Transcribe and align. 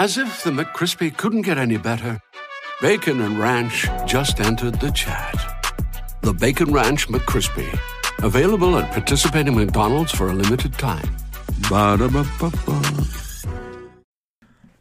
As 0.00 0.16
if 0.16 0.44
the 0.44 0.50
McCrispy 0.50 1.14
couldn't 1.14 1.42
get 1.42 1.58
any 1.58 1.76
better, 1.76 2.18
Bacon 2.80 3.20
and 3.20 3.38
Ranch 3.38 3.86
just 4.06 4.40
entered 4.40 4.80
the 4.80 4.90
chat. 4.92 5.34
The 6.22 6.32
Bacon 6.32 6.72
Ranch 6.72 7.06
McCrispy, 7.08 7.78
available 8.22 8.78
at 8.78 8.90
participating 8.92 9.54
McDonald's 9.54 10.12
for 10.12 10.30
a 10.30 10.32
limited 10.32 10.72
time. 10.72 11.06
Ba-da-ba-ba-ba. 11.68 12.80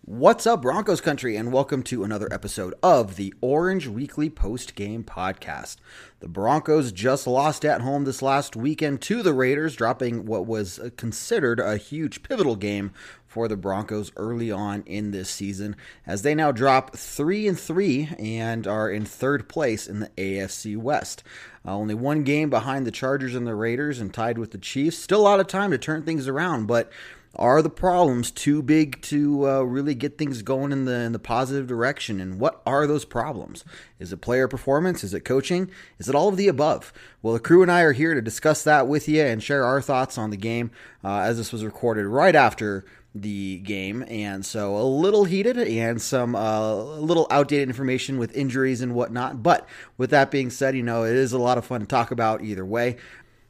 What's 0.06 0.48
up, 0.48 0.64
Broncos 0.64 1.02
country, 1.02 1.36
and 1.36 1.54
welcome 1.54 1.84
to 1.84 2.04
another 2.04 2.28
episode 2.32 2.74
of 2.82 3.16
the 3.16 3.34
Orange 3.42 3.88
Weekly 3.88 4.30
Post 4.30 4.76
Game 4.76 5.04
Podcast. 5.04 5.78
The 6.20 6.28
Broncos 6.28 6.92
just 6.92 7.28
lost 7.28 7.64
at 7.64 7.82
home 7.82 8.06
this 8.06 8.22
last 8.22 8.56
weekend 8.56 9.02
to 9.04 9.22
the 9.22 9.34
Raiders, 9.34 9.76
dropping 9.76 10.26
what 10.26 10.46
was 10.46 10.80
considered 10.98 11.60
a 11.60 11.78
huge 11.78 12.24
pivotal 12.24 12.56
game 12.56 12.92
for 13.30 13.48
the 13.48 13.56
Broncos 13.56 14.12
early 14.18 14.52
on 14.52 14.82
in 14.88 15.12
this 15.12 15.30
season, 15.30 15.76
as 16.06 16.24
they 16.24 16.34
now 16.34 16.52
drop 16.52 16.96
three 16.96 17.48
and 17.48 17.58
three 17.58 18.10
and 18.18 18.66
are 18.66 18.90
in 18.90 19.06
third 19.06 19.48
place 19.48 19.88
in 19.88 20.00
the 20.00 20.10
AFC 20.18 20.76
West. 20.76 21.24
Uh, 21.64 21.76
only 21.76 21.94
one 21.94 22.24
game 22.24 22.50
behind 22.50 22.88
the 22.88 22.92
Chargers 22.92 23.36
and 23.36 23.46
the 23.46 23.54
Raiders, 23.54 24.00
and 24.00 24.12
tied 24.12 24.40
with 24.40 24.50
the 24.50 24.58
Chiefs. 24.58 24.98
Still 24.98 25.22
a 25.22 25.22
lot 25.22 25.40
of 25.40 25.46
time 25.46 25.70
to 25.70 25.78
turn 25.78 26.04
things 26.04 26.28
around, 26.28 26.66
but 26.66 26.92
are 27.36 27.62
the 27.62 27.70
problems 27.70 28.32
too 28.32 28.64
big 28.64 29.00
to 29.04 29.48
uh, 29.48 29.62
really 29.62 29.94
get 29.94 30.18
things 30.18 30.42
going 30.42 30.72
in 30.72 30.86
the 30.86 30.96
in 30.96 31.12
the 31.12 31.20
positive 31.20 31.68
direction? 31.68 32.20
And 32.20 32.40
what 32.40 32.62
are 32.66 32.88
those 32.88 33.06
problems? 33.06 33.64
Is 34.00 34.12
it 34.12 34.22
player 34.22 34.48
performance? 34.48 35.04
Is 35.04 35.14
it 35.14 35.22
coaching? 35.22 35.70
Is 36.00 36.10
it 36.10 36.16
all 36.16 36.30
of 36.30 36.38
the 36.38 36.48
above? 36.48 36.92
Well, 37.22 37.36
the 37.36 37.40
crew 37.40 37.62
and 37.62 37.72
I 37.72 37.82
are 37.82 37.94
here 37.94 38.16
to 38.16 38.22
discuss 38.22 38.64
that 38.64 38.88
with 38.88 39.08
you 39.08 39.22
and 39.22 39.44
share 39.44 39.64
our 39.64 39.82
thoughts 39.82 40.18
on 40.18 40.32
the 40.32 40.38
game, 40.38 40.72
uh, 41.04 41.20
as 41.20 41.38
this 41.38 41.54
was 41.54 41.64
recorded 41.64 42.08
right 42.08 42.36
after 42.36 42.84
the 43.22 43.58
game, 43.60 44.04
and 44.08 44.46
so 44.46 44.78
a 44.78 44.84
little 44.84 45.26
heated 45.26 45.58
and 45.58 46.02
some 46.02 46.36
uh, 46.36 46.74
a 46.74 47.02
little 47.02 47.28
outdated 47.30 47.70
information 47.70 48.18
with 48.18 48.36
injuries 48.36 48.82
and 48.82 48.94
whatnot. 48.94 49.44
But 49.44 49.68
with 49.98 50.10
that 50.12 50.32
being 50.32 50.50
said, 50.50 50.76
you 50.76 50.84
know 50.84 51.04
it 51.04 51.16
is 51.16 51.34
a 51.34 51.40
lot 51.40 51.58
of 51.58 51.66
fun 51.66 51.82
to 51.82 51.88
talk 51.88 52.12
about 52.12 52.42
either 52.44 52.66
way 52.66 52.98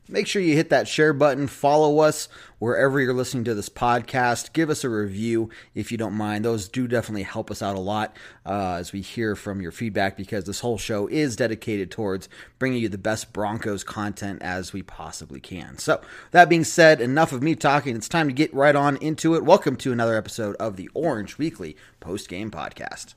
make 0.09 0.27
sure 0.27 0.41
you 0.41 0.55
hit 0.55 0.69
that 0.69 0.87
share 0.87 1.13
button, 1.13 1.47
follow 1.47 1.99
us 1.99 2.27
wherever 2.57 2.99
you're 2.99 3.13
listening 3.13 3.43
to 3.45 3.53
this 3.53 3.69
podcast, 3.69 4.51
give 4.53 4.69
us 4.69 4.83
a 4.83 4.89
review 4.89 5.49
if 5.75 5.91
you 5.91 5.97
don't 5.97 6.13
mind. 6.13 6.43
Those 6.43 6.67
do 6.67 6.87
definitely 6.87 7.23
help 7.23 7.49
us 7.51 7.61
out 7.61 7.75
a 7.75 7.79
lot 7.79 8.15
uh, 8.45 8.73
as 8.73 8.91
we 8.91 9.01
hear 9.01 9.35
from 9.35 9.61
your 9.61 9.71
feedback 9.71 10.17
because 10.17 10.45
this 10.45 10.59
whole 10.59 10.77
show 10.77 11.07
is 11.07 11.35
dedicated 11.35 11.91
towards 11.91 12.27
bringing 12.57 12.81
you 12.81 12.89
the 12.89 12.97
best 12.97 13.31
Broncos 13.31 13.83
content 13.83 14.41
as 14.41 14.73
we 14.73 14.81
possibly 14.81 15.39
can. 15.39 15.77
So, 15.77 16.01
that 16.31 16.49
being 16.49 16.63
said, 16.63 16.99
enough 17.01 17.31
of 17.31 17.43
me 17.43 17.55
talking. 17.55 17.95
It's 17.95 18.09
time 18.09 18.27
to 18.27 18.33
get 18.33 18.53
right 18.53 18.75
on 18.75 18.97
into 18.97 19.35
it. 19.35 19.43
Welcome 19.43 19.75
to 19.77 19.91
another 19.91 20.15
episode 20.15 20.55
of 20.57 20.75
the 20.75 20.89
Orange 20.93 21.37
Weekly 21.37 21.77
Post 21.99 22.27
Game 22.27 22.51
Podcast. 22.51 23.13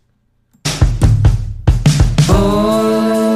Orange 2.29 3.33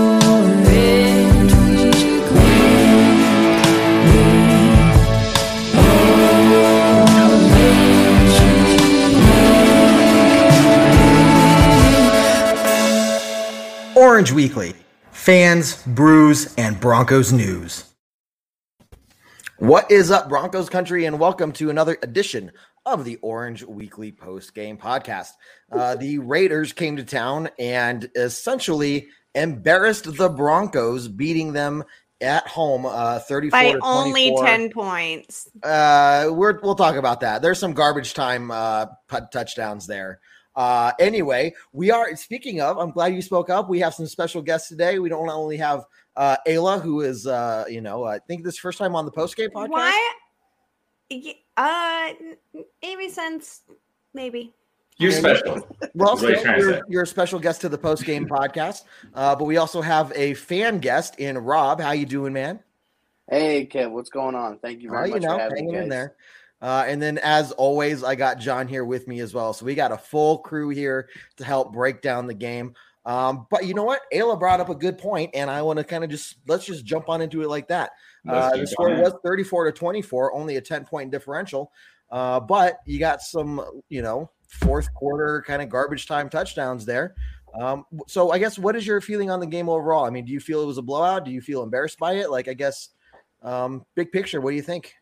Weekly 13.96 14.74
fans, 15.10 15.82
brews, 15.86 16.54
and 16.56 16.78
Broncos 16.78 17.32
news. 17.32 17.94
What 19.58 19.90
is 19.90 20.10
up, 20.10 20.28
Broncos 20.28 20.68
country, 20.68 21.06
and 21.06 21.18
welcome 21.18 21.50
to 21.52 21.70
another 21.70 21.96
edition 22.02 22.52
of 22.84 23.06
the 23.06 23.16
Orange 23.22 23.64
Weekly 23.64 24.12
Post 24.12 24.54
Game 24.54 24.76
Podcast. 24.76 25.30
Uh, 25.72 25.96
the 25.96 26.18
Raiders 26.18 26.74
came 26.74 26.98
to 26.98 27.04
town 27.04 27.48
and 27.58 28.10
essentially 28.14 29.08
embarrassed 29.34 30.14
the 30.18 30.28
Broncos, 30.28 31.08
beating 31.08 31.54
them 31.54 31.82
at 32.20 32.46
home, 32.46 32.84
uh, 32.84 33.20
thirty-four 33.20 33.58
by 33.58 33.72
to 33.72 33.80
only 33.82 34.36
ten 34.42 34.68
points. 34.68 35.48
Uh, 35.62 36.28
we're, 36.32 36.60
we'll 36.62 36.74
talk 36.74 36.96
about 36.96 37.20
that. 37.20 37.40
There's 37.40 37.58
some 37.58 37.72
garbage 37.72 38.12
time 38.12 38.50
uh, 38.50 38.86
put- 39.08 39.32
touchdowns 39.32 39.86
there. 39.86 40.20
Uh, 40.56 40.92
anyway, 40.98 41.52
we 41.72 41.90
are 41.90 42.16
speaking 42.16 42.60
of. 42.60 42.78
I'm 42.78 42.90
glad 42.90 43.14
you 43.14 43.20
spoke 43.22 43.50
up. 43.50 43.68
We 43.68 43.78
have 43.80 43.94
some 43.94 44.06
special 44.06 44.40
guests 44.40 44.68
today. 44.68 44.98
We 44.98 45.08
don't 45.10 45.28
only 45.28 45.58
have 45.58 45.84
uh, 46.16 46.36
Ayla, 46.48 46.80
who 46.80 47.02
is, 47.02 47.26
uh, 47.26 47.64
you 47.68 47.82
know, 47.82 48.04
I 48.04 48.18
think 48.18 48.42
this 48.42 48.56
first 48.58 48.78
time 48.78 48.96
on 48.96 49.04
the 49.04 49.10
post 49.10 49.36
game 49.36 49.50
podcast. 49.50 49.68
Why? 49.68 50.12
Uh, 51.56 52.08
n- 52.54 52.64
maybe 52.82 53.08
since 53.08 53.62
maybe. 54.14 54.52
You're 54.98 55.12
special. 55.12 55.60
Well, 55.94 56.16
That's 56.16 56.22
what 56.22 56.30
he's 56.30 56.38
still, 56.38 56.42
trying 56.42 56.60
to 56.60 56.66
you're, 56.66 56.80
you're 56.88 57.02
a 57.02 57.06
special 57.06 57.38
guest 57.38 57.60
to 57.60 57.68
the 57.68 57.76
post 57.76 58.04
game 58.04 58.26
podcast. 58.26 58.84
Uh, 59.14 59.36
but 59.36 59.44
we 59.44 59.58
also 59.58 59.82
have 59.82 60.10
a 60.16 60.32
fan 60.34 60.78
guest 60.78 61.16
in 61.18 61.36
Rob. 61.36 61.82
How 61.82 61.90
you 61.90 62.06
doing, 62.06 62.32
man? 62.32 62.60
Hey, 63.28 63.66
Kev, 63.66 63.90
what's 63.90 64.08
going 64.08 64.34
on? 64.34 64.58
Thank 64.58 64.80
you 64.82 64.90
Well, 64.90 65.00
very 65.00 65.10
you 65.10 65.14
much 65.16 65.22
know, 65.22 65.34
for 65.36 65.40
having 65.42 65.56
hanging 65.56 65.72
me, 65.72 65.78
in 65.80 65.88
there. 65.90 66.14
Uh, 66.62 66.84
and 66.86 67.00
then, 67.00 67.18
as 67.18 67.52
always, 67.52 68.02
I 68.02 68.14
got 68.14 68.38
John 68.38 68.66
here 68.66 68.84
with 68.84 69.06
me 69.06 69.20
as 69.20 69.34
well. 69.34 69.52
So 69.52 69.66
we 69.66 69.74
got 69.74 69.92
a 69.92 69.98
full 69.98 70.38
crew 70.38 70.70
here 70.70 71.08
to 71.36 71.44
help 71.44 71.72
break 71.72 72.00
down 72.00 72.26
the 72.26 72.34
game. 72.34 72.74
Um, 73.04 73.46
but 73.50 73.66
you 73.66 73.74
know 73.74 73.84
what? 73.84 74.00
Ayla 74.12 74.38
brought 74.38 74.60
up 74.60 74.68
a 74.68 74.74
good 74.74 74.98
point, 74.98 75.30
and 75.34 75.48
I 75.48 75.62
want 75.62 75.78
to 75.78 75.84
kind 75.84 76.02
of 76.02 76.10
just 76.10 76.36
let's 76.48 76.64
just 76.64 76.84
jump 76.84 77.08
on 77.08 77.20
into 77.20 77.42
it 77.42 77.48
like 77.48 77.68
that. 77.68 77.92
Uh, 78.28 78.56
the 78.56 78.66
score 78.66 78.90
was 78.90 79.12
34 79.24 79.66
to 79.66 79.72
24, 79.72 80.34
only 80.34 80.56
a 80.56 80.60
10 80.60 80.84
point 80.84 81.10
differential. 81.10 81.70
Uh, 82.10 82.40
but 82.40 82.80
you 82.84 82.98
got 82.98 83.20
some, 83.20 83.82
you 83.88 84.02
know, 84.02 84.30
fourth 84.48 84.92
quarter 84.94 85.44
kind 85.46 85.62
of 85.62 85.68
garbage 85.68 86.06
time 86.06 86.28
touchdowns 86.28 86.84
there. 86.84 87.14
Um, 87.60 87.84
so 88.06 88.32
I 88.32 88.38
guess 88.38 88.58
what 88.58 88.76
is 88.76 88.86
your 88.86 89.00
feeling 89.00 89.30
on 89.30 89.40
the 89.40 89.46
game 89.46 89.68
overall? 89.68 90.04
I 90.04 90.10
mean, 90.10 90.24
do 90.24 90.32
you 90.32 90.40
feel 90.40 90.62
it 90.62 90.66
was 90.66 90.78
a 90.78 90.82
blowout? 90.82 91.24
Do 91.24 91.30
you 91.30 91.40
feel 91.40 91.62
embarrassed 91.62 91.98
by 91.98 92.14
it? 92.14 92.30
Like, 92.30 92.48
I 92.48 92.54
guess, 92.54 92.90
um, 93.42 93.84
big 93.94 94.12
picture, 94.12 94.40
what 94.40 94.50
do 94.50 94.56
you 94.56 94.62
think? 94.62 94.94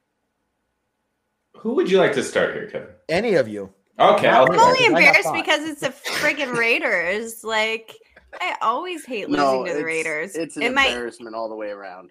Who 1.59 1.75
would 1.75 1.91
you 1.91 1.99
like 1.99 2.13
to 2.15 2.23
start 2.23 2.55
here, 2.55 2.69
Kevin? 2.69 2.89
Any 3.09 3.35
of 3.35 3.49
you? 3.49 3.73
Okay, 3.99 4.29
I'll 4.29 4.41
I'll 4.43 4.47
do 4.47 4.53
I'm 4.53 4.59
that. 4.59 4.67
only 4.67 4.85
embarrassed 4.87 5.33
because 5.33 5.69
it's 5.69 5.81
the 5.81 5.89
friggin' 5.89 6.55
Raiders. 6.59 7.45
Like 7.45 7.95
I 8.41 8.57
always 8.61 9.05
hate 9.05 9.29
losing 9.29 9.45
No, 9.45 9.65
to 9.65 9.73
the 9.73 9.85
Raiders. 9.85 10.35
It's 10.35 10.57
an 10.57 10.63
it 10.65 10.73
might 10.75 10.89
embarrassment 10.89 11.35
all 11.37 11.49
the 11.49 11.55
way 11.55 11.69
around. 11.71 12.11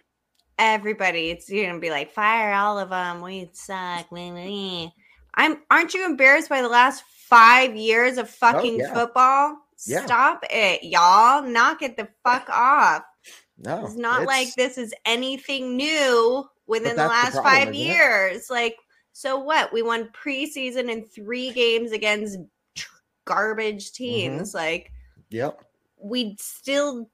everybody. 0.57 1.29
It's 1.29 1.49
you're 1.49 1.67
gonna 1.67 1.79
be 1.79 1.89
like 1.89 2.11
fire 2.11 2.53
all 2.53 2.79
of 2.79 2.89
them. 2.89 3.21
We 3.21 3.49
suck. 3.53 4.11
meh, 4.11 4.31
meh, 4.31 4.45
meh." 4.47 4.87
I'm. 5.35 5.57
Aren't 5.69 5.93
you 5.93 6.05
embarrassed 6.05 6.49
by 6.49 6.61
the 6.61 6.69
last 6.69 7.03
five 7.27 7.75
years 7.75 8.17
of 8.17 8.27
oh, 8.27 8.29
fucking 8.29 8.75
Oh, 8.75 8.85
yeah. 8.85 8.93
football? 8.93 9.57
Yeah. 9.85 10.05
Stop 10.05 10.45
it, 10.49 10.83
y'all. 10.83 11.43
Knock 11.43 11.81
it 11.81 11.97
the 11.97 12.07
fuck 12.23 12.47
off. 12.49 13.03
No, 13.57 13.85
It's 13.85 13.95
not 13.95 14.25
like 14.25 14.55
this 14.55 14.77
is 14.77 14.93
anything 15.05 15.75
new 15.75 16.45
within 16.67 16.95
the 16.95 17.03
that's 17.07 17.33
the 17.33 17.37
last 17.37 17.43
problem, 17.43 17.53
five 17.53 17.67
isn't 17.73 17.75
it? 17.75 17.77
years. 17.93 18.49
Like, 18.49 18.75
so 19.13 19.38
what? 19.38 19.72
We 19.72 19.81
won 19.81 20.09
preseason 20.09 20.90
in 20.91 21.06
three 21.06 21.51
games 21.53 21.91
against 21.91 22.40
tr- 22.75 22.89
garbage 23.25 23.92
Mm-hmm. 23.92 24.04
teams. 24.04 24.54
Like, 24.54 24.92
Yep. 25.30 25.63
we 25.98 26.36
still, 26.39 27.10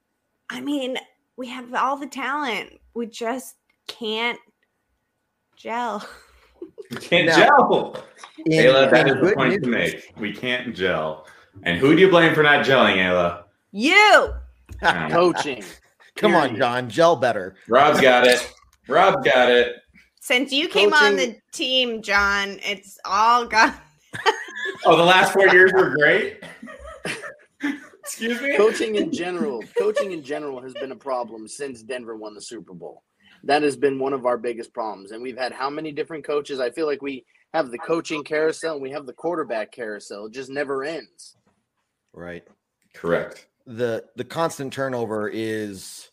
I 0.50 0.62
mean, 0.62 0.98
we 1.38 1.48
have 1.50 1.74
all 1.74 1.96
the 1.98 2.08
talent. 2.08 2.80
We 2.94 3.06
just 3.06 3.56
can't 3.88 4.40
gel. 5.56 6.08
We 6.92 6.98
can't 6.98 7.28
Now, 7.28 7.36
gel. 7.38 8.04
In- 8.46 8.52
Ayla, 8.66 8.90
that 8.92 9.08
in 9.08 9.08
is 9.10 9.14
the 9.16 9.22
good 9.22 9.36
point 9.36 9.64
to 9.64 9.70
make. 9.70 10.14
We 10.18 10.34
can't 10.34 10.76
gel. 10.76 11.28
And 11.64 11.78
who 11.78 11.96
do 11.96 12.02
you 12.02 12.10
blame 12.10 12.34
for 12.34 12.44
not 12.44 12.66
gelling, 12.66 12.98
Ayla? 12.98 13.44
You. 13.72 14.34
Coaching. 14.82 15.64
Come 16.16 16.36
on, 16.36 16.50
period. 16.50 16.58
John, 16.60 16.90
gel 16.90 17.16
better. 17.16 17.56
Rob's 17.68 18.02
got 18.02 18.26
it. 18.28 18.52
Rob's 18.88 19.26
got 19.26 19.50
it. 19.52 19.76
Since 20.20 20.52
you 20.52 20.68
came 20.68 20.94
on 20.94 21.16
the 21.16 21.38
team, 21.52 22.02
John, 22.02 22.60
it's 22.62 23.00
all 23.06 23.46
gone. 23.46 23.74
Oh, 24.86 24.96
the 24.96 25.04
last 25.04 25.34
four 25.34 25.48
years 25.50 25.74
were 25.74 25.90
great. 25.90 26.42
Excuse 28.00 28.42
me. 28.42 28.56
Coaching 28.56 28.96
in 28.96 29.12
general, 29.14 29.62
coaching 29.78 30.14
in 30.14 30.24
general 30.24 30.62
has 30.62 30.74
been 30.74 30.92
a 30.92 30.96
problem 30.96 31.48
since 31.48 31.84
Denver 31.84 32.16
won 32.16 32.34
the 32.34 32.42
Super 32.42 32.74
Bowl. 32.74 33.04
That 33.44 33.62
has 33.62 33.76
been 33.76 34.00
one 34.00 34.14
of 34.14 34.26
our 34.26 34.38
biggest 34.38 34.74
problems. 34.74 35.12
And 35.12 35.22
we've 35.22 35.38
had 35.38 35.52
how 35.52 35.70
many 35.70 35.92
different 35.92 36.24
coaches? 36.24 36.60
I 36.60 36.70
feel 36.70 36.86
like 36.86 37.02
we 37.02 37.26
have 37.54 37.72
the 37.72 37.78
coaching 37.78 38.24
carousel 38.24 38.74
and 38.74 38.82
we 38.82 38.92
have 38.92 39.06
the 39.06 39.14
quarterback 39.14 39.72
carousel. 39.72 40.26
It 40.26 40.34
just 40.34 40.50
never 40.50 40.84
ends. 40.84 41.36
Right. 42.14 42.44
Correct. 42.94 43.48
The 43.66 44.06
the 44.16 44.24
constant 44.24 44.74
turnover 44.74 45.30
is 45.30 46.10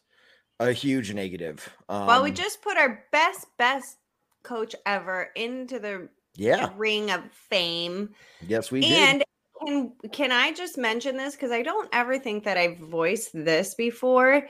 a 0.61 0.73
huge 0.73 1.13
negative. 1.13 1.69
Um, 1.89 2.07
well, 2.07 2.23
we 2.23 2.31
just 2.31 2.63
put 2.63 2.77
our 2.77 3.05
best, 3.13 3.47
best 3.59 3.99
coach 4.43 4.75
ever 4.87 5.31
into 5.37 5.79
the 5.79 6.09
yeah. 6.35 6.71
ring 6.77 7.11
of 7.11 7.21
fame. 7.33 8.11
Yes, 8.47 8.71
we 8.71 8.85
and 8.85 9.19
did. 9.21 9.27
can 9.67 9.93
can 10.13 10.33
I 10.33 10.53
just 10.53 10.79
mention 10.79 11.17
this 11.17 11.35
because 11.35 11.51
I 11.51 11.63
don't 11.63 11.89
ever 11.93 12.19
think 12.19 12.45
that 12.45 12.57
I've 12.57 12.79
voiced 12.79 13.31
this 13.33 13.75
before. 13.75 14.49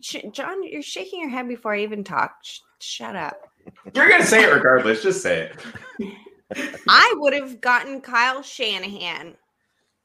Sh- 0.00 0.16
John, 0.32 0.62
you're 0.62 0.82
shaking 0.82 1.20
your 1.20 1.30
head 1.30 1.48
before 1.48 1.74
I 1.74 1.80
even 1.80 2.04
talk. 2.04 2.36
Sh- 2.42 2.60
shut 2.80 3.16
up. 3.16 3.48
You're 3.94 4.08
gonna 4.08 4.24
say 4.24 4.44
it 4.44 4.52
regardless. 4.52 5.02
Just 5.02 5.22
say 5.22 5.50
it. 5.50 6.14
I 6.88 7.14
would 7.18 7.32
have 7.32 7.60
gotten 7.60 8.00
Kyle 8.00 8.42
Shanahan 8.42 9.36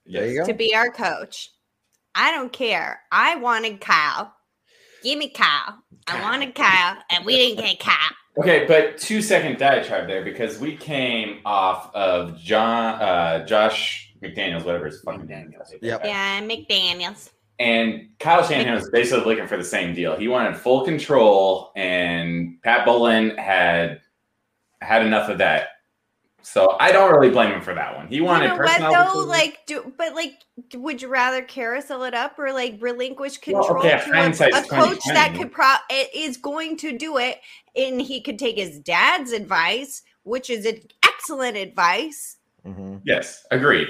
There 0.06 0.27
you 0.27 0.39
go. 0.42 0.45
to 0.45 0.54
be 0.54 0.75
our 0.75 0.92
coach. 0.92 1.50
I 2.13 2.31
don't 2.31 2.54
care. 2.54 3.01
I 3.12 3.36
wanted 3.38 3.81
Kyle. 3.81 4.33
Give 5.06 5.19
me 5.19 5.30
Kyle. 5.30 5.84
I 6.07 6.19
wanted 6.19 6.56
Kyle, 6.56 6.98
and 7.12 7.24
we 7.28 7.36
didn't 7.36 7.63
get 7.63 7.80
Kyle. 7.80 8.10
Okay, 8.40 8.66
but 8.68 8.98
two 8.98 9.22
second 9.22 9.60
diatribe 9.60 10.07
there 10.07 10.24
because 10.24 10.57
we 10.57 10.75
came 10.75 11.42
off 11.46 11.94
of 11.94 12.40
John, 12.40 13.00
uh, 13.00 13.46
Josh 13.46 14.16
McDaniels, 14.24 14.66
whatever 14.66 14.88
his 14.88 15.02
fucking 15.02 15.28
name 15.28 15.54
is. 15.62 15.75
Yep. 15.80 16.02
Yeah, 16.06 16.42
McDaniels. 16.42 17.30
And 17.60 18.10
Kyle 18.18 18.44
Shanahan 18.44 18.74
was 18.74 18.90
basically 18.90 19.25
looking 19.25 19.46
for 19.46 19.57
the 19.57 19.63
same 19.63 19.94
deal. 19.94 20.18
He 20.18 20.28
wanted 20.28 20.57
full 20.57 20.84
control, 20.84 21.72
and 21.75 22.60
Pat 22.63 22.84
Bowlen 22.84 23.38
had 23.38 24.01
had 24.81 25.06
enough 25.06 25.30
of 25.30 25.38
that. 25.38 25.68
So 26.45 26.77
I 26.80 26.92
don't 26.92 27.12
really 27.12 27.31
blame 27.31 27.51
him 27.51 27.62
for 27.62 27.74
that 27.74 27.95
one. 27.95 28.07
He 28.07 28.21
wanted 28.21 28.44
you 28.44 28.50
know 28.51 28.57
what 28.92 29.13
though? 29.13 29.19
Like, 29.25 29.65
do 29.65 29.92
but 29.97 30.13
like, 30.13 30.44
would 30.75 31.01
you 31.01 31.07
rather 31.07 31.42
carousel 31.42 32.03
it 32.03 32.13
up 32.13 32.38
or 32.38 32.53
like 32.53 32.77
relinquish 32.80 33.39
Well, 33.47 33.63
control 33.63 33.80
okay, 33.80 34.00
to 34.06 34.56
a, 34.56 34.59
a 34.59 34.63
coach 34.63 35.03
that 35.07 35.33
could 35.36 35.51
pro 35.51 35.74
is 36.13 36.38
going 36.38 36.77
to 36.77 36.95
do 36.95 37.18
it, 37.18 37.39
and 37.75 38.00
he 38.00 38.21
could 38.21 38.38
take 38.38 38.57
his 38.57 38.77
dad's 38.80 39.31
advice, 39.31 40.03
which 40.21 40.51
is 40.51 40.68
an 40.68 40.81
excellent 41.03 41.57
advice. 41.57 42.38
Mhm. 42.63 43.01
yes, 43.06 43.44
agreed. 43.50 43.88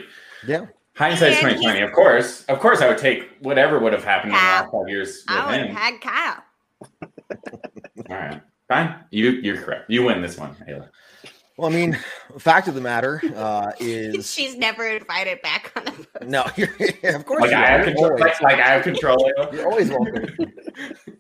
Yeah. 0.48 0.68
Hindsight's 0.96 1.36
And 1.36 1.42
twenty 1.42 1.62
twenty. 1.62 1.82
Of 1.82 1.92
course, 1.92 2.46
of 2.46 2.60
course, 2.62 2.80
I 2.80 2.88
would 2.88 2.98
take 2.98 3.32
whatever 3.42 3.80
would 3.80 3.92
have 3.92 4.06
happened 4.06 4.32
in 4.32 4.38
the 4.38 4.44
last 4.44 4.72
five 4.72 4.88
years 4.88 5.26
with 5.28 5.38
I 5.38 5.46
would 5.46 5.60
him. 5.68 5.76
have 5.76 5.78
had 5.78 6.02
Kyle. 6.02 6.44
All 8.10 8.16
right, 8.16 8.42
fine. 8.70 8.96
You 9.12 9.32
you're 9.32 9.58
correct. 9.62 9.90
You 9.90 10.04
win 10.04 10.22
this 10.22 10.38
one, 10.38 10.56
Ayla. 10.70 10.90
Well, 11.58 11.72
I 11.72 11.74
mean, 11.74 11.98
fact 12.38 12.68
of 12.68 12.76
the 12.76 12.82
matter 12.82 13.22
uh, 13.34 13.72
is 13.80 14.30
She's 14.32 14.58
never 14.58 14.86
invited 14.88 15.42
back 15.42 15.72
on 15.76 15.88
a 15.88 16.26
no. 16.26 16.46
You're, 16.58 16.70
of 17.16 17.26
course, 17.26 17.44
Like 17.44 17.52
you 17.52 17.58
I 17.58 17.66
have 17.66 17.86
control. 17.86 18.20
Like, 18.20 18.42
like 18.42 18.60
I 18.60 18.68
have 18.68 18.84
control. 18.84 19.32
You're 19.54 19.72
always 19.72 19.90
welcome. 19.90 20.28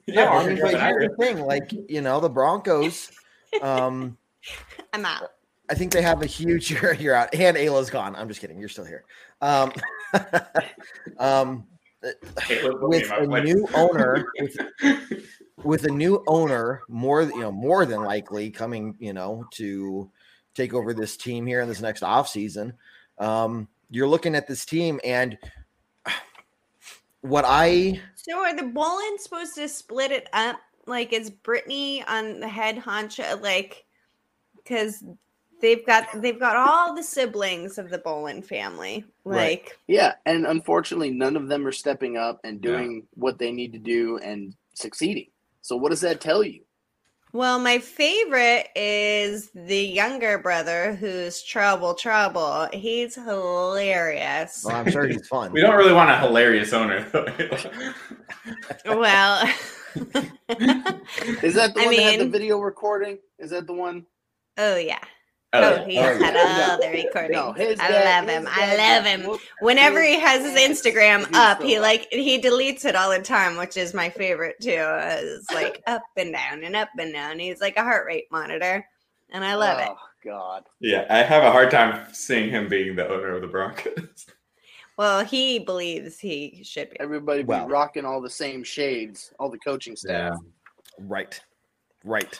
Yeah, 0.07 0.25
no, 0.25 0.31
I 0.31 0.47
mean, 0.47 0.59
but 0.61 0.79
here's 0.79 1.09
the 1.09 1.15
thing: 1.17 1.39
like, 1.39 1.71
you 1.87 2.01
know, 2.01 2.19
the 2.19 2.29
Broncos. 2.29 3.11
Um, 3.61 4.17
I'm 4.91 5.05
out. 5.05 5.31
I 5.69 5.73
think 5.73 5.93
they 5.93 6.01
have 6.01 6.21
a 6.21 6.25
huge. 6.25 6.69
You're, 6.69 6.93
you're 6.93 7.15
out, 7.15 7.33
and 7.33 7.55
Ayla's 7.55 7.89
gone. 7.89 8.15
I'm 8.15 8.27
just 8.27 8.41
kidding. 8.41 8.59
You're 8.59 8.69
still 8.69 8.85
here. 8.85 9.05
Um, 9.41 9.71
um, 11.17 11.65
Ayla 12.03 12.87
with 12.87 13.09
a 13.09 13.25
place. 13.25 13.43
new 13.45 13.67
owner, 13.73 14.25
with, 14.39 14.57
with 15.63 15.85
a 15.85 15.91
new 15.91 16.23
owner, 16.27 16.81
more 16.89 17.23
you 17.23 17.39
know, 17.39 17.51
more 17.51 17.85
than 17.85 18.03
likely 18.03 18.51
coming, 18.51 18.95
you 18.99 19.13
know, 19.13 19.45
to 19.53 20.11
take 20.55 20.73
over 20.73 20.93
this 20.93 21.17
team 21.17 21.45
here 21.45 21.61
in 21.61 21.67
this 21.67 21.81
next 21.81 22.01
offseason. 22.01 22.73
Um, 23.19 23.67
you're 23.89 24.07
looking 24.07 24.35
at 24.35 24.47
this 24.47 24.65
team, 24.65 24.99
and 25.03 25.37
what 27.21 27.45
I 27.47 28.01
So 28.15 28.39
are 28.39 28.55
the 28.55 28.63
Bowlens 28.63 29.19
supposed 29.19 29.55
to 29.55 29.67
split 29.67 30.11
it 30.11 30.27
up? 30.33 30.59
Like 30.87 31.13
is 31.13 31.29
Brittany 31.29 32.03
on 32.07 32.39
the 32.39 32.47
head 32.47 32.77
honcho? 32.77 33.41
Like 33.41 33.85
because 34.55 35.03
they've 35.61 35.85
got 35.85 36.07
they've 36.21 36.39
got 36.39 36.55
all 36.55 36.95
the 36.95 37.03
siblings 37.03 37.77
of 37.77 37.89
the 37.89 37.97
Bowlen 37.97 38.41
family. 38.41 39.05
Right. 39.23 39.37
Like 39.37 39.79
Yeah, 39.87 40.13
and 40.25 40.45
unfortunately, 40.45 41.11
none 41.11 41.35
of 41.35 41.47
them 41.47 41.65
are 41.65 41.71
stepping 41.71 42.17
up 42.17 42.39
and 42.43 42.63
Yeah. 42.63 42.71
doing 42.71 43.07
what 43.15 43.37
they 43.39 43.51
need 43.51 43.73
to 43.73 43.79
do 43.79 44.17
and 44.19 44.53
succeeding. 44.73 45.27
So, 45.61 45.75
what 45.75 45.89
does 45.89 46.01
that 46.01 46.21
tell 46.21 46.43
you? 46.43 46.61
Well, 47.35 47.59
my 47.59 47.79
favorite 47.79 48.69
is 48.77 49.51
the 49.53 49.77
younger 49.77 50.37
brother 50.37 50.95
who's 50.95 51.43
trouble 51.43 51.93
trouble. 51.93 52.69
He's 52.71 53.15
hilarious. 53.15 54.63
well, 54.63 54.77
I'm 54.77 54.89
sure 54.89 55.05
he's 55.05 55.27
fun. 55.27 55.51
We 55.55 55.59
don't 55.59 55.75
really 55.75 55.93
want 55.93 56.09
a 56.09 56.17
hilarious 56.17 56.71
owner. 56.71 57.05
though. 57.11 57.27
well 58.99 59.45
Is 61.43 61.55
that 61.55 61.73
the 61.73 61.81
I 61.81 61.85
one 61.85 61.95
that 61.95 62.03
had 62.03 62.19
the 62.21 62.29
video 62.29 62.59
recording? 62.59 63.19
Is 63.37 63.49
that 63.51 63.67
the 63.67 63.73
one? 63.73 64.05
Oh 64.57 64.77
yeah. 64.77 65.03
Oh, 65.63 65.73
Oh, 65.73 65.75
yeah. 65.75 65.85
he 65.85 65.97
Oh, 65.99 66.01
has 66.03 66.21
had 66.21 66.33
yeah. 66.35 66.67
all 66.71 66.77
the 66.81 66.87
recordings. 66.89 67.31
No, 67.33 67.51
his 67.53 67.79
I 67.79 67.87
dad- 67.89 68.25
love 68.27 68.29
him. 68.29 68.47
I 68.51 68.75
love 68.75 69.05
him. 69.05 69.39
Whenever 69.61 70.01
he 70.03 70.19
has 70.19 70.43
his. 70.43 70.55
Instagram 70.83 71.27
up, 71.33 71.59
so 71.61 71.65
he 71.67 71.79
like 71.79 72.07
he 72.11 72.39
deletes 72.41 72.85
it 72.85 72.95
all 72.95 73.09
the 73.11 73.19
time, 73.21 73.57
which 73.57 73.77
is 73.77 73.93
my 73.93 74.09
favorite 74.09 74.55
too. 74.61 74.71
Uh, 74.75 75.17
It's 75.21 75.51
like 75.51 75.81
up 75.87 76.03
and 76.17 76.33
down 76.33 76.63
and 76.63 76.75
up 76.75 76.89
and 76.97 77.13
down. 77.13 77.39
He's 77.39 77.61
like 77.61 77.77
a 77.77 77.83
heart 77.83 78.05
rate 78.05 78.25
monitor, 78.31 78.85
and 79.31 79.43
I 79.45 79.55
love 79.55 79.79
it. 79.79 79.89
Oh 79.89 79.97
God. 80.23 80.63
yeah, 80.79 81.05
I 81.09 81.19
have 81.19 81.43
a 81.43 81.51
hard 81.51 81.69
time 81.71 82.07
seeing 82.13 82.49
him 82.49 82.67
being 82.67 82.95
the 82.95 83.07
owner 83.07 83.35
of 83.35 83.41
the 83.41 83.47
Broncos. 83.47 84.25
Well, 84.97 85.25
he 85.25 85.59
believes 85.59 86.19
he 86.19 86.61
should 86.63 86.89
be. 86.91 86.99
Everybody 87.01 87.41
be 87.43 87.47
Well. 87.47 87.67
rocking 87.67 88.05
all 88.05 88.21
the 88.21 88.29
same 88.29 88.63
shades, 88.63 89.33
all 89.39 89.49
the 89.49 89.57
coaching 89.59 89.97
staff. 89.97 90.37
Right, 90.97 91.37
right. 92.05 92.39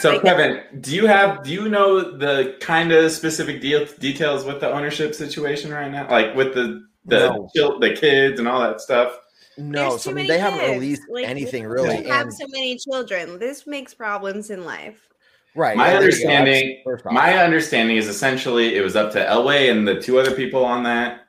So, 0.00 0.18
Kevin, 0.20 0.62
do 0.80 0.94
you 0.94 1.06
have 1.06 1.44
do 1.44 1.52
you 1.52 1.68
know 1.68 2.16
the 2.18 2.56
kind 2.60 2.90
of 2.90 3.12
specific 3.12 3.60
deal, 3.60 3.86
details 4.00 4.44
with 4.44 4.60
the 4.60 4.68
ownership 4.70 5.14
situation 5.14 5.72
right 5.72 5.90
now, 5.90 6.08
like 6.10 6.34
with 6.34 6.54
the 6.54 6.84
the 7.04 7.28
No. 7.30 7.48
chil- 7.54 7.78
the 7.78 7.92
kids 7.94 8.40
and 8.40 8.48
all 8.48 8.60
that 8.60 8.80
stuff? 8.80 9.16
No, 9.56 9.90
There's 9.90 10.02
so 10.02 10.10
I 10.10 10.14
mean 10.14 10.26
many 10.26 10.28
they 10.28 10.38
haven't 10.40 10.70
released 10.72 11.02
Like, 11.08 11.28
anything 11.28 11.62
you 11.62 11.68
really. 11.68 12.02
have 12.08 12.22
And, 12.26 12.34
so 12.34 12.46
many 12.48 12.76
children. 12.78 13.38
This 13.38 13.66
makes 13.66 13.94
problems 13.94 14.50
in 14.50 14.64
life. 14.64 15.08
right. 15.54 15.76
My 15.76 15.92
yeah, 15.92 16.00
there 16.00 16.10
you 16.10 16.10
go. 16.10 16.28
That's 16.28 16.36
understanding, 16.36 16.82
my 17.14 17.38
understanding 17.38 17.96
is 17.96 18.08
essentially 18.08 18.74
it 18.74 18.80
was 18.82 18.96
up 18.96 19.12
to 19.12 19.20
Elway 19.24 19.70
and 19.70 19.86
the 19.86 20.00
two 20.00 20.18
other 20.18 20.32
people 20.34 20.64
on 20.64 20.82
that 20.82 21.20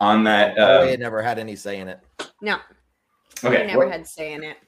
on 0.00 0.22
that. 0.24 0.54
Oh, 0.58 0.62
Uh, 0.62 0.84
he 0.84 0.90
had 0.90 1.00
never 1.00 1.22
had 1.22 1.38
any 1.38 1.56
say 1.56 1.78
in 1.80 1.88
it. 1.88 1.98
No, 2.42 2.58
okay, 3.42 3.62
he 3.62 3.66
never 3.68 3.86
wa- 3.86 3.90
had 3.90 4.06
say 4.06 4.34
in 4.34 4.44
it. 4.44 4.58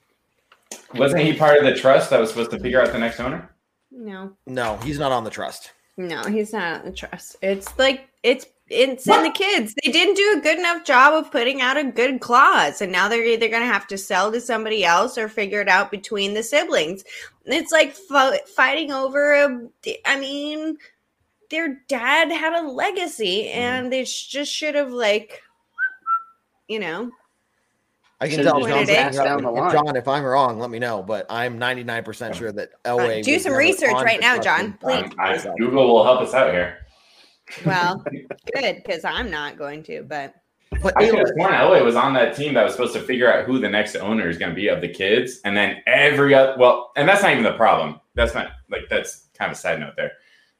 Wasn't 0.95 1.21
he 1.21 1.33
part 1.33 1.57
of 1.57 1.63
the 1.63 1.73
trust 1.73 2.09
that 2.09 2.19
was 2.19 2.29
supposed 2.29 2.51
to 2.51 2.59
figure 2.59 2.81
out 2.81 2.91
the 2.91 2.99
next 2.99 3.19
owner? 3.19 3.49
No, 3.91 4.33
No, 4.45 4.77
he's 4.77 4.99
not 4.99 5.11
on 5.11 5.23
the 5.23 5.29
trust. 5.29 5.71
no, 5.97 6.23
he's 6.23 6.53
not 6.53 6.79
on 6.79 6.85
the 6.85 6.91
trust. 6.91 7.35
It's 7.41 7.77
like 7.77 8.07
it's 8.23 8.45
it's 8.69 9.07
in 9.07 9.23
the 9.23 9.31
kids. 9.31 9.73
They 9.83 9.91
didn't 9.91 10.13
do 10.15 10.35
a 10.37 10.41
good 10.41 10.59
enough 10.59 10.85
job 10.85 11.13
of 11.15 11.31
putting 11.31 11.59
out 11.59 11.75
a 11.77 11.83
good 11.83 12.21
clause, 12.21 12.81
and 12.81 12.91
now 12.91 13.07
they're 13.07 13.25
either 13.25 13.49
going 13.49 13.63
to 13.63 13.67
have 13.67 13.87
to 13.87 13.97
sell 13.97 14.31
to 14.31 14.39
somebody 14.39 14.85
else 14.85 15.17
or 15.17 15.27
figure 15.27 15.59
it 15.61 15.67
out 15.67 15.89
between 15.89 16.35
the 16.35 16.43
siblings. 16.43 17.03
It's 17.45 17.71
like 17.71 17.95
f- 18.11 18.47
fighting 18.49 18.91
over 18.91 19.33
a. 19.33 19.67
I 20.05 20.19
mean, 20.19 20.77
their 21.49 21.81
dad 21.87 22.31
had 22.31 22.53
a 22.53 22.67
legacy, 22.69 23.45
mm-hmm. 23.45 23.59
and 23.59 23.91
they 23.91 24.05
sh- 24.05 24.27
just 24.27 24.53
should 24.53 24.75
have 24.75 24.91
like, 24.91 25.41
you 26.67 26.79
know, 26.79 27.09
I 28.21 28.27
can 28.27 28.37
Should've 28.37 28.51
tell 28.51 28.59
just 28.59 28.69
John's 28.69 28.87
waited 28.89 29.05
looking 29.05 29.23
down 29.23 29.43
the 29.43 29.51
line. 29.51 29.71
John, 29.71 29.95
if 29.95 30.07
I'm 30.07 30.23
wrong, 30.23 30.59
let 30.59 30.69
me 30.69 30.79
know. 30.79 31.01
But 31.01 31.25
I'm 31.29 31.57
99% 31.57 32.33
sure 32.33 32.51
that 32.51 32.71
Elway 32.83 33.19
Uh, 33.19 33.23
do 33.23 33.39
some 33.39 33.53
research 33.53 33.93
right 33.93 34.19
now, 34.19 34.37
John, 34.37 34.73
please. 34.73 35.03
time. 35.03 35.13
I, 35.17 35.37
Google 35.57 35.87
will 35.87 36.03
help 36.03 36.19
us 36.21 36.33
out 36.33 36.51
here. 36.51 36.85
well, 37.65 38.03
good 38.53 38.81
because 38.85 39.05
I'm 39.05 39.31
not 39.31 39.57
going 39.57 39.83
to, 39.83 40.03
but. 40.03 40.35
But 40.83 40.93
I 40.97 41.05
could 41.09 41.15
Ayla, 41.15 41.17
have 41.19 41.27
sworn 41.29 41.53
Elway 41.53 41.83
was 41.83 41.95
on 41.95 42.13
that 42.13 42.35
team 42.35 42.53
that 42.53 42.63
was 42.63 42.73
supposed 42.73 42.93
to 42.93 43.01
figure 43.01 43.31
out 43.33 43.45
who 43.45 43.57
the 43.57 43.67
next 43.67 43.95
owner 43.95 44.29
is 44.29 44.37
going 44.37 44.51
to 44.51 44.55
be 44.55 44.67
of 44.67 44.81
the 44.81 44.87
kids, 44.87 45.39
and 45.43 45.57
then 45.57 45.77
every 45.87 46.35
other 46.35 46.55
well, 46.59 46.91
and 46.95 47.09
that's 47.09 47.23
not 47.23 47.31
even 47.31 47.43
the 47.43 47.53
problem. 47.53 47.99
That's 48.13 48.35
not 48.35 48.51
like 48.69 48.83
that's 48.87 49.29
kind 49.33 49.51
of 49.51 49.57
a 49.57 49.59
side 49.59 49.79
note 49.79 49.93
there. 49.97 50.11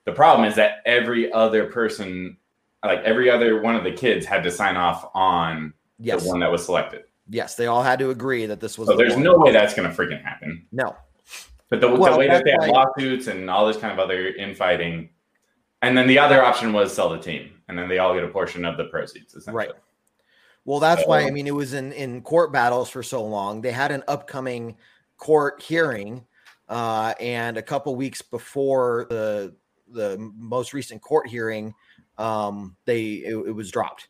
The 0.05 0.11
problem 0.11 0.47
is 0.47 0.55
that 0.55 0.77
every 0.87 1.31
other 1.31 1.65
person, 1.65 2.37
like 2.83 3.01
every 3.03 3.29
other 3.29 3.61
one 3.61 3.75
of 3.75 3.83
the 3.83 3.91
kids, 3.91 4.25
had 4.25 4.41
to 4.43 4.49
sign 4.51 4.77
off 4.77 5.11
on 5.13 5.73
yes, 5.99 6.23
the 6.23 6.29
one 6.29 6.39
that 6.39 6.51
was 6.51 6.65
selected. 6.65 7.03
Yes, 7.29 7.55
they 7.55 7.67
all 7.67 7.83
had 7.83 8.00
to 8.00 8.09
agree 8.09 8.45
that 8.45 8.59
this 8.59 8.77
was. 8.77 8.88
So 8.88 8.93
the 8.93 9.03
there's 9.03 9.13
one. 9.13 9.24
no 9.24 9.38
way 9.38 9.51
that's 9.51 9.74
going 9.74 9.89
to 9.89 9.95
freaking 9.95 10.24
happen. 10.24 10.65
no. 10.71 10.95
But 11.69 11.81
the, 11.81 11.88
Well, 11.88 12.13
the 12.13 12.17
way 12.17 12.27
that 12.27 12.43
they 12.43 12.51
have 12.51 12.67
lawsuits 12.67 13.27
and 13.27 13.48
all 13.48 13.67
this 13.67 13.77
kind 13.77 13.93
of 13.93 14.00
other 14.00 14.29
infighting, 14.29 15.09
and 15.83 15.95
then 15.95 16.07
the 16.07 16.17
other 16.17 16.43
option 16.43 16.74
was 16.74 16.91
sell 16.91 17.09
the 17.09 17.19
team, 17.19 17.51
and 17.67 17.77
then 17.77 17.88
they 17.88 18.00
all 18.00 18.15
get 18.15 18.24
a 18.24 18.27
portion 18.27 18.65
of 18.65 18.75
the 18.75 18.86
proceeds. 18.86 19.36
Essentially. 19.36 19.67
Right. 19.67 19.75
Well, 20.65 20.79
that's 20.79 21.05
why 21.05 21.21
I 21.21 21.31
mean 21.31 21.48
it 21.48 21.53
was 21.53 21.74
in 21.74 21.91
in 21.93 22.21
court 22.21 22.51
battles 22.51 22.89
for 22.89 23.03
so 23.03 23.24
long. 23.24 23.62
They 23.62 23.71
had 23.71 23.91
an 23.91 24.03
upcoming 24.07 24.77
court 25.17 25.62
hearing, 25.62 26.25
uh, 26.67 27.13
and 27.19 27.57
a 27.57 27.62
couple 27.62 27.95
weeks 27.95 28.21
before 28.21 29.05
the 29.09 29.55
the 29.91 30.17
most 30.36 30.74
recent 30.74 31.01
court 31.01 31.27
hearing, 31.27 31.74
um, 32.17 32.75
they 32.86 33.03
it, 33.03 33.36
it 33.36 33.51
was 33.51 33.71
dropped, 33.71 34.09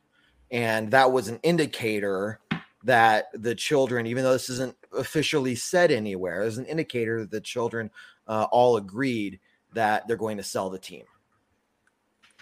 and 0.50 0.92
that 0.92 1.12
was 1.12 1.28
an 1.28 1.40
indicator 1.44 2.40
that 2.84 3.28
the 3.34 3.56
children, 3.56 4.06
even 4.08 4.24
though 4.24 4.34
this 4.34 4.50
isn't 4.50 4.76
officially 4.98 5.56
said 5.56 5.92
anywhere, 5.92 6.44
is 6.44 6.58
an 6.58 6.66
indicator 6.66 7.22
that 7.22 7.32
the 7.32 7.42
children 7.42 7.92
uh, 8.28 8.48
all 8.52 8.78
agreed 8.78 9.40
that 9.74 10.08
they're 10.08 10.18
going 10.18 10.38
to 10.38 10.44
sell 10.44 10.70
the 10.70 10.80
team. 10.80 11.04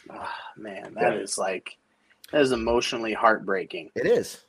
Ah, 0.10 0.36
man, 0.56 0.94
that 0.96 1.15
is 1.15 1.38
like 1.38 1.77
that 2.32 2.41
is 2.41 2.51
emotionally 2.51 3.13
heartbreaking. 3.13 3.91
It 3.96 4.06
is. 4.06 4.44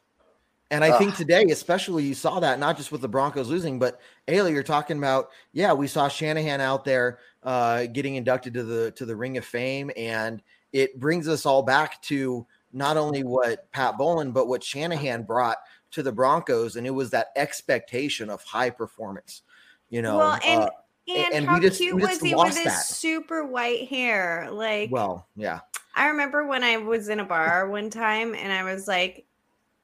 And 0.71 0.85
I 0.85 0.99
think 0.99 1.17
today, 1.17 1.45
especially, 1.45 2.05
you 2.05 2.15
saw 2.15 2.41
that 2.41 2.59
not 2.59 2.77
just 2.77 2.93
with 2.93 3.01
the 3.01 3.09
Broncos 3.09 3.49
losing, 3.49 3.79
but 3.79 4.01
Ayla, 4.27 4.53
you're 4.53 4.63
talking 4.63 4.99
about. 4.99 5.31
Yeah, 5.53 5.73
we 5.73 5.87
saw 5.87 6.09
Shanahan 6.09 6.61
out 6.61 6.85
there 6.85 7.21
uh, 7.43 7.87
getting 7.87 8.17
inducted 8.17 8.53
to 8.55 8.63
the 8.63 8.91
to 8.93 9.07
the 9.07 9.17
Ring 9.17 9.39
of 9.39 9.47
Fame, 9.47 9.91
and 9.97 10.43
it 10.75 11.01
brings 11.01 11.27
us 11.27 11.47
all 11.47 11.63
back 11.63 12.03
to 12.03 12.47
not 12.73 12.99
only 12.99 13.25
what 13.25 13.71
Pat 13.73 13.97
Bowlen, 13.97 14.31
but 14.31 14.47
what 14.47 14.63
Shanahan 14.63 15.23
brought 15.23 15.57
to 15.93 16.03
the 16.03 16.13
Broncos, 16.13 16.77
and 16.77 16.87
it 16.87 16.91
was 16.91 17.11
that 17.11 17.29
expectation 17.37 18.31
of 18.31 18.43
high 18.45 18.71
performance. 18.71 19.43
You 19.91 20.03
know, 20.03 20.19
well, 20.19 20.39
and 20.45 20.63
uh, 20.63 20.71
and, 21.09 21.35
and 21.35 21.47
how 21.47 21.55
we 21.55 21.61
just- 21.61 21.79
cute 21.79 21.95
was 22.01 22.21
he 22.21 22.35
with 22.35 22.57
his 22.57 22.87
super 22.87 23.45
white 23.47 23.89
hair? 23.89 24.49
Like, 24.51 24.91
well, 24.91 25.27
yeah, 25.37 25.61
I 25.95 26.09
remember 26.09 26.47
when 26.47 26.63
I 26.63 26.77
was 26.77 27.09
in 27.09 27.21
a 27.21 27.25
bar 27.25 27.69
one 27.69 27.91
time 27.91 28.35
and 28.35 28.53
I 28.53 28.63
was 28.65 28.87
like, 28.87 29.25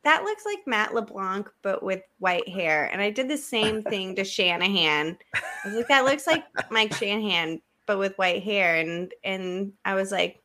that 0.04 0.22
looks 0.22 0.44
like 0.44 0.58
Matt 0.66 0.94
LeBlanc, 0.94 1.48
but 1.62 1.82
with 1.82 2.02
white 2.18 2.46
hair. 2.48 2.90
And 2.92 3.00
I 3.00 3.10
did 3.10 3.28
the 3.28 3.38
same 3.38 3.82
thing 3.82 4.14
to 4.16 4.24
Shanahan. 4.24 5.16
I 5.34 5.40
was 5.64 5.74
like, 5.74 5.88
that 5.88 6.04
looks 6.04 6.26
like 6.26 6.44
Mike 6.70 6.92
Shanahan, 6.94 7.62
but 7.86 7.98
with 7.98 8.16
white 8.18 8.42
hair. 8.42 8.76
And 8.76 9.12
and 9.24 9.72
I 9.86 9.94
was 9.94 10.12
like, 10.12 10.42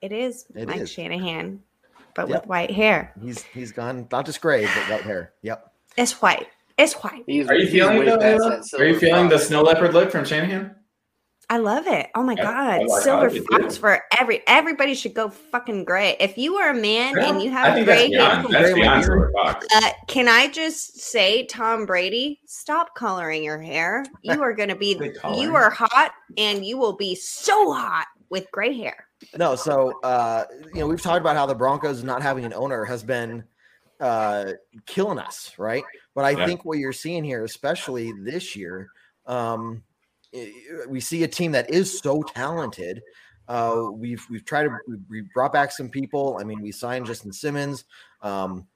it 0.00 0.12
is 0.12 0.46
It 0.54 0.68
Mike 0.68 0.82
is. 0.82 0.90
Shanahan, 0.90 1.60
but 2.14 2.28
Yep. 2.28 2.40
with 2.42 2.48
white 2.48 2.70
hair. 2.70 3.12
he's 3.22 3.42
he's 3.42 3.72
gone 3.72 4.06
not 4.10 4.26
just 4.26 4.40
gray, 4.40 4.64
but 4.64 4.90
white 4.90 5.02
hair. 5.02 5.32
Yep. 5.42 5.72
It's 5.96 6.20
white. 6.22 6.48
It's 6.76 6.94
white. 6.94 7.22
He's, 7.26 7.48
Are 7.48 7.54
you 7.54 7.68
feeling 7.68 7.98
way 7.98 8.06
it, 8.08 8.18
Ayla? 8.20 8.80
Are 8.80 8.84
you 8.84 8.98
feeling 8.98 9.28
the 9.28 9.38
snow 9.38 9.62
leopard 9.62 9.94
look 9.94 10.10
from 10.10 10.24
Shanahan? 10.24 10.74
I 11.50 11.58
love 11.58 11.86
it. 11.86 12.08
Oh 12.14 12.22
my 12.22 12.32
Yeah, 12.32 12.42
god, 12.42 12.56
I 12.56 12.84
like- 12.84 13.02
silver 13.02 13.30
fox 13.30 13.76
for 13.76 14.00
every 14.18 14.40
everybody 14.46 14.94
should 14.94 15.12
go 15.14 15.28
fucking 15.28 15.84
gray. 15.84 16.16
If 16.18 16.38
you 16.38 16.56
are 16.56 16.70
a 16.70 16.74
man 16.74 17.18
and 17.18 17.42
you 17.42 17.50
have 17.50 17.74
think 17.74 17.84
gray 17.86 18.10
that's 18.10 18.14
hair, 18.14 18.42
beyond. 18.42 18.54
That's 18.54 18.72
beyond 18.74 19.04
silver 19.04 19.30
fox. 19.34 19.66
Uh, 19.76 19.90
can 20.08 20.26
I 20.26 20.48
just 20.48 20.98
say, 21.00 21.44
Tom 21.46 21.84
Brady, 21.84 22.40
stop 22.46 22.94
coloring 22.94 23.44
your 23.44 23.58
hair. 23.60 24.04
You 24.22 24.42
are 24.42 24.54
going 24.54 24.70
to 24.70 24.74
be, 24.74 24.98
you 25.36 25.54
are 25.54 25.68
hot, 25.70 26.12
and 26.38 26.64
you 26.64 26.78
will 26.78 26.94
be 26.96 27.14
so 27.14 27.72
hot 27.72 28.06
with 28.30 28.50
gray 28.50 28.72
hair. 28.76 29.06
No, 29.36 29.56
so 29.56 30.00
uh, 30.02 30.44
you 30.72 30.80
know 30.80 30.86
we've 30.86 31.02
talked 31.02 31.20
about 31.20 31.36
how 31.36 31.46
the 31.46 31.54
Broncos 31.54 32.02
not 32.04 32.22
having 32.22 32.44
an 32.44 32.52
owner 32.52 32.84
has 32.84 33.02
been 33.02 33.44
uh, 34.00 34.52
killing 34.86 35.18
us, 35.18 35.52
right? 35.58 35.84
But 36.14 36.24
I 36.24 36.32
Yeah. 36.32 36.46
think 36.46 36.64
what 36.64 36.78
you're 36.78 36.92
seeing 36.92 37.24
here, 37.24 37.44
especially 37.44 38.12
this 38.12 38.54
year, 38.54 38.88
um, 39.26 39.82
we 40.88 41.00
see 41.00 41.22
a 41.24 41.28
team 41.28 41.52
that 41.52 41.70
is 41.70 41.98
so 42.00 42.22
talented. 42.22 43.02
Uh, 43.46 43.88
we've 43.92 44.24
we've 44.30 44.44
tried 44.44 44.64
to 44.64 44.78
we- 44.88 44.96
we 45.08 45.20
brought 45.34 45.52
back 45.52 45.70
some 45.70 45.88
people. 45.88 46.38
I 46.40 46.44
mean, 46.44 46.60
we 46.62 46.72
signed 46.72 47.06
Justin 47.06 47.32
Simmons. 47.32 47.84
Um, 48.22 48.66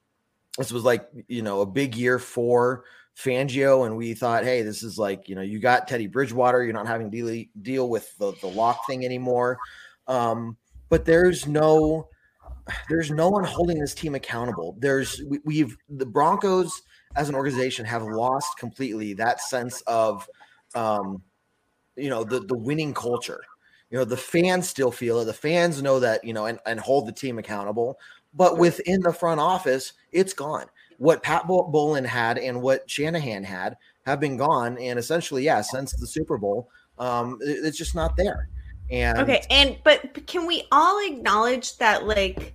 this 0.57 0.73
was 0.73 0.85
like 0.85 1.09
you 1.29 1.43
know 1.43 1.61
a 1.61 1.67
big 1.67 1.95
year 1.95 2.19
for 2.19 2.85
Fangio, 3.17 3.87
and 3.87 3.97
we 3.97 4.15
thought, 4.15 4.45
hey, 4.45 4.63
this 4.63 4.83
is 4.83 4.99
like 4.99 5.29
you 5.29 5.35
know 5.35 5.43
you 5.43 5.59
got 5.59 5.89
Teddy 5.89 6.07
Bridgewater. 6.07 6.63
You're 6.65 6.73
not 6.75 6.87
having 6.87 7.11
to 7.11 7.17
deal 7.17 7.45
deal 7.63 7.89
with 7.89 8.17
the 8.19 8.33
the 8.41 8.47
lock 8.47 8.87
thing 8.87 9.05
anymore. 9.05 9.59
Um, 10.09 10.57
but 10.89 11.05
there's 11.05 11.47
no 11.47 12.09
there's 12.89 13.11
no 13.11 13.31
one 13.31 13.45
holding 13.45 13.79
this 13.79 13.95
team 13.95 14.15
accountable. 14.15 14.77
There's 14.79 15.23
we, 15.27 15.41
we've 15.45 15.77
the 15.89 16.07
Broncos 16.07 16.83
as 17.17 17.29
an 17.29 17.35
organization 17.35 17.85
have 17.87 18.03
lost 18.03 18.59
completely 18.59 19.15
that 19.15 19.41
sense 19.41 19.81
of 19.83 20.29
um, 20.75 21.23
you 21.97 22.11
know 22.11 22.25
the 22.25 22.41
the 22.41 22.57
winning 22.57 22.95
culture. 22.95 23.41
You 23.91 23.99
know 23.99 24.05
the 24.05 24.17
fans 24.17 24.69
still 24.69 24.91
feel 24.91 25.21
it. 25.21 25.25
The 25.27 25.33
fans 25.33 25.83
know 25.83 26.01
that 26.01 26.25
you 26.25 26.33
know 26.33 26.47
and, 26.47 26.59
and 26.67 26.81
hold 26.81 27.07
the 27.07 27.13
team 27.13 27.39
accountable. 27.39 27.99
But 28.35 28.59
within 28.59 29.01
the 29.03 29.13
front 29.13 29.41
office, 29.41 29.95
it's 30.13 30.35
gone. 30.35 30.67
What 30.99 31.23
Pat 31.23 31.47
Bo- 31.47 31.69
Bowlen 31.69 32.05
had 32.05 32.39
and 32.39 32.61
what 32.61 32.89
Shanahan 32.91 33.45
had 33.45 33.77
have 34.05 34.21
been 34.21 34.37
gone, 34.37 34.79
and 34.79 34.99
essentially, 34.99 35.45
yeah, 35.45 35.63
since 35.63 35.93
the 35.93 36.07
Super 36.07 36.37
Bowl, 36.39 36.69
um, 36.99 37.39
it- 37.41 37.65
it's 37.65 37.79
just 37.79 37.95
not 37.95 38.17
there. 38.17 38.49
And 38.91 39.19
Okay, 39.19 39.45
and 39.51 39.77
but 39.85 40.27
can 40.27 40.47
we 40.47 40.65
all 40.73 40.99
acknowledge 41.07 41.77
that 41.79 42.07
like 42.07 42.55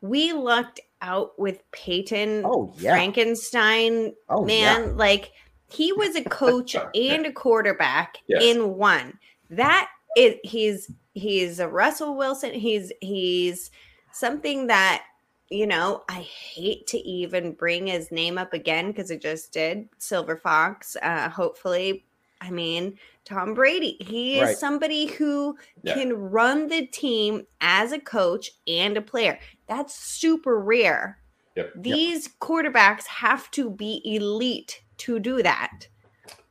we 0.00 0.32
lucked 0.32 0.80
out 1.02 1.38
with 1.38 1.62
Peyton 1.72 2.42
Oh, 2.44 2.74
yeah. 2.78 2.92
Frankenstein 2.92 4.14
Oh, 4.28 4.44
man? 4.44 4.96
Like 4.96 5.32
he 5.70 5.92
was 5.92 6.16
a 6.16 6.24
coach 6.24 6.74
and 6.94 7.26
a 7.26 7.32
quarterback 7.32 8.18
Yes. 8.26 8.42
in 8.42 8.74
one. 8.76 9.18
That 9.50 9.88
is 10.16 10.34
he's 10.42 10.90
he's 11.14 11.60
a 11.60 11.68
Russell 11.68 12.16
Wilson. 12.16 12.52
He's 12.52 12.92
he's 13.00 13.70
something 14.12 14.66
that 14.68 15.04
you 15.50 15.66
know 15.66 16.02
I 16.08 16.20
hate 16.22 16.86
to 16.88 16.98
even 16.98 17.52
bring 17.52 17.86
his 17.86 18.10
name 18.12 18.38
up 18.38 18.52
again 18.52 18.88
because 18.88 19.10
it 19.10 19.20
just 19.22 19.52
did 19.52 19.88
Silver 19.98 20.36
Fox. 20.36 20.96
Uh, 21.02 21.28
hopefully, 21.28 22.04
I 22.40 22.50
mean 22.50 22.98
Tom 23.24 23.54
Brady. 23.54 23.96
He 24.00 24.38
is 24.40 24.42
Right. 24.48 24.56
somebody 24.56 25.06
who 25.06 25.56
Yeah. 25.82 25.94
can 25.94 26.12
run 26.14 26.68
the 26.68 26.86
team 26.86 27.46
as 27.60 27.92
a 27.92 28.00
coach 28.00 28.50
and 28.66 28.96
a 28.96 29.02
player. 29.02 29.38
That's 29.68 29.94
super 29.94 30.58
rare. 30.58 31.18
Yep. 31.56 31.72
These 31.76 32.28
quarterbacks 32.40 33.06
have 33.06 33.50
to 33.52 33.70
be 33.70 34.00
elite 34.04 34.82
to 34.98 35.18
do 35.18 35.42
that. 35.42 35.88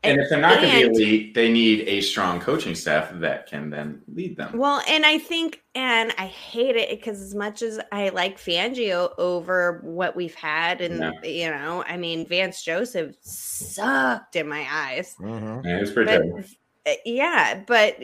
And 0.02 0.22
if 0.22 0.30
they're 0.30 0.40
not 0.40 0.62
going 0.62 0.70
to 0.70 0.90
be 0.92 0.96
elite, 1.04 1.34
they 1.34 1.52
need 1.52 1.82
a 1.88 2.00
strong 2.00 2.40
coaching 2.40 2.74
staff 2.74 3.12
that 3.16 3.48
can 3.48 3.70
then 3.70 4.02
lead 4.08 4.38
them. 4.38 4.58
Well, 4.58 4.82
and 4.88 5.06
I 5.06 5.18
think, 5.18 5.62
and 5.76 6.14
I 6.18 6.28
hate 6.28 6.78
it 6.78 6.90
because 6.90 7.22
as 7.22 7.36
much 7.36 7.62
as 7.62 7.82
I 7.92 8.08
like 8.10 8.38
Fangio 8.40 9.12
over 9.18 9.82
what 9.84 10.16
we've 10.16 10.36
had, 10.36 10.80
and 10.80 11.00
Yeah. 11.22 11.30
you 11.30 11.50
know, 11.52 11.84
I 11.86 11.98
mean, 11.98 12.26
Vance 12.26 12.64
Joseph 12.64 13.16
sucked 13.22 14.36
in 14.38 14.48
my 14.48 14.66
eyes. 14.72 15.16
Mhm. 15.20 15.66
Yeah, 15.66 15.78
it 15.78 15.82
was 15.82 15.92
pretty 15.92 16.06
But 16.12 16.22
terrible. 16.22 16.44
uh, 16.88 16.92
yeah, 17.06 17.64
but 17.68 17.98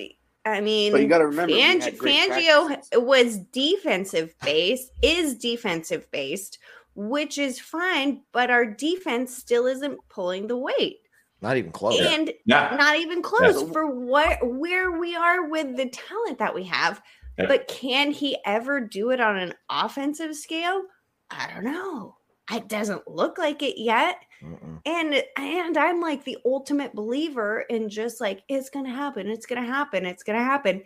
I 0.47 0.61
mean, 0.61 0.91
But 0.91 1.01
you 1.01 1.07
gotta 1.07 1.25
remember, 1.27 1.55
Fang- 1.55 1.79
Fangio 1.79 2.67
practices. 2.67 2.99
was 2.99 3.37
defensive 3.37 4.35
based, 4.43 4.91
is 5.01 5.35
defensive 5.35 6.11
based, 6.11 6.59
which 6.93 7.37
is 7.37 7.59
fine, 7.59 8.21
but 8.31 8.51
our 8.51 8.65
defense 8.65 9.35
still 9.35 9.65
isn't 9.65 9.97
pulling 10.09 10.47
the 10.47 10.57
weight. 10.57 10.97
Not 11.41 11.57
even 11.57 11.71
close. 11.71 11.99
And 11.99 12.31
Yeah. 12.45 12.75
not 12.77 12.97
even 12.97 13.21
close 13.21 13.61
Yeah. 13.61 13.71
for 13.71 13.87
what 13.87 14.39
where 14.45 14.91
we 14.91 15.15
are 15.15 15.45
with 15.47 15.75
the 15.77 15.89
talent 15.89 16.39
that 16.39 16.53
we 16.55 16.63
have. 16.65 17.01
Yeah. 17.37 17.47
But 17.47 17.67
can 17.67 18.11
he 18.11 18.37
ever 18.45 18.79
do 18.79 19.11
it 19.11 19.19
on 19.19 19.37
an 19.37 19.53
offensive 19.69 20.35
scale? 20.35 20.83
I 21.29 21.49
don't 21.53 21.65
know. 21.65 22.17
It 22.51 22.67
doesn't 22.67 23.07
look 23.07 23.37
like 23.37 23.63
it 23.63 23.79
yet. 23.81 24.23
Mm-mm. 24.41 24.79
And 24.85 25.23
and 25.37 25.77
I'm 25.77 25.99
like 25.99 26.23
the 26.23 26.37
ultimate 26.45 26.93
believer 26.93 27.61
in 27.69 27.89
just 27.89 28.21
like 28.21 28.43
it's 28.47 28.69
gonna 28.69 28.93
happen, 28.93 29.27
it's 29.27 29.45
gonna 29.45 29.65
happen, 29.65 30.05
it's 30.05 30.23
gonna 30.23 30.43
happen. 30.43 30.83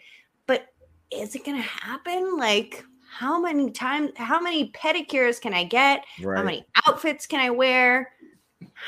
But 0.47 0.67
is 1.11 1.35
it 1.35 1.45
gonna 1.45 1.61
happen? 1.61 2.37
Like 2.37 2.83
how 3.11 3.39
many 3.41 3.71
times 3.71 4.11
how 4.15 4.39
many 4.39 4.71
pedicures 4.71 5.41
can 5.41 5.53
I 5.53 5.63
get? 5.65 6.05
Right. 6.21 6.37
How 6.37 6.43
many 6.43 6.65
outfits 6.87 7.25
can 7.25 7.39
I 7.39 7.49
wear? 7.49 8.13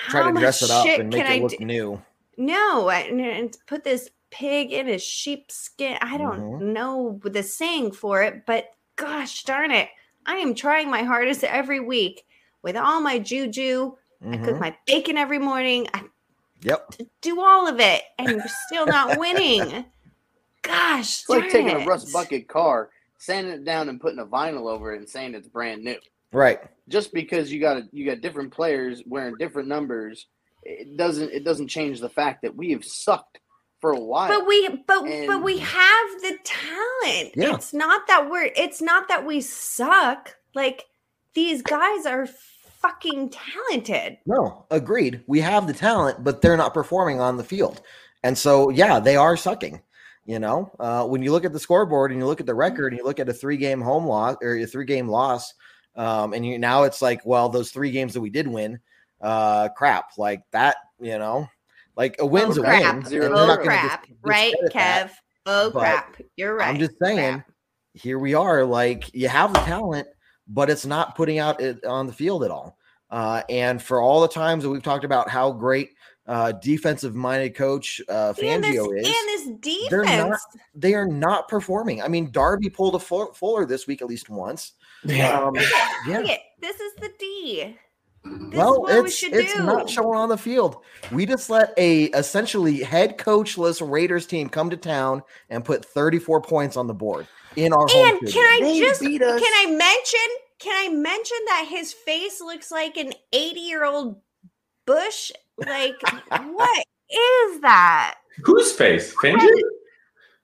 Try 0.09 0.21
How 0.23 0.31
to 0.31 0.39
dress 0.39 0.61
it 0.61 0.71
up 0.71 0.87
and 0.87 1.09
make 1.09 1.21
it 1.21 1.29
I 1.29 1.39
look 1.39 1.57
do? 1.57 1.65
new. 1.65 2.01
No, 2.37 2.89
and, 2.89 3.21
and 3.21 3.57
put 3.67 3.83
this 3.83 4.09
pig 4.29 4.71
in 4.71 4.87
a 4.89 4.97
sheepskin. 4.97 5.97
I 6.01 6.17
don't 6.17 6.39
Mhm. 6.41 6.61
know 6.73 7.19
the 7.23 7.43
saying 7.43 7.91
for 7.91 8.23
it, 8.23 8.45
but 8.45 8.71
gosh 8.95 9.43
darn 9.43 9.71
it, 9.71 9.89
I 10.25 10.35
am 10.37 10.53
trying 10.55 10.89
my 10.89 11.03
hardest 11.03 11.43
every 11.43 11.79
week 11.79 12.25
with 12.61 12.75
all 12.75 13.01
my 13.01 13.19
juju. 13.19 13.95
I 14.23 14.37
cook 14.37 14.55
Mhm. 14.55 14.59
my 14.59 14.77
bacon 14.85 15.17
every 15.17 15.39
morning. 15.39 15.87
I 15.93 16.03
Yep. 16.61 16.95
do 17.21 17.41
all 17.41 17.67
of 17.67 17.79
it, 17.79 18.03
and 18.19 18.35
we're 18.35 18.47
still 18.67 18.85
not 18.85 19.17
winning. 19.17 19.85
Gosh, 20.61 21.21
It's 21.21 21.29
like 21.29 21.41
darn 21.41 21.51
taking 21.51 21.69
a 21.81 21.85
rust 21.87 22.13
bucket 22.13 22.47
car, 22.47 22.91
sanding 23.17 23.53
it 23.53 23.65
down, 23.65 23.89
and 23.89 23.99
putting 23.99 24.19
a 24.19 24.25
vinyl 24.25 24.69
over 24.71 24.93
it 24.93 24.99
and 24.99 25.09
saying 25.09 25.33
it's 25.33 25.47
brand 25.47 25.83
new. 25.83 25.97
Right. 26.31 26.59
Just 26.89 27.13
because 27.13 27.51
you 27.51 27.59
got 27.59 27.77
a, 27.77 27.83
you 27.91 28.05
got 28.05 28.21
different 28.21 28.51
players 28.51 29.03
wearing 29.05 29.35
different 29.37 29.67
numbers, 29.67 30.27
it 30.63 30.97
doesn't 30.97 31.31
it 31.31 31.43
doesn't 31.43 31.67
change 31.67 31.99
the 31.99 32.09
fact 32.09 32.41
that 32.43 32.55
we 32.55 32.71
have 32.71 32.83
sucked 32.83 33.39
for 33.79 33.91
a 33.91 33.99
while. 33.99 34.29
But 34.29 34.47
we, 34.47 34.67
but 34.87 35.03
but 35.27 35.43
we 35.43 35.57
have 35.57 36.09
the 36.21 36.37
talent. 36.43 37.33
Yeah. 37.35 37.55
It's 37.55 37.73
not 37.73 38.07
that 38.07 38.29
we're. 38.29 38.51
It's 38.55 38.81
not 38.81 39.07
that 39.07 39.25
we 39.25 39.41
suck. 39.41 40.35
Like 40.53 40.85
these 41.33 41.61
guys 41.61 42.05
are 42.05 42.27
fucking 42.81 43.31
talented. 43.31 44.17
No, 44.25 44.65
agreed. 44.71 45.23
We 45.27 45.39
have 45.41 45.67
the 45.67 45.73
talent, 45.73 46.23
but 46.23 46.41
they're 46.41 46.57
not 46.57 46.73
performing 46.73 47.19
on 47.19 47.37
the 47.37 47.43
field. 47.43 47.81
And 48.23 48.37
so, 48.37 48.69
yeah, 48.69 48.99
they 48.99 49.15
are 49.15 49.37
sucking. 49.37 49.81
You 50.25 50.37
know, 50.37 50.71
uh, 50.79 51.05
when 51.07 51.23
you 51.23 51.31
look 51.31 51.45
at 51.45 51.51
the 51.51 51.59
scoreboard 51.59 52.11
and 52.11 52.19
you 52.19 52.27
look 52.27 52.39
at 52.39 52.45
the 52.45 52.53
record 52.53 52.93
and 52.93 52.99
you 52.99 53.03
look 53.03 53.19
at 53.19 53.27
a 53.27 53.33
three 53.33 53.57
game 53.57 53.81
home 53.81 54.05
loss 54.05 54.37
or 54.43 54.55
a 54.55 54.65
three 54.65 54.85
game 54.85 55.07
loss, 55.07 55.51
um, 55.95 56.33
and 56.33 56.45
you 56.45 56.57
now 56.59 56.83
it's 56.83 57.01
like, 57.01 57.25
well, 57.25 57.49
those 57.49 57.71
three 57.71 57.91
games 57.91 58.13
that 58.13 58.21
we 58.21 58.29
did 58.29 58.47
win, 58.47 58.79
uh, 59.21 59.69
crap, 59.69 60.11
like 60.17 60.41
that, 60.51 60.75
you 60.99 61.17
know, 61.17 61.47
like 61.95 62.15
a 62.19 62.25
win's 62.25 62.57
oh, 62.57 62.63
a 62.63 62.67
win. 62.67 63.05
Zero. 63.05 63.31
Oh 63.31 63.47
not 63.47 63.61
crap! 63.61 64.07
dis- 64.07 64.15
right, 64.21 64.51
discredit 64.61 64.73
that. 64.73 65.09
Kev? 65.09 65.11
Oh 65.45 65.71
but 65.71 65.79
crap! 65.79 66.21
You're 66.35 66.55
right. 66.55 66.67
I'm 66.69 66.79
just 66.79 66.97
saying, 67.03 67.35
Crap. 67.35 67.51
here 67.93 68.19
we 68.19 68.33
are. 68.33 68.63
Like 68.63 69.13
you 69.13 69.27
have 69.27 69.53
the 69.53 69.59
talent, 69.61 70.07
but 70.47 70.69
it's 70.69 70.85
not 70.85 71.15
putting 71.15 71.39
out 71.39 71.59
it 71.61 71.83
on 71.85 72.07
the 72.07 72.13
field 72.13 72.43
at 72.43 72.51
all. 72.51 72.77
Uh, 73.09 73.41
and 73.49 73.81
for 73.81 74.01
all 74.01 74.21
the 74.21 74.27
times 74.27 74.63
that 74.63 74.69
we've 74.69 74.81
talked 74.83 75.03
about 75.03 75.29
how 75.29 75.51
great 75.51 75.89
uh, 76.27 76.53
defensive 76.53 77.13
minded 77.13 77.53
coach 77.55 77.99
uh, 78.07 78.33
And 78.41 78.63
this, 78.63 78.75
Fangio 78.75 78.97
is, 78.97 79.07
and 79.07 79.59
this 79.61 79.89
they're 79.89 80.03
not- 80.05 80.27
defense. 80.29 80.45
they 80.73 80.93
are 80.93 81.07
not 81.07 81.49
performing. 81.49 82.01
I 82.01 82.07
mean, 82.07 82.31
Darby 82.31 82.69
pulled 82.69 82.95
a 82.95 82.99
Fu- 82.99 83.33
Fuller 83.33 83.65
this 83.65 83.85
week 83.85 84.01
at 84.01 84.07
least 84.07 84.29
once. 84.29 84.73
Yeah. 85.03 85.39
Um, 85.41 85.55
yeah. 85.55 86.21
It, 86.21 86.39
This 86.61 86.79
is 86.79 86.93
the 86.95 87.09
D. 87.19 87.75
This 88.23 88.57
well, 88.57 88.81
what 88.81 88.93
we 89.03 89.09
it's 89.09 89.23
it's 89.23 89.53
do. 89.55 89.63
not 89.63 89.89
showing 89.89 90.15
on 90.17 90.29
the 90.29 90.37
field. 90.37 90.77
We 91.11 91.25
just 91.25 91.49
let 91.49 91.73
a 91.77 92.03
essentially 92.05 92.83
head 92.83 93.17
coachless 93.17 93.81
Raiders 93.87 94.27
team 94.27 94.47
come 94.47 94.69
to 94.69 94.77
town 94.77 95.23
and 95.49 95.65
put 95.65 95.83
34 95.83 96.41
points 96.41 96.77
on 96.77 96.85
the 96.85 96.93
board 96.93 97.27
in 97.55 97.73
our 97.73 97.87
home. 97.87 98.19
And 98.21 98.31
can 98.31 98.43
I 98.43 98.59
They 98.61 98.79
just 98.79 99.01
can. 99.01 99.11
I 99.23 99.65
mention 99.75 100.19
can 100.59 100.91
I 100.91 100.93
mention 100.93 101.37
that 101.47 101.65
his 101.67 101.93
face 101.93 102.39
looks 102.39 102.69
like 102.69 102.95
an 102.97 103.11
80 103.33 103.59
year 103.61 103.85
old 103.85 104.21
bush? 104.85 105.31
Like 105.57 105.95
what 106.29 106.85
is 107.09 107.61
that? 107.61 108.17
Whose 108.43 108.71
face? 108.71 109.15
Fangio? 109.15 109.49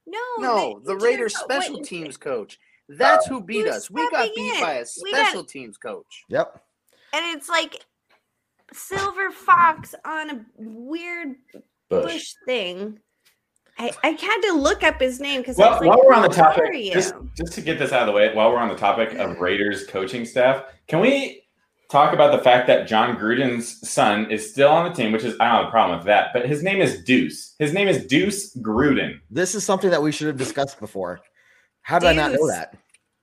No, 0.08 0.20
No, 0.40 0.80
they- 0.80 0.94
the 0.94 0.98
Raiders 0.98 1.38
special 1.38 1.76
wait, 1.76 1.86
teams 1.86 2.18
coach. 2.18 2.58
That's 2.90 3.28
oh, 3.28 3.36
who 3.36 3.44
beat 3.44 3.66
Who's 3.66 3.76
us. 3.76 3.92
We 3.92 4.10
got 4.12 4.30
beat 4.36 4.56
in? 4.56 4.62
by 4.62 4.74
a 4.76 4.86
We 5.04 5.12
got- 5.12 5.26
special 5.28 5.44
teams 5.44 5.78
coach. 5.78 6.24
Yep. 6.30 6.62
And 7.14 7.38
it's 7.38 7.50
like 7.50 7.86
silver 8.74 9.32
fox 9.32 9.96
on 10.06 10.30
a 10.30 10.46
weird 10.58 11.36
Bush. 11.90 12.04
bush 12.14 12.34
thing. 12.46 13.00
I, 13.80 13.92
I 14.04 14.10
had 14.10 14.42
to 14.42 14.54
look 14.54 14.84
up 14.84 15.00
his 15.00 15.20
name 15.20 15.42
because 15.42 15.56
Well, 15.58 15.72
like, 15.72 15.82
while 15.82 16.00
we're 16.04 16.14
on 16.14 16.24
the 16.24 16.30
topic, 16.30 16.64
just, 16.92 17.14
just 17.36 17.54
to 17.54 17.62
get 17.62 17.78
this 17.78 17.92
out 17.92 18.02
of 18.02 18.08
the 18.08 18.12
way, 18.14 18.34
while 18.34 18.50
we're 18.52 18.58
on 18.58 18.70
the 18.70 18.76
topic 18.76 19.14
of 19.14 19.38
Raiders 19.40 19.86
coaching 19.86 20.26
staff, 20.26 20.64
can 20.88 21.00
we 21.00 21.44
talk 21.90 22.12
about 22.14 22.36
the 22.36 22.44
fact 22.44 22.68
that 22.68 22.88
Jon 22.88 23.16
Gruden's 23.18 23.88
son 23.88 24.32
is 24.32 24.50
still 24.52 24.70
on 24.70 24.90
the 24.90 24.96
team, 24.96 25.12
which 25.12 25.24
is 25.24 25.36
I 25.40 25.46
don't 25.52 25.58
have 25.62 25.68
a 25.68 25.72
problem 25.72 26.00
with 26.00 26.08
that, 26.08 26.32
but 26.34 26.48
his 26.48 26.64
name 26.64 26.82
is 26.82 27.04
Deuce. 27.04 27.54
His 27.60 27.72
name 27.72 27.88
is 27.88 28.06
Deuce 28.08 28.56
Gruden. 28.58 29.20
This 29.30 29.54
is 29.56 29.64
something 29.64 29.92
that 29.92 30.02
we 30.02 30.12
should 30.12 30.28
have 30.28 30.38
discussed 30.38 30.80
before. 30.80 31.20
How 31.88 32.00
did 32.00 32.10
I 32.10 32.14
not 32.14 32.34
know 32.34 32.48
that? 32.50 32.76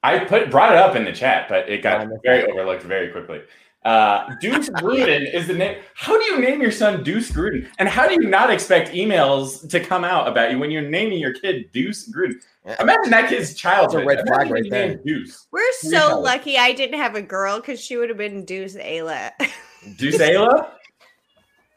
I 0.02 0.20
put 0.24 0.50
brought 0.50 0.72
it 0.72 0.78
up 0.78 0.96
in 0.96 1.04
the 1.04 1.12
chat, 1.12 1.50
but 1.50 1.68
it 1.68 1.82
got 1.82 2.08
very 2.24 2.40
that. 2.40 2.50
overlooked 2.50 2.82
very 2.82 3.08
quickly. 3.08 3.42
Uh, 3.84 4.34
Deuce 4.40 4.70
Gruden 4.70 5.30
is 5.34 5.46
the 5.46 5.52
name. 5.52 5.82
How 5.94 6.18
do 6.18 6.24
you 6.24 6.40
name 6.40 6.62
your 6.62 6.70
son 6.70 7.04
Deuce 7.04 7.30
Gruden? 7.30 7.68
And 7.78 7.90
how 7.90 8.08
do 8.08 8.14
you 8.14 8.26
not 8.26 8.50
expect 8.50 8.92
emails 8.92 9.68
to 9.68 9.80
come 9.80 10.02
out 10.02 10.28
about 10.28 10.50
you 10.50 10.58
when 10.58 10.70
you're 10.70 10.88
naming 10.88 11.18
your 11.18 11.34
kid 11.34 11.70
Deuce 11.72 12.10
Gruden? 12.10 12.36
Imagine 12.80 13.10
that 13.10 13.28
kid's 13.28 13.52
childhood. 13.52 14.06
red 14.06 14.26
flag 14.26 14.50
right 14.50 14.64
there. 14.70 14.94
Deuce. 14.94 15.46
We're 15.52 15.60
Three 15.82 15.90
so 15.90 16.08
colors. 16.08 16.24
lucky 16.24 16.56
I 16.56 16.72
didn't 16.72 16.98
have 16.98 17.16
a 17.16 17.22
girl 17.22 17.60
because 17.60 17.78
she 17.78 17.98
would 17.98 18.08
have 18.08 18.16
been 18.16 18.46
Deuce 18.46 18.76
Ayla. 18.76 19.30
Deuce 19.98 20.16
Ayla? 20.16 20.70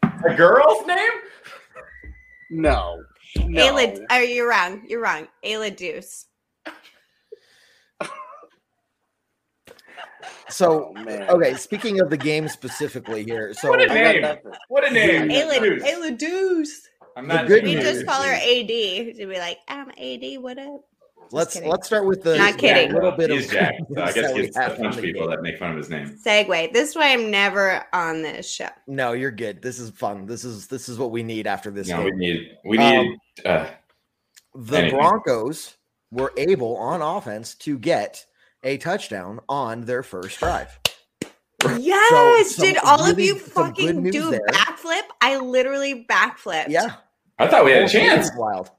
A 0.03 0.33
girl's 0.35 0.87
name? 0.87 1.09
No. 2.49 3.03
No. 3.45 3.61
Ayla, 3.61 4.05
oh, 4.09 4.19
you're 4.19 4.49
wrong. 4.49 4.83
You're 4.87 5.01
wrong. 5.01 5.27
Ayla 5.43 5.75
Deuce. 5.75 6.27
So, 10.49 10.93
Oh, 10.95 11.03
man. 11.03 11.29
okay, 11.29 11.53
speaking 11.55 11.99
of 12.01 12.09
the 12.09 12.17
game 12.17 12.47
specifically 12.47 13.23
here, 13.23 13.53
so 13.53 13.69
What 13.69 13.81
a 13.81 13.83
I 13.91 14.19
got 14.19 14.43
name! 14.43 14.53
What 14.69 14.83
a 14.87 14.91
name! 14.91 15.29
Ayla, 15.29 15.59
Deuce. 15.59 15.83
Ayla 15.83 16.17
Deuce. 16.17 16.81
I'm 17.15 17.27
The 17.27 17.33
not 17.35 17.47
good 17.47 17.63
We 17.63 17.75
news 17.75 17.83
just 17.83 18.05
call 18.05 18.21
her 18.21 18.33
Deuce. 18.35 19.11
AD 19.11 19.15
to 19.17 19.27
be 19.27 19.37
like, 19.39 19.59
I'm 19.67 19.89
AD. 19.91 20.41
What 20.41 20.57
up? 20.59 20.81
let's 21.31 21.55
kidding. 21.55 21.69
let's 21.69 21.87
start 21.87 22.05
with 22.05 22.23
the 22.23 22.37
Not 22.37 22.57
kidding. 22.57 22.93
little 22.93 23.11
bit 23.11 23.29
He's 23.29 23.45
of 23.47 23.51
Jack, 23.51 23.75
so 23.93 24.01
I 24.01 24.11
guess 24.13 24.15
that 24.15 24.27
he 24.29 24.33
we 24.33 24.41
gets 24.43 24.55
to 24.55 24.61
have 24.61 24.73
from 24.75 24.83
punch 24.83 24.95
the 24.95 25.01
people 25.01 25.21
game. 25.23 25.29
that 25.31 25.41
make 25.41 25.57
fun 25.59 25.71
of 25.71 25.77
his 25.77 25.89
name. 25.89 26.17
Segue. 26.25 26.71
This 26.73 26.95
way, 26.95 27.11
I'm 27.13 27.29
never 27.29 27.83
on 27.91 28.21
this 28.21 28.49
show. 28.49 28.69
No, 28.87 29.11
you're 29.13 29.31
good. 29.31 29.61
This 29.61 29.77
is 29.79 29.89
fun. 29.89 30.25
This 30.25 30.45
is 30.45 30.67
this 30.67 30.87
is 30.87 30.97
what 30.97 31.11
we 31.11 31.23
need 31.23 31.45
after 31.47 31.69
this 31.69 31.89
No, 31.89 32.03
we 32.03 32.11
need 32.11 32.51
we 32.63 32.77
need 32.77 33.17
uh, 33.45 33.67
The 34.55 34.77
anything. 34.77 34.97
Broncos 34.99 35.75
were 36.11 36.31
able 36.37 36.77
on 36.77 37.01
offense 37.01 37.55
to 37.55 37.77
get 37.77 38.25
a 38.67 38.77
touchdown 38.77 39.39
on 39.47 39.85
their 39.85 40.03
first 40.03 40.39
drive. 40.39 40.79
Yes. 41.79 42.55
some 42.55 42.65
Did 42.65 42.77
all 42.83 43.03
of 43.09 43.19
you 43.19 43.39
fucking 43.39 44.11
do 44.11 44.27
a 44.27 44.31
there. 44.31 44.41
backflip? 44.51 45.01
I 45.21 45.37
literally 45.37 46.05
backflipped. 46.07 46.67
Yeah, 46.69 46.95
I 47.39 47.47
thought 47.47 47.65
we 47.65 47.71
had 47.71 47.83
a 47.83 47.89
chance. 47.89 48.29
Wild. 48.35 48.69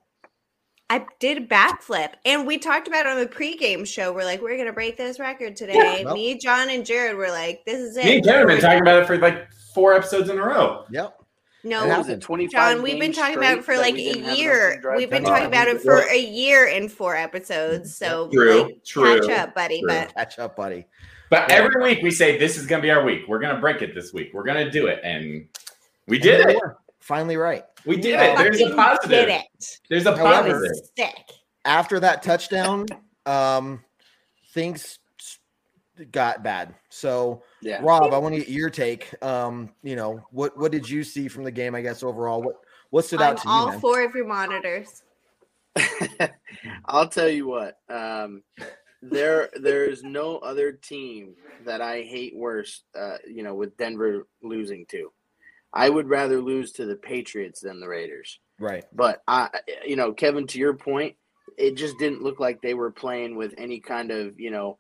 I 0.91 1.05
did 1.19 1.39
a 1.39 1.41
backflip, 1.47 2.11
and 2.25 2.47
we 2.47 2.57
talked 2.57 2.89
about 2.89 3.05
it 3.05 3.09
on 3.09 3.19
the 3.19 3.27
pregame 3.27 3.87
show. 3.87 4.13
We're 4.13 4.25
like, 4.25 4.41
we're 4.41 4.57
gonna 4.57 4.73
break 4.73 4.97
this 4.97 5.19
record 5.19 5.57
today. 5.57 6.03
well. 6.05 6.15
Me, 6.15 6.39
John, 6.39 6.71
and 6.71 6.85
Jared 6.87 7.17
were 7.17 7.31
like, 7.31 7.65
this 7.67 7.79
is 7.79 7.97
it. 7.97 8.05
Me 8.05 8.17
and 8.17 8.25
Kevin 8.25 8.41
have 8.41 8.49
been 8.49 8.61
talking 8.61 8.81
about 8.83 9.03
it 9.03 9.07
for 9.07 9.19
like 9.19 9.51
four 9.75 9.95
episodes 9.95 10.31
in 10.31 10.39
a 10.39 10.43
row. 10.43 10.85
Yep. 10.91 11.18
No, 11.65 11.83
It 11.85 11.87
was 11.89 11.97
happened. 12.07 12.23
it, 12.23 12.27
25 12.27 12.51
John, 12.53 12.83
we've 12.83 12.93
been 12.95 13.11
games 13.11 13.17
talking 13.17 13.37
about 13.39 13.59
it 13.59 13.65
for 13.65 13.77
like 13.77 13.95
we 13.95 14.09
a 14.09 14.13
didn't 14.13 14.25
have 14.25 14.27
enough 14.29 14.39
year. 14.39 14.95
We've 14.97 15.11
been 15.11 15.25
talking 15.25 15.47
about 15.47 15.69
it 15.69 15.81
for 15.81 15.99
a 16.03 16.19
year 16.19 16.67
in 16.67 16.89
four 16.89 17.17
episodes. 17.17 17.97
So 17.97 18.29
True, 18.33 18.63
like, 18.63 18.85
true, 18.85 19.21
catch 19.21 19.31
up, 19.31 19.55
buddy. 19.55 19.81
true. 19.81 19.89
But 19.89 20.15
Catch 20.15 20.39
up, 20.39 20.57
buddy. 20.57 20.87
But 21.31 21.51
Yeah. 21.51 21.57
every 21.57 21.83
week 21.83 22.03
we 22.03 22.11
say 22.11 22.39
this 22.39 22.57
is 22.57 22.67
going 22.67 22.81
to 22.81 22.87
be 22.87 22.91
our 22.91 23.05
week. 23.05 23.23
We're 23.29 23.39
going 23.41 23.55
to 23.55 23.61
break 23.61 23.83
it 23.83 23.95
this 23.95 24.13
week. 24.13 24.31
We're 24.33 24.45
going 24.45 24.65
to 24.65 24.71
do 24.71 24.87
it, 24.87 25.01
and 25.03 25.47
we 26.07 26.19
did 26.19 26.41
And 26.43 26.51
it. 26.53 26.59
Finally, 27.01 27.37
right. 27.37 27.65
We 27.85 27.97
did 27.97 28.19
We 28.19 28.27
it. 28.27 28.37
There's 28.39 28.61
a 28.61 28.75
positive. 28.75 29.11
did 29.11 29.29
it. 29.29 29.79
There's 29.91 30.07
a 30.07 30.17
However- 30.17 30.53
positive. 30.53 30.77
sick. 30.97 31.15
After 31.65 32.01
that 32.01 32.23
touchdown, 32.23 32.87
um, 33.27 33.85
things 34.55 34.99
got 36.13 36.43
bad. 36.43 36.75
So, 36.89 37.43
Yeah. 37.61 37.81
Rob, 37.83 38.13
I 38.13 38.19
want 38.19 38.35
to 38.35 38.41
get 38.41 38.49
your 38.49 38.71
take. 38.71 39.13
Um, 39.23 39.71
you 39.83 39.97
know, 39.97 40.25
what 40.31 40.57
what 40.57 40.71
did 40.73 40.89
you 40.89 41.03
see 41.03 41.29
from 41.29 41.45
the 41.45 41.51
game? 41.51 41.75
I 41.75 41.81
guess 41.83 42.03
overall, 42.03 42.43
what 42.43 42.57
what 42.91 43.05
stood 43.05 43.21
On 43.21 43.33
out 43.33 43.37
to 43.39 43.49
you? 43.49 43.55
all 43.55 43.79
four 43.81 44.03
of 44.03 44.15
your 44.15 44.27
monitors. 44.27 45.03
I'll 46.87 47.09
tell 47.09 47.29
you 47.29 47.47
what. 47.49 47.79
Um, 47.89 48.43
there, 49.03 49.49
there 49.61 49.85
is 49.85 50.03
no 50.03 50.39
other 50.39 50.73
team 50.73 51.35
that 51.65 51.81
I 51.81 52.03
hate 52.03 52.35
worse. 52.37 52.83
Uh, 52.99 53.17
you 53.27 53.43
know, 53.43 53.55
with 53.55 53.77
Denver 53.77 54.27
losing 54.43 54.87
to, 54.87 55.13
I 55.73 55.89
would 55.89 56.09
rather 56.09 56.41
lose 56.41 56.73
to 56.73 56.87
the 56.87 56.97
Patriots 56.97 57.61
than 57.61 57.81
the 57.81 57.89
Raiders. 57.89 58.41
Right. 58.59 58.85
But 58.93 59.23
I, 59.29 59.51
you 59.87 59.97
know, 59.97 60.13
Kevin, 60.13 60.47
to 60.49 60.59
your 60.59 60.75
point, 60.75 61.15
it 61.57 61.77
just 61.77 61.99
didn't 61.99 62.23
look 62.23 62.41
like 62.41 62.61
they 62.61 62.75
were 62.75 62.91
playing 62.91 63.37
with 63.37 63.55
any 63.57 63.79
kind 63.81 64.11
of, 64.11 64.39
you 64.41 64.51
know, 64.51 64.73
s- 64.73 64.79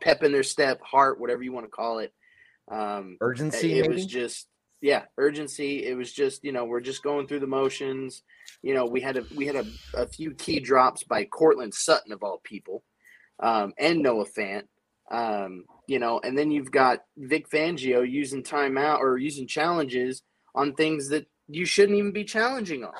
pep 0.00 0.22
in 0.22 0.32
their 0.32 0.42
step, 0.42 0.80
heart, 0.82 1.20
whatever 1.20 1.42
you 1.42 1.52
want 1.52 1.66
to 1.66 1.70
call 1.70 1.98
it. 1.98 2.12
Um, 2.70 3.16
Urgency, 3.20 3.78
it 3.78 3.82
maybe? 3.82 3.94
was 3.94 4.06
just 4.06 4.48
yeah 4.82 5.04
urgency 5.16 5.86
it 5.86 5.96
was 5.96 6.12
just 6.12 6.44
you 6.44 6.52
know 6.52 6.64
we're 6.64 6.80
just 6.80 7.02
going 7.02 7.26
through 7.26 7.40
the 7.40 7.46
motions 7.46 8.22
you 8.62 8.74
know 8.74 8.84
we 8.84 9.00
had 9.00 9.16
a 9.16 9.24
we 9.34 9.46
had 9.46 9.56
a, 9.56 9.64
a 9.94 10.06
few 10.06 10.32
key 10.34 10.60
drops 10.60 11.02
by 11.02 11.24
Courtland 11.24 11.72
Sutton 11.72 12.12
of 12.12 12.22
all 12.22 12.40
people 12.44 12.84
um, 13.40 13.72
and 13.78 14.00
Noah 14.02 14.26
Fant 14.26 14.64
um, 15.10 15.64
you 15.86 15.98
know 15.98 16.20
and 16.22 16.36
then 16.36 16.50
you've 16.50 16.70
got 16.70 17.04
Vic 17.16 17.48
Fangio 17.48 18.08
using 18.08 18.42
timeout 18.42 18.98
or 19.00 19.16
using 19.16 19.46
challenges 19.46 20.22
on 20.54 20.74
things 20.74 21.08
that 21.08 21.26
you 21.48 21.64
shouldn't 21.64 21.98
even 21.98 22.12
be 22.12 22.24
challenging 22.24 22.84
on 22.84 22.92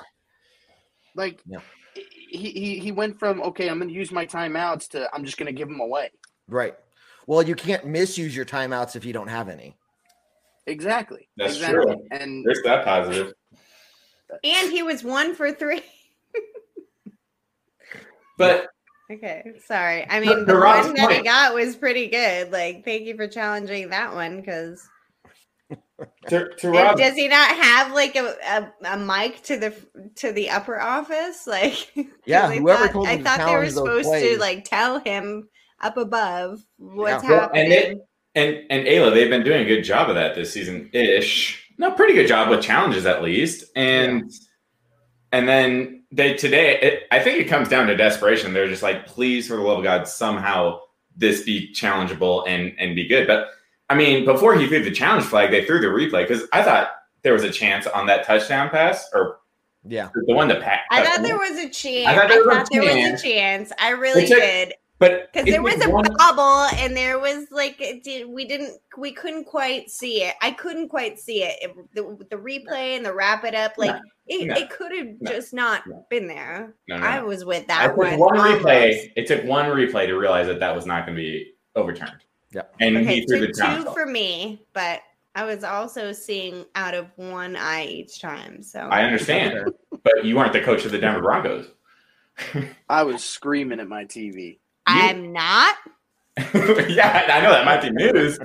like 1.15 1.41
Yeah. 1.45 1.59
he, 1.93 2.49
he 2.51 2.79
he 2.79 2.91
went 2.91 3.19
from 3.19 3.41
okay 3.43 3.69
I'm 3.69 3.77
going 3.77 3.89
to 3.89 3.93
use 3.93 4.11
my 4.11 4.25
timeouts 4.25 4.89
to 4.89 5.07
I'm 5.13 5.25
just 5.25 5.37
going 5.37 5.47
to 5.47 5.57
give 5.57 5.67
them 5.67 5.79
away 5.79 6.09
Right. 6.47 6.75
Well, 7.25 7.43
you 7.43 7.55
can't 7.55 7.85
misuse 7.85 8.35
your 8.35 8.45
timeouts 8.45 8.95
if 8.95 9.03
you 9.05 9.13
don't 9.13 9.27
have 9.27 9.49
any. 9.49 9.75
exactly 10.65 11.27
That's 11.37 11.55
exactly 11.55 11.95
true. 11.95 12.07
and 12.11 12.45
There's 12.45 12.61
that 12.63 12.85
positive. 12.85 13.33
And 14.43 14.71
he 14.71 14.83
was 14.83 15.03
one 15.03 15.35
for 15.35 15.51
three. 15.51 15.81
But 18.37 18.67
Okay, 19.09 19.53
sorry. 19.65 20.05
I 20.09 20.19
mean, 20.19 20.39
to 20.39 20.45
the 20.45 20.55
Rob's 20.55 20.87
one 20.87 20.95
that 20.97 21.11
he 21.11 21.23
got 21.23 21.53
was 21.55 21.75
pretty 21.75 22.07
good. 22.07 22.51
Like, 22.51 22.83
thank 22.83 23.03
you 23.03 23.15
for 23.15 23.27
challenging 23.27 23.89
that 23.89 24.13
one 24.13 24.41
because 24.41 24.87
to, 26.27 26.49
to 26.59 26.69
Rob, 26.69 26.97
does 26.97 27.15
he 27.15 27.27
not 27.29 27.49
have 27.55 27.93
like 27.93 28.15
a, 28.15 28.35
a, 28.47 28.73
a 28.93 28.97
mic 28.97 29.41
to 29.43 29.57
the 29.57 29.73
to 30.17 30.31
the 30.33 30.49
upper 30.49 30.79
office? 30.79 31.47
Like, 31.47 31.91
Yeah, 32.25 32.47
I 32.47 32.57
whoever 32.57 32.83
thought, 32.85 32.91
told 32.93 33.07
I 33.07 33.13
him 33.13 33.17
to 33.19 33.23
thought 33.23 33.45
they 33.47 33.55
were 33.55 33.69
supposed 33.69 34.03
plays. 34.07 34.35
to 34.35 34.39
like 34.39 34.65
tell 34.65 34.99
him 34.99 35.47
up 35.81 35.97
above 35.97 36.61
what's 36.77 37.23
Yeah. 37.23 37.29
Well, 37.29 37.39
happening. 37.41 37.63
and 37.63 37.73
it- 37.73 37.97
and 38.35 38.63
and 38.69 38.85
Ayla, 38.87 39.13
they've 39.13 39.29
been 39.29 39.43
doing 39.43 39.61
a 39.61 39.65
good 39.65 39.81
job 39.83 40.09
of 40.09 40.15
that 40.15 40.35
this 40.35 40.53
season 40.53 40.89
ish. 40.93 41.63
No, 41.79 41.91
pretty 41.91 42.13
good 42.13 42.27
job 42.27 42.49
with 42.49 42.61
challenges 42.61 43.05
at 43.07 43.23
least. 43.23 43.65
And 43.75 44.31
and 45.31 45.47
then 45.47 46.03
they 46.11 46.33
today, 46.35 46.79
it, 46.79 47.03
I 47.11 47.19
think 47.19 47.39
it 47.39 47.45
comes 47.45 47.67
down 47.67 47.87
to 47.87 47.95
desperation. 47.97 48.53
They're 48.53 48.67
just 48.67 48.83
like, 48.83 49.07
please, 49.07 49.47
for 49.47 49.55
the 49.55 49.61
love 49.63 49.79
of 49.79 49.83
God, 49.83 50.07
somehow 50.07 50.79
this 51.15 51.43
be 51.43 51.73
challengeable 51.73 52.47
and 52.47 52.73
and 52.77 52.95
be 52.95 53.07
good. 53.07 53.25
But 53.27 53.47
I 53.89 53.95
mean, 53.95 54.23
before 54.25 54.55
he 54.55 54.67
threw 54.67 54.83
the 54.83 54.91
challenge 54.91 55.25
flag, 55.25 55.49
they 55.49 55.65
threw 55.65 55.79
the 55.79 55.87
replay 55.87 56.27
because 56.27 56.43
I 56.53 56.61
thought 56.61 56.89
there 57.23 57.33
was 57.33 57.43
a 57.43 57.49
chance 57.51 57.87
on 57.87 58.05
that 58.05 58.23
touchdown 58.25 58.69
pass 58.69 59.09
or 59.13 59.39
Yeah. 59.87 60.09
the 60.27 60.33
one 60.35 60.47
that 60.49 60.61
Pat. 60.61 60.81
I 60.91 61.03
thought 61.03 61.23
there 61.23 61.37
was 61.37 61.57
a 61.57 61.69
chance. 61.69 62.07
I 62.07 62.11
I 62.11 62.15
thought 62.15 62.29
thought 62.29 62.29
there 62.29 62.43
was 62.43 62.57
a 62.57 62.71
there 62.71 62.81
was 62.83 62.91
chance. 62.93 63.23
a 63.23 63.27
chance. 63.27 63.71
I 63.79 63.89
really 63.91 64.27
took- 64.27 64.39
did. 64.39 64.73
But 64.99 65.31
Because 65.31 65.47
there 65.47 65.61
was 65.61 65.83
a 65.85 65.89
one- 65.89 66.05
bubble 66.17 66.67
and 66.77 66.95
there 66.95 67.19
was 67.19 67.45
like 67.51 67.77
did, 68.03 68.27
we 68.27 68.45
didn't 68.45 68.79
we 68.97 69.11
couldn't 69.11 69.45
quite 69.45 69.89
see 69.91 70.23
it. 70.23 70.35
I 70.41 70.51
couldn't 70.51 70.89
quite 70.89 71.19
see 71.19 71.43
it. 71.43 71.57
It- 71.61 71.93
the, 71.93 72.17
the 72.29 72.35
replay 72.37 72.95
and 72.95 73.05
the 73.05 73.13
wrap 73.13 73.43
it 73.43 73.53
up 73.55 73.73
like 73.77 73.91
No, 73.95 74.01
it, 74.27 74.47
no, 74.47 74.55
it 74.55 74.69
could 74.69 74.91
have 74.97 75.07
no, 75.21 75.31
just 75.31 75.53
not 75.53 75.85
no. 75.87 76.05
been 76.09 76.27
there. 76.27 76.73
No, 76.87 76.97
no, 76.97 77.05
I 77.05 77.19
no. 77.19 77.25
was 77.27 77.45
with 77.45 77.67
that 77.67 77.87
took 77.87 77.97
one. 77.97 78.17
one 78.17 78.35
replay. 78.37 79.11
It 79.15 79.27
took 79.27 79.43
one 79.45 79.65
replay 79.67 80.07
to 80.07 80.15
realize 80.17 80.47
that 80.47 80.59
that 80.59 80.75
was 80.75 80.85
not 80.85 81.05
going 81.05 81.15
to 81.15 81.21
be 81.21 81.53
overturned. 81.75 82.23
Yeah, 82.51 82.61
And 82.79 82.97
Okay, 82.97 83.15
he 83.21 83.25
threw 83.27 83.41
the 83.41 83.53
challenge. 83.53 83.85
two 83.85 83.91
for 83.93 84.05
me, 84.05 84.63
but 84.73 85.01
I 85.35 85.43
was 85.43 85.63
also 85.63 86.11
seeing 86.13 86.65
out 86.75 86.93
of 86.95 87.07
one 87.17 87.55
eye 87.55 87.85
each 87.85 88.19
time. 88.19 88.63
So 88.63 88.79
I 88.79 89.03
understand, 89.03 89.71
but 90.03 90.23
you 90.25 90.35
weren't 90.35 90.53
the 90.53 90.61
coach 90.61 90.83
of 90.85 90.91
the 90.91 90.97
Denver 90.97 91.21
Broncos. 91.21 91.67
I 92.89 93.03
was 93.03 93.23
screaming 93.23 93.79
at 93.79 93.87
my 93.87 94.05
TV. 94.05 94.59
I'm 94.87 95.31
not. 95.31 95.75
yeah, 96.37 97.25
I 97.29 97.41
know 97.41 97.51
that 97.51 97.65
might 97.65 97.81
be 97.81 97.89
news. 97.89 98.39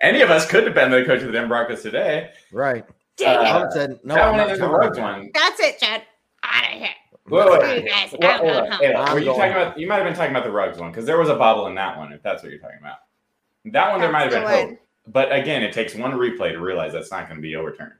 Any 0.00 0.20
of 0.20 0.30
us 0.30 0.46
could 0.46 0.64
have 0.64 0.74
been 0.74 0.90
the 0.90 1.04
coach 1.04 1.20
of 1.20 1.26
the 1.26 1.32
Denver 1.32 1.48
Broncos 1.48 1.82
today. 1.82 2.30
Right. 2.52 2.84
Dang 3.16 3.40
it. 3.40 3.48
Someone 3.48 3.72
said, 3.72 4.00
no, 4.04 4.14
that 4.14 4.28
one 4.28 4.36
not 4.36 4.50
and 4.50 4.60
the 4.60 4.66
talking 4.66 5.02
one. 5.02 5.30
That's 5.32 5.60
it, 5.60 5.78
Chad. 5.78 6.02
Out 6.42 6.64
of 6.64 6.78
here. 6.78 6.88
Wait, 7.28 7.46
wait, 7.46 7.60
Screw 7.60 7.68
you 7.68 7.82
wait. 7.82 7.88
guys. 7.88 8.14
Well, 8.18 8.30
I'm 8.30 8.38
hold 8.38 8.80
going 8.80 8.80
Hey, 8.80 9.12
were 9.14 9.18
you 9.18 9.26
talking 9.26 9.52
about? 9.52 9.78
You 9.78 9.88
might 9.88 9.96
have 9.96 10.04
been 10.04 10.14
talking 10.14 10.30
about 10.30 10.44
the 10.44 10.52
Ruggs 10.52 10.78
one 10.78 10.90
because 10.90 11.06
there 11.06 11.18
was 11.18 11.28
a 11.28 11.34
bobble 11.34 11.66
in 11.66 11.74
that 11.74 11.96
one. 11.96 12.12
If 12.12 12.22
that's 12.22 12.42
what 12.42 12.52
you're 12.52 12.60
talking 12.60 12.78
about, 12.80 12.98
that 13.66 13.90
one 13.90 14.00
there 14.00 14.12
might 14.12 14.22
have 14.22 14.30
been 14.30 14.44
the 14.44 14.48
hope. 14.48 14.66
one. 14.66 14.78
But 15.08 15.32
again, 15.32 15.62
it 15.62 15.72
takes 15.72 15.94
one 15.94 16.12
replay 16.12 16.52
to 16.52 16.60
realize 16.60 16.92
that's 16.92 17.10
not 17.10 17.26
going 17.28 17.36
to 17.36 17.42
be 17.42 17.56
overturned. 17.56 17.92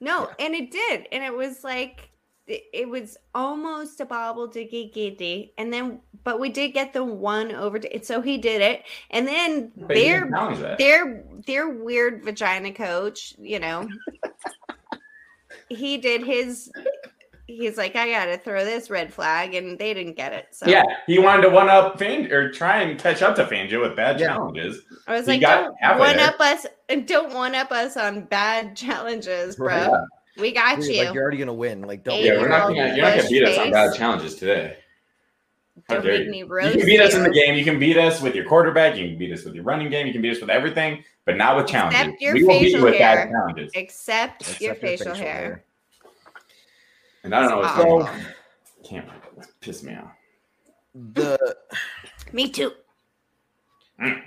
No, 0.00 0.30
and 0.38 0.54
it 0.54 0.70
did, 0.70 1.06
and 1.12 1.24
it 1.24 1.34
was 1.34 1.64
like 1.64 2.10
it, 2.46 2.62
it 2.72 2.88
was 2.88 3.16
almost 3.34 4.00
a 4.00 4.04
bobble 4.04 4.48
to 4.48 4.64
giddy, 4.64 5.52
and 5.58 5.72
then 5.72 6.00
but 6.24 6.40
we 6.40 6.48
did 6.48 6.72
get 6.72 6.92
the 6.92 7.04
one 7.04 7.52
over. 7.52 7.78
To, 7.78 8.04
so 8.04 8.20
he 8.20 8.38
did 8.38 8.60
it, 8.60 8.84
and 9.10 9.26
then 9.26 9.72
But 9.76 9.88
their 9.88 10.24
didn't 10.24 10.34
challenge 10.34 10.58
that. 10.60 10.78
their 10.78 11.24
their 11.46 11.68
weird 11.68 12.24
vagina 12.24 12.72
coach, 12.72 13.34
you 13.38 13.58
know, 13.58 13.88
he 15.68 15.98
did 15.98 16.22
his. 16.22 16.72
He's 17.48 17.76
like, 17.76 17.94
I 17.94 18.10
gotta 18.10 18.38
throw 18.38 18.64
this 18.64 18.90
red 18.90 19.12
flag, 19.12 19.54
and 19.54 19.78
they 19.78 19.94
didn't 19.94 20.16
get 20.16 20.32
it. 20.32 20.48
So 20.50 20.66
Yeah, 20.68 20.82
he 21.06 21.20
wanted 21.20 21.42
to 21.42 21.50
one 21.50 21.68
up 21.68 21.96
Fan 21.96 22.30
or 22.32 22.50
try 22.50 22.82
and 22.82 22.98
catch 22.98 23.22
up 23.22 23.36
to 23.36 23.44
Fangio 23.44 23.80
with 23.80 23.94
bad 23.94 24.18
Yeah. 24.18 24.34
challenges. 24.34 24.82
I 25.06 25.14
was 25.14 25.26
He 25.26 25.32
like, 25.32 25.40
don't 25.42 25.76
halfway 25.80 26.08
one 26.08 26.16
there. 26.16 26.28
up 26.28 26.40
us, 26.40 26.66
don't 27.04 27.32
one 27.32 27.54
up 27.54 27.70
us 27.70 27.96
on 27.96 28.22
bad 28.24 28.76
challenges, 28.76 29.54
bro. 29.54 29.66
Right. 29.68 30.00
We 30.38 30.52
got 30.52 30.80
Dude, 30.80 30.94
you. 30.94 31.04
Like 31.04 31.14
you're 31.14 31.22
already 31.22 31.38
gonna 31.38 31.54
win. 31.54 31.82
Like 31.82 32.04
don't. 32.04 32.20
Yeah, 32.22 32.40
we're 32.40 32.48
not 32.48 32.68
gonna, 32.68 32.94
you're 32.94 33.04
not 33.04 33.16
gonna 33.16 33.28
beat 33.28 33.42
us 33.44 33.58
on 33.58 33.64
face. 33.64 33.72
bad 33.72 33.94
challenges 33.94 34.34
today. 34.36 34.76
How 35.88 36.00
dare 36.00 36.22
you. 36.22 36.32
You 36.32 36.46
can 36.46 36.86
beat 36.86 37.00
us 37.00 37.14
in 37.14 37.22
the 37.22 37.30
game. 37.30 37.54
You 37.54 37.64
can 37.64 37.78
beat 37.78 37.96
us 37.98 38.20
with 38.20 38.34
your 38.34 38.44
quarterback. 38.46 38.96
You 38.96 39.08
can 39.08 39.18
beat 39.18 39.32
us 39.32 39.44
with 39.44 39.54
your 39.54 39.64
running 39.64 39.90
game. 39.90 40.06
You 40.06 40.12
can 40.12 40.22
beat 40.22 40.32
us 40.32 40.40
with 40.40 40.50
everything, 40.50 41.04
but 41.26 41.36
not 41.36 41.56
with 41.56 41.66
challenges. 41.66 42.00
Except 42.00 42.20
your 42.22 42.34
we 42.34 42.44
will 42.44 42.48
beat 42.48 42.62
you 42.62 42.72
facial 42.72 42.84
with 42.84 42.98
bad 42.98 43.18
hair. 43.18 43.30
challenges. 43.30 43.72
Except, 43.74 44.40
Except 44.42 44.60
your 44.60 44.72
your 44.72 44.80
facial, 44.80 45.14
hair. 45.14 45.64
And 47.24 47.34
I 47.34 47.40
don't 47.40 47.50
know 47.50 47.58
what's 47.58 47.76
So- 47.76 47.82
going 47.84 48.06
on. 48.06 48.22
Can't 48.84 49.08
piss 49.60 49.82
me 49.82 49.96
off. 49.96 50.12
The 50.94 51.56
Me 52.32 52.48
too. 52.48 52.72
Mm. 54.00 54.22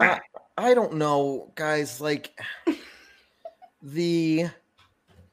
I, 0.00 0.20
I 0.58 0.74
don't 0.74 0.94
know, 0.94 1.52
guys. 1.54 2.00
Like 2.00 2.36
the 3.82 4.46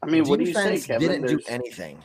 I 0.04 0.08
mean, 0.08 0.26
what 0.26 0.40
do 0.40 0.46
you 0.46 0.54
say, 0.54 0.64
defense 0.64 0.86
Kevin? 0.86 1.10
didn't 1.10 1.28
do 1.28 1.40
anything. 1.48 2.04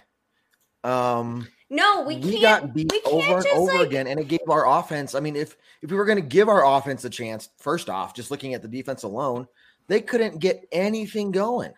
Um, 0.85 1.46
No, 1.70 2.02
we, 2.02 2.16
we, 2.16 2.40
can't. 2.40 2.42
got 2.42 2.74
beat 2.74 2.90
we 2.90 3.00
can't 3.00 3.14
over 3.14 3.38
and 3.38 3.46
over 3.59 3.78
like, 3.78 3.87
again, 3.87 4.07
and 4.07 4.18
it 4.18 4.28
gave 4.28 4.48
our 4.48 4.66
offense. 4.66 5.14
I 5.14 5.20
mean, 5.20 5.37
if 5.37 5.57
if 5.83 5.90
we 5.90 5.96
were 5.96 6.05
going 6.05 6.20
to 6.20 6.26
give 6.26 6.48
our 6.48 6.64
offense 6.64 7.05
a 7.05 7.11
chance, 7.11 7.48
first 7.59 7.88
off, 7.88 8.14
just 8.14 8.31
looking 8.31 8.55
at 8.55 8.62
the 8.62 8.68
defense 8.68 9.02
alone, 9.02 9.46
they 9.88 10.00
couldn't 10.00 10.38
get 10.38 10.66
anything 10.72 11.31
going. 11.31 11.72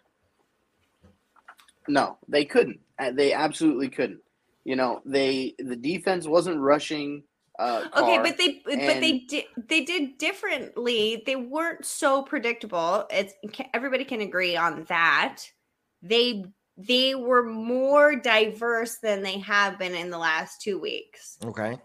No, 1.88 2.18
they 2.28 2.44
couldn't. 2.44 2.80
Uh, 2.98 3.10
They 3.10 3.32
absolutely 3.32 3.88
couldn't. 3.88 4.20
You 4.64 4.76
know, 4.76 5.02
they 5.04 5.54
the 5.58 5.76
defense 5.76 6.26
wasn't 6.26 6.58
rushing. 6.58 7.24
Uh, 7.58 7.84
Okay, 7.96 8.18
but 8.18 8.36
they 8.38 8.62
but 8.64 8.78
they 8.78 9.24
did 9.28 9.44
they 9.68 9.82
did 9.82 10.18
differently. 10.18 11.22
They 11.26 11.36
weren't 11.36 11.84
so 11.84 12.22
predictable. 12.22 13.06
It's 13.10 13.34
everybody 13.74 14.04
can 14.04 14.22
agree 14.22 14.56
on 14.56 14.84
that. 14.84 15.42
They 16.04 16.44
they 16.76 17.14
were 17.14 17.42
more 17.44 18.14
diverse 18.16 18.98
than 18.98 19.22
they 19.22 19.38
have 19.38 19.78
been 19.78 19.94
in 19.94 20.10
the 20.10 20.18
last 20.18 20.60
two 20.60 20.78
weeks. 20.78 21.38
Okay, 21.44 21.78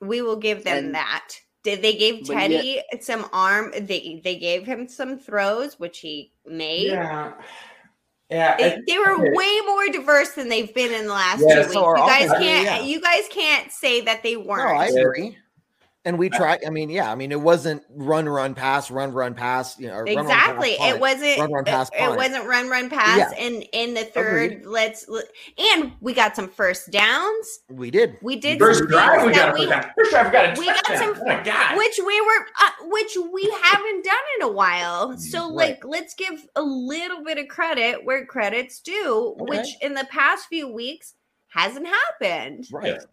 We 0.00 0.20
will 0.22 0.36
give 0.36 0.64
them 0.64 0.86
And- 0.86 0.94
that. 0.94 1.32
Did 1.64 1.82
they 1.82 1.94
give 1.94 2.20
But 2.26 2.50
yet- 2.50 2.62
Teddy 2.62 2.82
some 3.00 3.28
arm? 3.32 3.72
They 3.78 4.20
they 4.24 4.36
gave 4.36 4.64
him 4.64 4.88
some 4.88 5.18
throws, 5.18 5.78
which 5.78 5.98
he 6.00 6.32
made. 6.46 6.86
Yeah. 6.92 7.34
Yeah. 8.30 8.56
They, 8.56 8.74
I- 8.74 8.78
they 8.86 8.98
were 8.98 9.12
okay. 9.14 9.30
way 9.32 9.60
more 9.66 9.88
diverse 9.88 10.30
than 10.32 10.48
they've 10.48 10.72
been 10.74 10.92
in 10.94 11.06
the 11.06 11.12
last 11.12 11.42
Yeah, 11.46 11.54
two 11.62 11.68
weeks. 11.68 11.76
our 11.76 11.96
You 11.98 12.06
guys 12.06 12.24
offense- 12.30 12.44
can't. 12.44 12.64
yeah. 12.64 12.80
You 12.82 13.00
guys 13.00 13.24
can't 13.30 13.70
say 13.72 14.00
that 14.02 14.22
they 14.22 14.36
weren't. 14.36 14.78
I 14.78 14.88
Yeah. 14.88 15.00
agree. 15.00 15.36
And 16.08 16.18
we 16.18 16.30
try. 16.30 16.58
I 16.66 16.70
mean, 16.70 16.88
yeah. 16.88 17.12
I 17.12 17.14
mean, 17.16 17.32
it 17.32 17.40
wasn't 17.42 17.82
run, 17.90 18.26
run, 18.26 18.54
pass, 18.54 18.90
run, 18.90 19.12
run, 19.12 19.34
pass. 19.34 19.78
You 19.78 19.88
know, 19.88 19.92
or 19.92 20.04
run, 20.04 20.16
run, 20.16 20.26
pass, 20.26 20.40
exactly. 20.54 20.70
it 20.70 20.98
wasn't. 20.98 21.38
Run, 21.38 21.52
run, 21.52 21.64
pass, 21.66 21.90
it, 21.92 22.02
it 22.02 22.16
wasn't 22.16 22.46
run, 22.46 22.70
run, 22.70 22.88
pass. 22.88 23.18
Yeah. 23.18 23.44
And 23.46 23.62
in 23.74 23.92
the 23.92 24.04
third, 24.04 24.64
let's 24.64 25.06
and 25.58 25.92
we 26.00 26.14
got 26.14 26.34
some 26.34 26.48
first 26.48 26.90
downs. 26.90 27.60
We 27.68 27.90
did. 27.90 28.16
We 28.22 28.36
did 28.36 28.58
First 28.58 28.88
drive, 28.88 29.26
we 29.26 29.34
got 29.34 29.52
we, 29.52 29.66
first 29.66 30.10
drive, 30.10 30.26
we 30.28 30.32
got 30.32 30.56
a 30.56 30.60
we 30.60 30.64
got 30.64 30.86
some- 30.86 31.14
Oh 31.20 31.24
my 31.26 31.42
god. 31.42 31.76
which 31.76 31.98
we 31.98 32.20
were, 32.22 32.46
uh, 32.58 32.70
which 32.84 33.14
we 33.30 33.54
haven't 33.62 34.02
done 34.02 34.14
in 34.40 34.46
a 34.46 34.50
while. 34.50 35.14
So, 35.18 35.48
Right. 35.48 35.72
like, 35.72 35.84
let's 35.84 36.14
give 36.14 36.46
a 36.56 36.62
little 36.62 37.22
bit 37.22 37.36
of 37.36 37.48
credit 37.48 38.02
where 38.06 38.24
credit's 38.24 38.80
due, 38.80 39.36
Okay. 39.42 39.58
which 39.58 39.68
in 39.82 39.92
the 39.92 40.06
past 40.10 40.46
few 40.48 40.68
weeks 40.72 41.12
hasn't 41.48 41.86
happened. 41.86 42.66
Right. 42.72 42.94
Yes. 42.94 43.06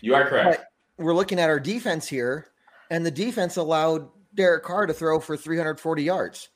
You 0.00 0.14
are 0.14 0.26
correct. 0.26 0.64
We're 1.02 1.14
looking 1.14 1.38
at 1.38 1.50
our 1.50 1.60
defense 1.60 2.06
here, 2.08 2.48
and 2.90 3.04
the 3.04 3.10
defense 3.10 3.56
allowed 3.56 4.08
Derek 4.34 4.64
Carr 4.64 4.86
to 4.86 4.94
throw 4.94 5.20
for 5.20 5.36
340 5.36 6.02
yards. 6.02 6.48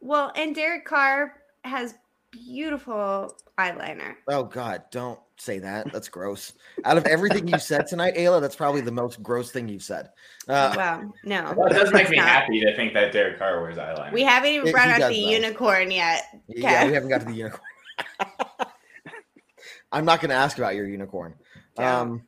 Well, 0.00 0.32
and 0.36 0.54
Derek 0.54 0.84
Carr 0.84 1.34
has 1.64 1.94
beautiful 2.30 3.36
eyeliner. 3.58 4.16
Oh 4.28 4.44
God, 4.44 4.82
don't 4.90 5.18
say 5.36 5.58
that. 5.60 5.92
That's 5.92 6.08
gross. 6.08 6.52
Out 6.84 6.98
of 6.98 7.06
everything 7.06 7.48
you 7.48 7.58
said 7.58 7.86
tonight, 7.86 8.16
Ayla, 8.16 8.40
that's 8.40 8.56
probably 8.56 8.80
the 8.80 8.92
most 8.92 9.22
gross 9.22 9.50
thing 9.50 9.68
you've 9.68 9.82
said. 9.82 10.10
Uh, 10.48 10.74
well, 10.76 11.12
no. 11.24 11.54
Well, 11.56 11.68
it 11.68 11.74
does 11.74 11.92
make 11.92 12.10
me 12.10 12.16
not. 12.16 12.26
happy 12.26 12.60
to 12.60 12.74
think 12.76 12.92
that 12.94 13.12
Derek 13.12 13.38
Carr 13.38 13.62
wears 13.62 13.76
eyeliner. 13.76 14.12
We 14.12 14.22
haven't 14.22 14.50
even 14.50 14.72
brought 14.72 14.96
he 14.96 15.02
up 15.02 15.10
the 15.10 15.24
though. 15.24 15.30
unicorn 15.30 15.90
yet. 15.90 16.24
yeah, 16.48 16.86
we 16.86 16.92
haven't 16.92 17.08
got 17.08 17.20
to 17.20 17.26
the 17.26 17.32
unicorn. 17.32 17.62
I'm 19.92 20.04
not 20.04 20.20
going 20.20 20.30
to 20.30 20.36
ask 20.36 20.58
about 20.58 20.74
your 20.74 20.88
unicorn. 20.88 21.34
Yeah. 21.78 22.00
Um, 22.00 22.24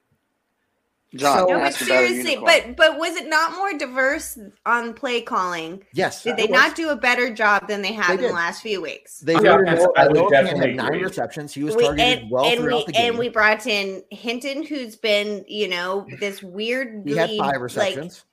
John, 1.16 1.38
So- 1.38 1.46
No, 1.46 1.55
but 1.59 1.62
ask 1.62 1.81
about 1.81 2.05
a 2.05 2.07
seriously, 2.09 2.37
but 2.44 2.76
but 2.76 2.98
was 2.98 3.16
it 3.16 3.29
not 3.29 3.52
more 3.57 3.72
diverse 3.76 4.38
on 4.64 4.94
play 4.94 5.20
calling? 5.22 5.83
yes, 5.92 6.22
Did 6.22 6.37
they 6.37 6.44
it 6.44 6.50
was. 6.50 6.61
not 6.61 6.76
do 6.76 6.90
a 6.90 6.96
better 6.96 7.33
job 7.33 7.68
than 7.68 7.83
they 7.83 7.92
have 7.92 8.18
They 8.18 8.24
in 8.24 8.31
the 8.31 8.35
last 8.35 8.62
few 8.62 8.81
weeks? 8.83 9.18
They 9.20 9.33
Yeah, 9.35 9.40
voted 9.40 9.66
that's- 9.68 9.87
I 9.96 10.07
would 10.07 10.14
Noah 10.16 10.37
had 10.37 10.76
nine 10.76 10.81
agree. 10.88 11.02
receptions. 11.05 11.52
He 11.55 11.64
was 11.64 11.74
We- 11.76 11.85
targeted 11.85 12.18
and, 12.22 12.31
well 12.31 12.44
and 12.44 12.61
throughout 12.61 12.76
we 12.79 12.85
the 12.87 12.92
game. 12.92 13.09
and 13.11 13.18
we 13.18 13.29
brought 13.29 13.66
in 13.66 14.02
Hinton, 14.11 14.62
who's 14.64 14.96
been 14.96 15.44
you 15.48 15.68
know 15.68 16.07
this 16.20 16.42
weird 16.42 17.02
he 17.07 17.16
had 17.16 17.31
lead, 17.31 17.38
five 17.38 17.52
like 17.52 17.61
receptions. 17.61 18.24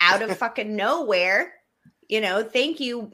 out 0.00 0.22
of 0.22 0.36
fucking 0.36 0.74
nowhere. 0.76 1.52
You 2.08 2.20
know, 2.20 2.42
thank 2.44 2.78
you. 2.80 3.10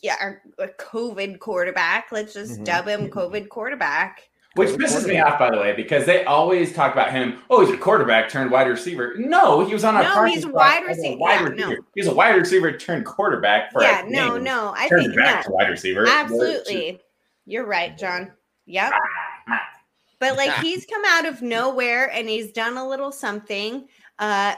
Yeah, 0.00 0.14
our, 0.20 0.42
our 0.60 0.68
COVID 0.78 1.40
quarterback. 1.40 2.12
Let's 2.12 2.32
just 2.32 2.60
Mhm. 2.60 2.64
dub 2.64 2.86
him 2.86 3.10
COVID 3.10 3.48
quarterback. 3.48 4.28
Which 4.58 4.70
pisses 4.70 5.06
me 5.06 5.18
off, 5.20 5.38
by 5.38 5.50
the 5.50 5.56
way, 5.58 5.72
because 5.74 6.04
they 6.04 6.24
always 6.24 6.74
talk 6.74 6.92
about 6.92 7.10
him. 7.12 7.38
Oh, 7.48 7.64
he's 7.64 7.74
a 7.74 7.78
quarterback 7.78 8.28
turned 8.28 8.50
wide 8.50 8.66
receiver. 8.68 9.14
No, 9.16 9.64
he 9.64 9.72
was 9.72 9.84
on 9.84 9.96
a 9.96 10.02
No, 10.02 10.24
he's 10.24 10.46
wide 10.46 10.84
receiver. 10.86 11.16
Wide 11.18 11.40
Yeah, 11.40 11.42
receiver. 11.48 11.70
no. 11.76 11.76
He's 11.94 12.06
a 12.08 12.14
wide 12.14 12.34
receiver 12.36 12.76
turned 12.76 13.06
quarterback 13.06 13.72
for 13.72 13.82
yeah, 13.82 14.02
no, 14.06 14.34
game. 14.34 14.44
no. 14.44 14.74
I 14.76 14.88
Turned 14.88 15.04
think 15.04 15.16
back 15.16 15.44
no, 15.46 15.50
to 15.50 15.54
wide 15.56 15.68
receiver. 15.70 16.06
absolutely. 16.06 17.00
You're 17.46 17.66
right, 17.66 17.96
John. 17.96 18.32
Yep. 18.66 18.92
But 20.20 20.36
like 20.36 20.52
he's 20.56 20.84
come 20.84 21.02
out 21.06 21.26
of 21.26 21.42
nowhere 21.42 22.10
and 22.12 22.28
he's 22.28 22.52
done 22.52 22.76
a 22.76 22.86
little 22.86 23.12
something. 23.12 23.86
Uh 24.18 24.54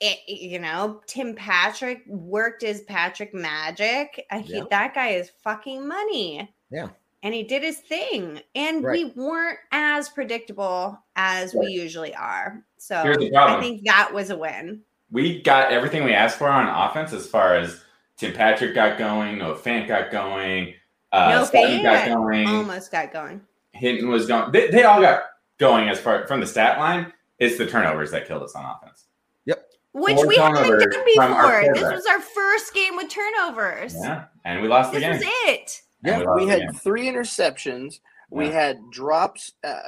it, 0.00 0.18
you 0.26 0.58
know, 0.58 1.00
Tim 1.06 1.34
Patrick 1.36 2.02
worked 2.08 2.62
his 2.62 2.80
Patrick 2.80 3.32
magic. 3.32 4.24
Uh, 4.32 4.40
he, 4.40 4.56
Yeah. 4.56 4.64
That 4.70 4.94
guy 4.94 5.10
is 5.10 5.30
fucking 5.44 5.86
money. 5.86 6.52
Yeah. 6.72 6.88
And 7.22 7.34
he 7.34 7.42
did 7.42 7.62
his 7.62 7.78
thing. 7.78 8.40
And 8.54 8.82
Right. 8.84 9.04
we 9.16 9.22
weren't 9.22 9.58
as 9.70 10.08
predictable 10.08 10.98
as 11.16 11.54
we 11.54 11.66
usually 11.68 12.14
are. 12.14 12.62
So 12.78 12.96
I 12.96 13.60
think 13.60 13.84
that 13.84 14.12
was 14.12 14.30
a 14.30 14.36
win. 14.36 14.82
we 15.10 15.42
got 15.42 15.70
everything 15.72 16.04
we 16.04 16.12
asked 16.14 16.38
for 16.38 16.48
on 16.48 16.68
offense 16.68 17.12
as 17.12 17.26
far 17.26 17.54
as 17.56 17.80
Tim 18.16 18.32
Patrick 18.32 18.74
got 18.74 18.98
going, 18.98 19.38
Noah 19.38 19.56
Fant 19.56 19.86
got 19.88 20.10
going, 20.10 20.74
uh, 21.12 21.30
no 21.30 21.44
Sutton 21.44 21.82
got 21.82 22.08
going, 22.08 22.48
almost 22.48 22.90
got 22.90 23.12
going. 23.12 23.40
Hinton 23.72 24.08
was 24.08 24.26
going. 24.26 24.50
They, 24.52 24.70
they 24.70 24.84
all 24.84 25.00
got 25.00 25.22
going 25.58 25.88
as 25.88 25.98
far 26.00 26.26
from 26.26 26.40
the 26.40 26.46
stat 26.46 26.78
line. 26.78 27.12
It's 27.38 27.58
the 27.58 27.66
turnovers 27.66 28.10
that 28.12 28.26
killed 28.28 28.42
us 28.42 28.54
on 28.54 28.64
offense. 28.64 29.06
Yep. 29.46 29.64
Which 29.92 30.14
Four 30.16 30.26
we 30.28 30.36
haven't 30.36 30.78
done 30.78 31.04
before. 31.04 31.74
This 31.74 31.82
was 31.82 32.06
our 32.06 32.20
first 32.20 32.72
game 32.74 32.96
with 32.96 33.08
turnovers. 33.10 33.94
Yeah, 33.94 34.24
and 34.44 34.62
we 34.62 34.68
lost 34.68 34.92
the 34.92 35.00
This 35.00 35.04
game. 35.04 35.12
was 35.18 35.22
it. 35.48 35.82
And 36.04 36.20
Yeah, 36.22 36.26
lost 36.28 36.40
we 36.42 36.48
had 36.48 36.60
game. 36.60 36.72
three 36.72 37.06
interceptions. 37.06 38.00
We 38.30 38.46
Yeah. 38.46 38.52
had 38.52 38.90
drops, 38.90 39.52
uh, 39.62 39.78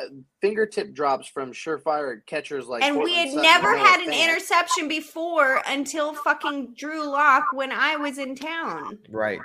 fingertip 0.42 0.92
drops 0.92 1.26
from 1.28 1.52
surefire 1.52 2.24
catchers 2.26 2.66
like. 2.66 2.82
and 2.82 2.98
we 2.98 3.14
had 3.14 3.28
Sutton 3.30 3.42
never 3.42 3.72
Noah 3.76 3.86
had 3.86 4.00
an 4.00 4.10
Fant. 4.12 4.24
interception 4.24 4.86
before 4.88 5.62
until 5.66 6.12
fucking 6.14 6.74
Drew 6.74 7.04
Lock 7.06 7.44
when 7.52 7.72
I 7.72 7.96
was 7.96 8.18
in 8.18 8.34
town. 8.36 8.98
Right. 9.08 9.40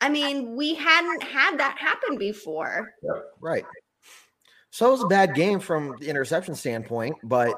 I 0.00 0.08
mean, 0.08 0.56
we 0.56 0.74
hadn't 0.74 1.22
had 1.22 1.58
that 1.60 1.78
happen 1.78 2.18
before. 2.18 2.92
Yeah. 3.04 3.20
Right. 3.40 3.64
So 4.70 4.88
it 4.88 4.92
was 4.92 5.04
a 5.04 5.06
bad 5.06 5.34
game 5.34 5.60
from 5.60 5.94
the 6.00 6.08
interception 6.08 6.54
standpoint, 6.56 7.14
but 7.22 7.54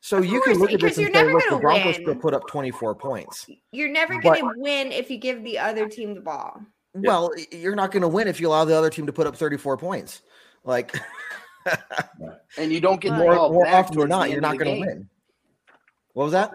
so 0.00 0.18
you 0.20 0.42
can 0.42 0.58
look 0.58 0.72
at 0.72 0.80
this 0.80 0.98
and 0.98 1.14
say, 1.14 1.32
look, 1.32 1.44
the 1.48 1.56
Broncos 1.58 1.96
win. 1.96 2.04
could 2.04 2.20
put 2.20 2.34
up 2.34 2.46
24 2.48 2.96
points. 2.96 3.46
You're 3.70 3.88
never 3.88 4.20
going 4.20 4.42
to 4.42 4.52
win 4.56 4.90
if 4.92 5.08
you 5.10 5.16
give 5.16 5.42
the 5.44 5.58
other 5.58 5.88
team 5.88 6.14
the 6.14 6.20
ball. 6.20 6.60
Well, 7.02 7.32
y- 7.36 7.46
you're 7.52 7.76
not 7.76 7.90
going 7.90 8.02
to 8.02 8.08
win 8.08 8.28
if 8.28 8.40
you 8.40 8.48
allow 8.48 8.64
the 8.64 8.76
other 8.76 8.90
team 8.90 9.06
to 9.06 9.12
put 9.12 9.26
up 9.26 9.36
34 9.36 9.76
points. 9.76 10.22
Like 10.64 10.96
and 12.58 12.72
you 12.72 12.80
don't 12.80 13.00
get 13.00 13.10
the 13.10 13.18
more, 13.18 13.34
ball 13.34 13.52
more 13.52 13.64
back 13.64 13.86
often 13.86 13.92
than 13.92 14.08
towards 14.08 14.10
the 14.10 14.18
not, 14.18 14.30
you're 14.30 14.40
not 14.40 14.58
going 14.58 14.74
to 14.74 14.86
win. 14.86 15.08
What 16.12 16.24
was 16.24 16.32
that? 16.32 16.52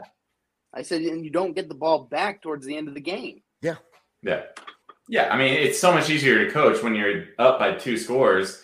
I 0.73 0.82
said, 0.82 1.01
and 1.01 1.23
you 1.23 1.32
don't 1.32 1.54
get 1.54 1.67
the 1.67 1.75
ball 1.75 2.06
back 2.06 2.41
towards 2.41 2.65
the 2.65 2.75
end 2.75 2.88
of 2.88 2.93
the 2.93 3.01
game. 3.01 3.41
Yeah. 3.62 3.75
Yeah. 4.23 4.43
Yeah. 5.10 5.34
I 5.34 5.38
mean, 5.38 5.54
it's 5.54 5.80
so 5.80 5.91
much 5.91 6.10
easier 6.10 6.45
to 6.45 6.51
coach 6.51 6.82
when 6.82 6.95
you're 6.95 7.25
up 7.38 7.60
by 7.60 7.73
two 7.73 7.97
scores. 7.97 8.63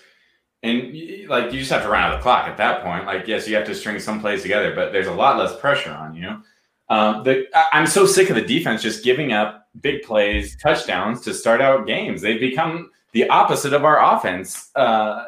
And 0.63 1.27
like 1.27 1.51
you 1.51 1.59
just 1.59 1.71
have 1.71 1.83
to 1.83 1.89
run 1.89 2.01
out 2.03 2.13
of 2.13 2.19
the 2.19 2.23
clock 2.23 2.47
at 2.47 2.57
that 2.57 2.83
point. 2.83 3.05
Like, 3.05 3.27
yes, 3.27 3.47
you 3.47 3.55
have 3.55 3.65
to 3.67 3.75
string 3.75 3.99
some 3.99 4.19
plays 4.19 4.41
together, 4.41 4.73
but 4.73 4.91
there's 4.91 5.07
a 5.07 5.13
lot 5.13 5.37
less 5.37 5.57
pressure 5.59 5.91
on 5.91 6.15
you. 6.15 6.41
Um, 6.89 7.23
the, 7.23 7.45
I- 7.53 7.67
I'm 7.73 7.87
so 7.87 8.05
sick 8.05 8.29
of 8.29 8.35
the 8.35 8.41
defense 8.41 8.81
just 8.81 9.03
giving 9.03 9.33
up 9.33 9.67
big 9.81 10.03
plays, 10.03 10.55
touchdowns 10.61 11.21
to 11.21 11.33
start 11.33 11.61
out 11.61 11.85
games. 11.87 12.21
They've 12.21 12.39
become 12.39 12.91
the 13.11 13.29
opposite 13.29 13.73
of 13.73 13.83
our 13.85 14.15
offense 14.15 14.69
uh, 14.75 15.25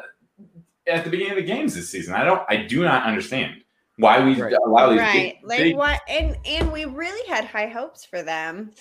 at 0.86 1.04
the 1.04 1.10
beginning 1.10 1.32
of 1.32 1.36
the 1.38 1.42
games 1.44 1.74
this 1.74 1.90
season. 1.90 2.14
I 2.14 2.24
don't, 2.24 2.42
I 2.48 2.56
do 2.64 2.82
not 2.82 3.04
understand 3.04 3.62
why 3.96 4.24
we 4.24 4.40
Right. 4.40 4.54
allow 4.66 4.90
these 4.90 5.00
Right. 5.00 5.12
big, 5.40 5.48
Like 5.48 5.58
big 5.58 5.76
what 5.76 6.00
and 6.08 6.36
and 6.46 6.72
we 6.72 6.86
really 6.86 7.28
had 7.28 7.44
high 7.44 7.66
hopes 7.68 8.04
for 8.04 8.22
them. 8.22 8.72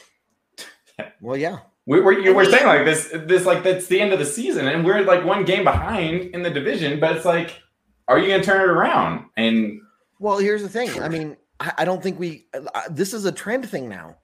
Well, 1.21 1.37
yeah. 1.37 1.59
We, 1.85 2.01
we're, 2.01 2.19
you 2.19 2.31
I 2.31 2.35
we're 2.35 2.41
mean- 2.43 2.51
saying 2.51 2.65
like 2.67 2.85
this, 2.85 3.09
this 3.13 3.45
like 3.45 3.63
that's 3.63 3.87
the 3.87 3.99
end 4.01 4.11
of 4.13 4.19
the 4.19 4.25
season, 4.25 4.67
and 4.67 4.85
we're 4.85 5.01
like 5.03 5.23
one 5.25 5.43
game 5.45 5.63
behind 5.63 6.33
in 6.35 6.43
the 6.43 6.49
division. 6.49 6.99
But 6.99 7.15
it's 7.15 7.25
like, 7.25 7.59
are 8.07 8.19
you 8.19 8.27
going 8.27 8.41
to 8.41 8.45
turn 8.45 8.61
it 8.61 8.71
around? 8.71 9.25
And 9.37 9.79
Well, 10.19 10.37
here's 10.39 10.61
the 10.61 10.69
thing. 10.69 11.01
I 11.01 11.07
mean, 11.09 11.37
I, 11.60 11.74
I 11.80 11.86
don't 11.86 12.02
think 12.02 12.19
we. 12.19 12.45
Uh, 12.54 12.82
this 12.89 13.13
is 13.13 13.26
a 13.26 13.32
trend 13.32 13.69
thing 13.69 13.89
now. 13.89 14.17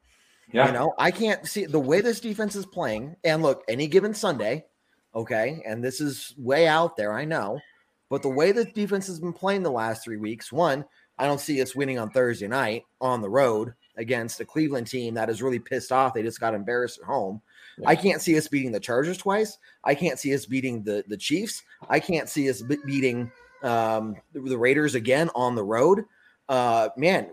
yeah, 0.51 0.67
You 0.67 0.73
know, 0.73 0.93
I 0.97 1.11
can't 1.11 1.47
see 1.47 1.65
the 1.65 1.79
way 1.79 2.01
this 2.01 2.19
defense 2.19 2.55
is 2.55 2.65
playing. 2.65 3.15
And 3.23 3.41
look, 3.41 3.63
any 3.67 3.87
given 3.87 4.13
Sunday, 4.13 4.65
okay, 5.13 5.61
and 5.65 5.83
this 5.83 6.01
is 6.01 6.33
way 6.37 6.67
out 6.67 6.97
there, 6.97 7.13
I 7.13 7.25
know, 7.25 7.59
but 8.09 8.21
the 8.21 8.29
way 8.29 8.51
the 8.51 8.65
defense 8.65 9.07
has 9.07 9.19
been 9.19 9.33
playing 9.33 9.63
the 9.63 9.71
last 9.71 10.03
three 10.03 10.17
weeks, 10.17 10.51
one, 10.51 10.85
I 11.17 11.25
don't 11.25 11.39
see 11.39 11.61
us 11.61 11.75
winning 11.75 11.99
on 11.99 12.09
Thursday 12.09 12.47
night 12.47 12.83
on 13.01 13.21
the 13.21 13.29
road 13.29 13.73
against 13.97 14.41
a 14.41 14.45
Cleveland 14.45 14.87
team 14.87 15.13
that 15.13 15.29
is 15.29 15.41
really 15.41 15.59
pissed 15.59 15.91
off. 15.91 16.13
They 16.13 16.21
just 16.21 16.39
got 16.39 16.53
embarrassed 16.53 16.99
at 16.99 17.05
home. 17.05 17.41
I 17.85 17.95
can't 17.95 18.21
see 18.21 18.37
us 18.37 18.47
beating 18.47 18.71
the 18.71 18.79
Chargers 18.79 19.17
twice. 19.17 19.57
I 19.83 19.95
can't 19.95 20.19
see 20.19 20.33
us 20.33 20.45
beating 20.45 20.83
the 20.83 21.03
the 21.07 21.17
Chiefs. 21.17 21.61
I 21.89 21.99
can't 21.99 22.29
see 22.29 22.49
us 22.49 22.61
beating 22.61 23.31
um, 23.63 24.15
the 24.33 24.57
Raiders 24.57 24.95
again 24.95 25.29
on 25.35 25.55
the 25.55 25.63
road. 25.63 26.05
Uh, 26.47 26.89
man, 26.97 27.31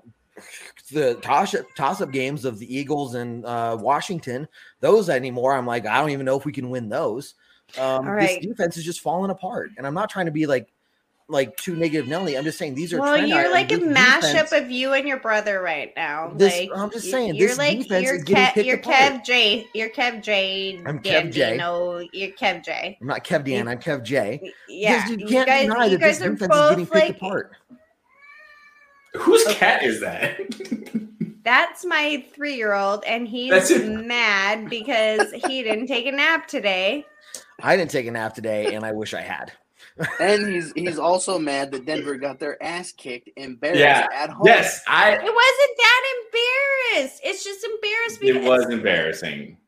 the 0.93 1.15
toss 1.17 1.55
toss 1.77 2.01
up 2.01 2.11
games 2.11 2.45
of 2.45 2.59
the 2.59 2.75
Eagles 2.75 3.15
and 3.15 3.45
uh, 3.45 3.77
Washington, 3.81 4.49
those 4.81 5.09
anymore. 5.09 5.55
I'm 5.55 5.67
like, 5.67 5.87
I 5.87 6.01
don't 6.01 6.11
even 6.11 6.27
know 6.27 6.39
if 6.39 6.45
we 6.45 6.53
can 6.53 6.71
win 6.71 6.89
those. 6.89 7.35
Um, 7.79 8.09
All 8.09 8.17
This 8.17 8.39
defense 8.39 8.77
is 8.77 8.85
just 8.85 9.01
falling 9.01 9.31
apart, 9.31 9.71
and 9.77 9.87
I'm 9.87 9.95
not 9.95 10.11
trying 10.11 10.27
to 10.27 10.33
be 10.33 10.47
like 10.47 10.73
like 11.29 11.57
too 11.57 11.75
negative, 11.75 12.09
Nelly. 12.09 12.37
I'm 12.37 12.45
just 12.45 12.59
saying 12.59 12.75
these 12.75 12.93
are. 12.93 13.01
Well, 13.01 13.27
you're 13.27 13.51
like 13.51 13.73
a 13.73 13.77
mashup 13.79 14.21
defense- 14.21 14.53
of 14.53 14.71
you 14.71 14.93
and 14.93 15.07
your 15.09 15.19
brother 15.21 15.61
right 15.63 15.93
now. 15.97 16.33
This- 16.35 16.53
like 16.53 16.71
I'm 16.75 16.91
just 16.91 17.11
saying, 17.11 17.35
you're 17.35 17.49
this 17.49 17.59
like 17.59 17.79
defense 17.79 18.05
you're 18.05 18.17
is 18.17 18.25
getting 18.25 18.65
Kev, 18.65 18.67
you're. 18.67 18.79
Kev 18.79 19.25
J. 19.25 19.67
You're 19.75 19.91
Kev 19.91 20.23
J. 20.23 20.83
I'm 20.85 20.99
Kev 21.01 21.33
J. 21.33 21.57
No, 21.57 22.07
You're 22.13 22.33
Kev 22.33 22.65
J. 22.65 22.99
I'm 23.01 23.07
not 23.07 23.25
Kev 23.25 23.45
Dan. 23.45 23.69
I'm 23.69 23.79
Kev 23.79 24.03
J. 24.03 24.53
Yeah, 24.69 25.09
you 25.09 25.17
you 25.19 25.27
can't 25.27 25.47
guys, 25.47 25.67
deny 25.67 25.87
you 25.87 25.99
that 25.99 26.01
this 26.01 26.21
are 26.21 26.31
defense 26.31 26.55
is 26.55 26.71
getting 26.71 26.87
picked 26.87 26.95
like 26.95 27.17
apart. 27.17 27.53
Whose 29.15 29.45
cat 29.55 29.83
is 29.83 30.01
that? 30.01 30.39
That's 31.45 31.85
my 31.85 32.25
three 32.35 32.55
year 32.55 32.73
old, 32.73 33.03
and 33.05 33.27
he's 33.27 33.71
mad 33.81 34.71
because 34.71 35.33
he 35.33 35.63
didn't 35.63 35.89
take 35.89 36.07
a 36.07 36.13
nap 36.13 36.47
today. 36.47 37.05
I 37.61 37.77
didn't 37.77 37.91
take 37.91 38.07
a 38.07 38.11
nap 38.13 38.35
today, 38.35 38.75
and 38.75 38.85
I 38.85 38.93
wish 38.93 39.15
I 39.15 39.21
had. 39.23 39.53
And 40.21 40.47
he's 40.55 40.73
he's 40.73 40.99
also 40.99 41.39
mad 41.39 41.71
that 41.73 41.85
Denver 41.85 42.17
got 42.17 42.39
their 42.41 42.61
ass 42.63 42.93
kicked, 42.93 43.29
embarrassed 43.37 43.81
yeah, 43.81 44.07
at 44.15 44.31
home. 44.31 44.47
yes, 44.47 44.83
I. 44.89 45.11
It 45.13 45.21
wasn't 45.21 45.77
that 45.77 46.03
embarrassed. 46.97 47.21
It's 47.25 47.45
just 47.45 47.63
embarrassed 47.65 48.21
because 48.21 48.37
It 48.37 48.49
was 48.49 48.71
embarrassing. 48.71 49.59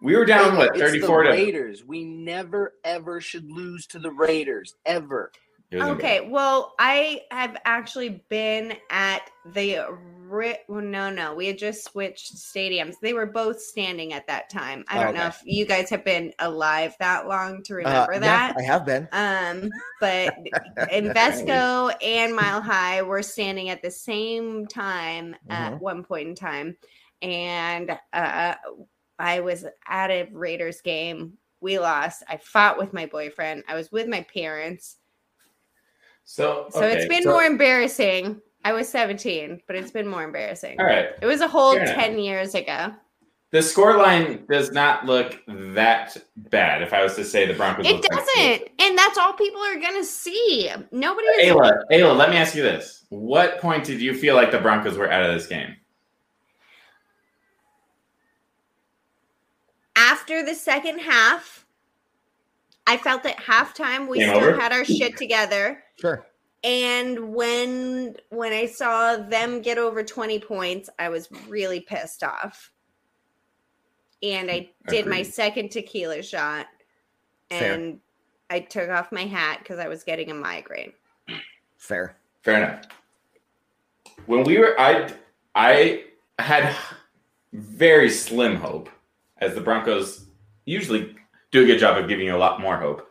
We 0.00 0.14
were 0.16 0.26
down 0.26 0.56
what 0.56 0.70
It's 0.76 0.78
thirty 0.78 1.00
the 1.00 1.06
to. 1.08 1.12
Raiders. 1.12 1.84
We 1.84 2.04
never 2.04 2.74
ever 2.84 3.20
should 3.20 3.50
lose 3.50 3.86
to 3.88 3.98
the 3.98 4.12
Raiders 4.12 4.74
ever. 4.86 5.32
Okay, 5.82 6.28
well, 6.30 6.74
I 6.78 7.22
have 7.30 7.56
actually 7.64 8.24
been 8.28 8.74
at 8.90 9.30
the 9.44 9.80
ri- 10.28 10.58
well, 10.68 10.80
no, 10.82 11.10
no, 11.10 11.34
we 11.34 11.46
had 11.48 11.58
just 11.58 11.84
switched 11.84 12.36
stadiums. 12.36 12.94
They 13.00 13.12
were 13.12 13.26
both 13.26 13.60
standing 13.60 14.12
at 14.12 14.26
that 14.28 14.48
time. 14.50 14.84
I 14.88 14.98
Oh, 14.98 15.00
don't 15.00 15.12
know 15.14 15.26
okay. 15.26 15.28
if 15.28 15.40
you 15.44 15.66
guys 15.66 15.90
have 15.90 16.04
been 16.04 16.32
alive 16.38 16.94
that 17.00 17.26
long 17.28 17.62
to 17.64 17.74
Uh, 17.84 18.06
remember 18.06 18.18
yeah, 18.20 18.40
that. 18.40 18.56
I 18.56 18.62
have 18.62 18.84
been. 18.86 19.08
Um, 19.12 19.82
but 20.00 20.32
Invesco 20.92 21.92
and 22.02 22.34
Mile 22.36 22.62
High 22.62 23.02
were 23.02 23.22
standing 23.22 23.68
at 23.70 23.82
the 23.82 23.90
same 23.90 24.66
time 24.68 25.34
at 25.50 25.78
Mhm. 25.78 25.80
one 25.80 26.04
point 26.04 26.28
in 26.28 26.34
time, 26.34 26.76
and 27.22 27.98
uh, 28.12 28.54
I 29.18 29.40
was 29.40 29.64
at 29.88 30.10
a 30.10 30.28
Raiders 30.32 30.80
game. 30.80 31.38
We 31.60 31.78
lost. 31.78 32.22
I 32.28 32.36
fought 32.36 32.78
with 32.78 32.92
my 32.92 33.06
boyfriend. 33.06 33.64
I 33.68 33.74
was 33.74 33.90
with 33.90 34.08
my 34.08 34.22
parents. 34.32 34.96
So, 36.24 36.66
So 36.70 36.82
it's 36.82 37.06
been 37.06 37.22
so- 37.22 37.30
more 37.30 37.42
embarrassing. 37.44 38.40
I 38.66 38.72
was 38.72 38.88
17, 38.88 39.60
but 39.66 39.76
it's 39.76 39.90
been 39.90 40.08
more 40.08 40.24
embarrassing. 40.24 40.80
All 40.80 40.86
right. 40.86 41.10
It 41.20 41.26
was 41.26 41.42
a 41.42 41.48
whole 41.48 41.74
Fair 41.74 41.82
enough. 41.84 41.96
10 41.96 42.18
years 42.18 42.54
ago. 42.54 42.94
The 43.50 43.62
score 43.62 43.96
line 43.98 44.46
does 44.50 44.72
not 44.72 45.04
look 45.06 45.38
that 45.46 46.16
bad. 46.34 46.82
If 46.82 46.92
I 46.92 47.02
was 47.02 47.14
to 47.16 47.24
say 47.24 47.46
the 47.46 47.52
Broncos, 47.54 47.86
It 47.86 48.02
doesn't. 48.02 48.68
And 48.80 48.98
that's 48.98 49.16
all 49.18 49.34
people 49.34 49.60
are 49.60 49.78
going 49.78 49.94
to 50.00 50.04
see. 50.04 50.70
Nobody 50.90 51.26
is. 51.28 51.52
Ayla, 51.52 51.82
Ayla, 51.92 52.16
let 52.16 52.30
me 52.30 52.36
ask 52.36 52.56
you 52.56 52.62
this: 52.62 53.04
What 53.10 53.60
point 53.60 53.84
did 53.84 54.00
you 54.00 54.12
feel 54.14 54.34
like 54.34 54.50
the 54.50 54.58
Broncos 54.58 54.96
were 54.96 55.08
out 55.08 55.22
of 55.28 55.34
this 55.34 55.46
game? 55.46 55.76
After 59.94 60.44
the 60.44 60.54
second 60.54 60.98
half, 61.00 61.63
I 62.86 62.96
felt 62.96 63.24
at 63.24 63.38
halftime 63.38 64.08
we 64.08 64.18
Game 64.18 64.28
still 64.28 64.48
over? 64.48 64.60
had 64.60 64.72
our 64.72 64.84
shit 64.84 65.16
together. 65.16 65.82
Sure. 65.98 66.26
And 66.62 67.34
when 67.34 68.16
when 68.30 68.52
I 68.52 68.66
saw 68.66 69.16
them 69.16 69.60
get 69.60 69.78
over 69.78 70.02
20 70.02 70.38
points, 70.40 70.88
I 70.98 71.08
was 71.08 71.28
really 71.48 71.80
pissed 71.80 72.22
off. 72.22 72.70
And 74.22 74.50
I 74.50 74.70
did 74.88 75.06
my 75.06 75.22
second 75.22 75.70
tequila 75.70 76.22
shot 76.22 76.66
Fair. 77.50 77.74
and 77.74 78.00
I 78.48 78.60
took 78.60 78.88
off 78.88 79.12
my 79.12 79.24
hat 79.24 79.58
because 79.58 79.78
I 79.78 79.88
was 79.88 80.04
getting 80.04 80.30
a 80.30 80.34
migraine. 80.34 80.92
Fair. 81.76 82.16
Fair 82.42 82.62
enough. 82.62 82.84
When 84.26 84.44
we 84.44 84.58
were, 84.58 84.78
I, 84.78 85.10
I 85.54 86.04
had 86.38 86.74
very 87.52 88.08
slim 88.08 88.56
hope, 88.56 88.88
as 89.38 89.54
the 89.54 89.60
Broncos 89.60 90.26
usually 90.64 91.14
do 91.54 91.62
a 91.62 91.66
good 91.66 91.78
job 91.78 91.96
of 91.96 92.08
giving 92.08 92.26
you 92.26 92.34
a 92.34 92.36
lot 92.36 92.60
more 92.60 92.76
hope. 92.76 93.08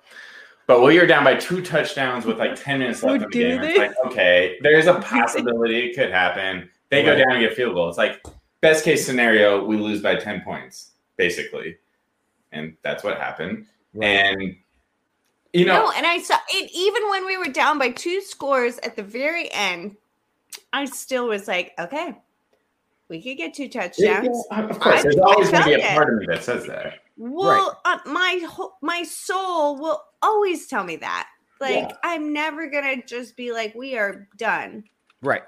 But 0.68 0.82
when 0.82 0.94
you're 0.94 1.08
down 1.08 1.24
by 1.24 1.36
two 1.36 1.62
touchdowns 1.62 2.26
with 2.26 2.38
like 2.40 2.62
10 2.62 2.80
minutes 2.80 3.02
left 3.04 3.12
Oh, 3.12 3.16
in 3.16 3.22
the 3.22 3.28
game, 3.30 3.62
they? 3.62 3.70
it's 3.70 3.78
like, 3.80 3.94
okay, 4.06 4.58
there's 4.62 4.86
a 4.88 4.96
possibility 5.00 5.88
it 5.90 5.96
could 5.96 6.12
happen. 6.12 6.70
They 6.90 7.04
go 7.04 7.16
down 7.16 7.32
and 7.32 7.40
get 7.40 7.54
field 7.56 7.74
goal. 7.74 7.88
It's 7.90 7.98
like, 7.98 8.22
best 8.62 8.84
case 8.84 9.06
scenario, 9.06 9.64
we 9.66 9.78
lose 9.78 10.02
by 10.02 10.16
10 10.18 10.42
points, 10.42 10.92
basically. 11.18 11.78
And 12.52 12.76
that's 12.84 13.02
what 13.04 13.18
happened. 13.18 13.66
Right. 13.94 14.08
And 14.08 14.56
You 15.54 15.66
know, 15.66 15.86
no, 15.86 15.92
and 15.96 16.06
I 16.06 16.20
saw 16.20 16.36
it 16.50 16.70
even 16.74 17.10
when 17.10 17.26
we 17.26 17.38
were 17.38 17.52
down 17.52 17.80
by 17.80 17.92
two 17.92 18.20
scores 18.22 18.78
at 18.80 18.96
the 18.98 19.04
very 19.04 19.50
end. 19.54 19.96
I 20.74 20.86
still 20.86 21.28
was 21.30 21.48
like, 21.48 21.72
okay, 21.80 22.16
we 23.10 23.22
could 23.22 23.38
get 23.38 23.54
two 23.54 23.70
touchdowns. 23.70 24.46
of 24.52 24.80
course, 24.80 25.00
I- 25.00 25.04
there's 25.04 25.18
always 25.18 25.50
going 25.50 25.64
to 25.64 25.70
be 25.70 25.76
a 25.76 25.80
felt 25.80 25.92
it. 25.92 25.96
part 25.98 26.14
of 26.14 26.20
me 26.20 26.26
that 26.28 26.44
says 26.44 26.66
that. 26.68 27.00
Well, 27.18 27.80
uh, 27.86 28.00
my 28.06 28.48
my 28.82 29.04
soul 29.04 29.78
will 29.80 30.04
always 30.22 30.68
tell 30.68 30.84
me 30.84 30.96
that. 30.98 31.28
Like 31.62 31.76
Yeah. 31.90 31.92
I'm 32.04 32.34
never 32.34 32.70
gonna 32.70 33.04
just 33.06 33.38
be 33.38 33.52
like, 33.52 33.74
we 33.76 33.96
are 33.98 34.28
done. 34.38 34.84
Right. 35.22 35.44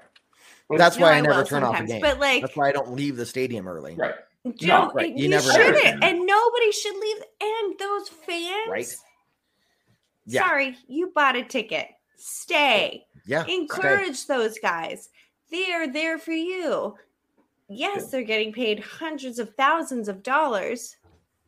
That's 0.70 0.96
No, 0.96 1.06
why 1.06 1.12
I 1.12 1.16
I 1.18 1.20
never 1.20 1.44
turn 1.44 1.62
off 1.62 1.78
a 1.80 1.84
game. 1.84 2.00
but, 2.00 2.18
like- 2.18 2.40
that's 2.42 2.56
why 2.56 2.68
I 2.68 2.72
don't 2.72 2.92
leave 2.92 3.16
the 3.16 3.26
stadium 3.26 3.68
early. 3.68 3.94
Right. 3.94 4.14
Don't, 4.58 4.94
right. 4.94 5.10
You, 5.10 5.24
You 5.24 5.28
never 5.28 5.50
shouldn't, 5.50 6.04
and 6.04 6.24
nobody 6.24 6.70
should 6.72 6.96
leave. 6.96 7.16
And 7.40 7.78
those 7.78 8.08
fans, 8.08 8.68
Right. 8.68 8.96
Yeah. 10.24 10.46
Sorry, 10.46 10.76
you 10.88 11.08
bought 11.14 11.36
a 11.36 11.44
ticket. 11.44 11.88
Stay. 12.16 13.06
Yeah. 13.26 13.42
stay. 13.44 13.54
Encourage 13.54 14.26
those 14.26 14.58
guys. 14.58 15.08
They 15.50 15.72
are 15.72 15.86
there 15.92 16.18
for 16.18 16.32
you. 16.32 16.96
Yes, 17.68 18.10
they're 18.10 18.22
getting 18.22 18.52
paid 18.52 18.78
hundreds 18.80 19.38
of 19.40 19.54
thousands 19.56 20.08
of 20.08 20.22
dollars, 20.22 20.96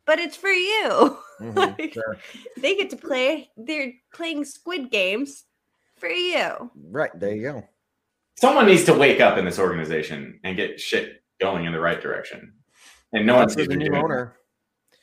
but 0.09 0.17
it's 0.19 0.35
for 0.35 0.49
you. 0.49 1.17
Mhm, 1.39 1.55
Like, 1.55 1.93
sure. 1.93 2.17
They 2.57 2.75
get 2.75 2.89
to 2.89 2.97
play. 2.97 3.49
They're 3.55 3.93
playing 4.13 4.43
Squid 4.43 4.91
Games 4.91 5.45
for 5.97 6.09
you. 6.09 6.69
Right. 6.75 7.11
There 7.17 7.33
you 7.33 7.41
go. 7.43 7.63
Someone 8.37 8.65
needs 8.65 8.83
to 8.85 8.93
wake 8.93 9.21
up 9.21 9.37
in 9.37 9.45
this 9.45 9.57
organization 9.57 10.41
and 10.43 10.57
get 10.57 10.81
shit 10.81 11.23
going 11.39 11.63
in 11.63 11.71
the 11.71 11.79
right 11.79 12.01
direction. 12.01 12.55
And 13.13 13.25
no 13.25 13.35
one's 13.37 13.55
That's 13.55 13.69
where 13.69 13.77
the 13.77 13.83
new 13.83 13.85
doing 13.89 14.01
it. 14.01 14.03
owner 14.03 14.35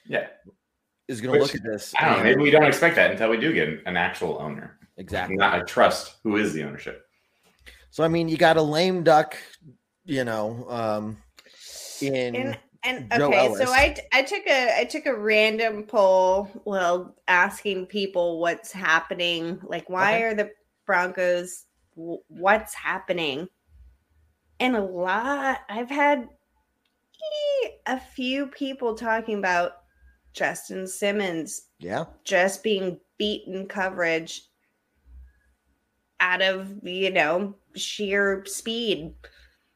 Yeah. 0.06 0.26
is 1.08 1.22
going 1.22 1.34
to 1.36 1.40
look 1.40 1.54
at 1.54 1.62
this. 1.62 1.94
I 1.98 2.08
don't 2.10 2.18
know. 2.18 2.24
Maybe 2.24 2.42
we 2.42 2.50
don't 2.50 2.64
expect 2.66 2.96
that 2.96 3.10
until 3.12 3.30
we 3.30 3.38
do 3.38 3.54
get 3.54 3.68
an 3.86 3.96
actual 3.96 4.36
owner. 4.38 4.78
Exactly. 4.98 5.36
Not 5.36 5.54
I 5.54 5.60
trust 5.60 6.16
who 6.22 6.36
is 6.36 6.52
the 6.52 6.64
ownership. 6.64 7.06
So 7.90 8.04
I 8.04 8.08
mean, 8.08 8.28
you 8.28 8.36
got 8.36 8.58
a 8.58 8.62
lame 8.62 9.04
duck, 9.04 9.38
you 10.04 10.24
know, 10.24 10.66
um, 10.68 11.16
in 12.02 12.36
And 12.36 12.58
and 12.86 13.12
Joe 13.12 13.28
okay, 13.28 13.46
Ellis. 13.46 13.58
so 13.58 13.72
I 13.72 13.96
I 14.12 14.22
took 14.22 14.46
a 14.46 14.80
I 14.80 14.84
took 14.84 15.06
a 15.06 15.16
random 15.16 15.84
poll, 15.84 16.48
well, 16.64 17.14
asking 17.28 17.86
people 17.86 18.40
what's 18.40 18.72
happening, 18.72 19.60
like 19.64 19.88
why 19.90 20.14
Okay. 20.14 20.22
are 20.22 20.34
the 20.34 20.50
Broncos 20.86 21.64
what's 21.94 22.74
happening? 22.74 23.48
And 24.60 24.76
a 24.76 24.82
lot 24.82 25.60
I've 25.68 25.90
had 25.90 26.28
a 27.86 27.98
few 28.00 28.46
people 28.48 28.94
talking 28.94 29.38
about 29.38 29.72
Justin 30.32 30.86
Simmons 30.86 31.68
yeah, 31.78 32.04
just 32.24 32.62
being 32.62 33.00
beaten 33.18 33.66
coverage 33.66 34.42
out 36.20 36.42
of, 36.42 36.74
you 36.82 37.10
know, 37.10 37.54
sheer 37.74 38.44
speed. 38.46 39.14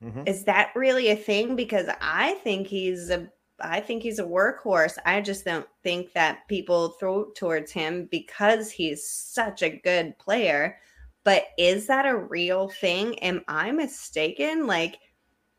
Mhm. 0.03 0.29
Is 0.29 0.45
that 0.45 0.73
really 0.75 1.11
a 1.11 1.17
thing? 1.17 1.57
Because 1.57 1.89
I 2.01 2.35
think 2.35 2.67
he's 2.67 3.11
a 3.11 3.31
I 3.63 3.81
think 3.81 4.03
he's 4.03 4.19
a 4.19 4.25
workhorse. 4.25 4.97
I 5.05 5.21
just 5.21 5.45
don't 5.45 5.69
think 5.83 6.15
that 6.15 6.49
people 6.49 6.91
throw 6.99 7.31
towards 7.33 7.73
him 7.73 8.07
because 8.11 8.71
he's 8.71 9.07
such 9.07 9.63
a 9.63 9.69
good 9.69 10.19
player. 10.19 10.79
But 11.25 11.45
is 11.59 11.87
that 11.89 12.07
a 12.07 12.17
real 12.17 12.69
thing? 12.71 13.19
Am 13.19 13.45
I 13.49 13.71
mistaken? 13.73 14.67
Like, 14.67 14.99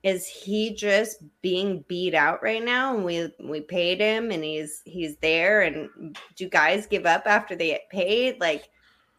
is 0.04 0.26
he 0.28 0.74
just 0.76 1.18
being 1.44 1.86
beat 1.88 2.16
out 2.16 2.42
right 2.42 2.64
now? 2.64 2.96
And 2.96 3.06
we 3.06 3.32
we 3.40 3.62
paid 3.62 4.00
him 4.02 4.32
and 4.32 4.44
he's 4.44 4.82
he's 4.86 5.18
there. 5.18 5.62
And 5.62 6.18
do 6.36 6.50
guys 6.50 6.88
give 6.88 7.06
up 7.06 7.24
after 7.28 7.56
they 7.56 7.68
get 7.68 7.90
paid? 7.92 8.40
Like, 8.42 8.70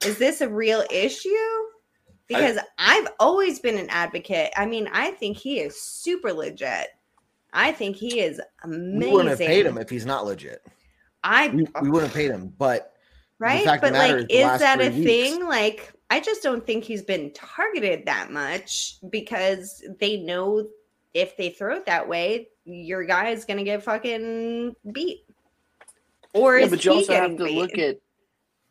is 0.05 0.19
this 0.19 0.41
a 0.41 0.49
real 0.49 0.85
issue? 0.91 1.29
Because 2.33 2.59
I've 2.79 3.09
always 3.21 3.59
been 3.61 3.79
an 3.79 3.89
advocate. 3.91 4.53
I 4.57 4.67
mean, 4.67 4.89
I 4.93 5.13
think 5.13 5.37
he 5.37 5.61
is 5.61 5.81
super 5.81 6.33
legit. 6.33 6.89
I 7.53 7.73
think 7.73 7.97
he 7.97 8.21
is 8.21 8.41
amazing. 8.65 8.99
we 9.01 9.11
wouldn't 9.13 9.31
have 9.31 9.39
paid 9.39 9.67
him 9.67 9.79
if 9.79 9.91
he's 9.91 10.07
not 10.07 10.25
legit. 10.25 10.67
I 11.23 11.49
We, 11.49 11.67
we 11.83 11.91
wouldn't 11.91 12.11
have 12.13 12.15
paid 12.17 12.31
him, 12.31 12.53
but 12.59 12.95
right 13.39 13.65
fact 13.65 13.85
of 13.85 13.93
but 13.93 13.99
the 13.99 14.15
like 14.15 14.27
is 14.31 14.47
the 14.49 14.55
is 14.55 14.61
that 14.61 14.81
a 14.81 14.89
weeks- 14.91 15.05
thing 15.05 15.45
like 15.49 15.93
i 16.11 16.21
just 16.21 16.45
don't 16.45 16.65
think 16.65 16.85
he's 16.85 17.03
been 17.03 17.33
targeted 17.33 18.07
that 18.07 18.31
much 18.31 18.99
because 19.11 19.83
they 19.99 20.19
know 20.19 20.65
if 21.13 21.37
they 21.37 21.51
throw 21.51 21.75
it 21.75 21.85
that 21.85 22.09
way 22.09 22.47
your 22.65 23.05
guy 23.05 23.31
is 23.31 23.45
gonna 23.45 23.65
get 23.65 23.83
fucking 23.83 24.77
beat 24.93 25.25
or 26.35 26.59
yeah, 26.59 26.67
is 26.67 26.71
but 26.71 26.85
you 26.85 26.93
he 26.93 26.99
also 26.99 27.13
have 27.15 27.37
to 27.37 27.45
beat? 27.45 27.57
look 27.57 27.79
at 27.79 27.97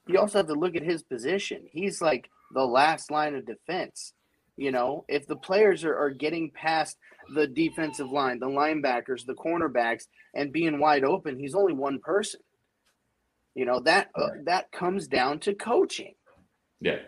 you 0.08 0.20
also 0.20 0.40
have 0.40 0.48
to 0.48 0.54
look 0.54 0.76
at 0.76 0.84
his 0.84 1.04
position. 1.04 1.64
He's 1.72 2.02
like 2.02 2.30
the 2.54 2.66
last 2.66 3.12
line 3.12 3.36
of 3.36 3.46
defense. 3.46 4.14
You 4.58 4.72
know, 4.72 5.06
if 5.08 5.28
the 5.28 5.36
players 5.36 5.84
are, 5.84 5.96
are 5.96 6.10
getting 6.10 6.52
past 6.52 6.98
the 7.34 7.48
defensive 7.48 8.12
line, 8.12 8.40
the 8.40 8.48
linebackers, 8.48 9.26
the 9.26 9.34
cornerbacks, 9.34 10.04
and 10.36 10.52
being 10.52 10.80
wide 10.80 11.04
open, 11.04 11.40
he's 11.40 11.56
only 11.56 11.74
one 11.74 12.00
person. 12.00 12.42
You 13.56 13.66
know 13.66 13.80
that 13.82 14.10
uh, 14.16 14.30
that 14.46 14.72
comes 14.72 15.08
down 15.08 15.40
to 15.40 15.54
coaching. 15.54 16.14
Yeah. 16.80 17.00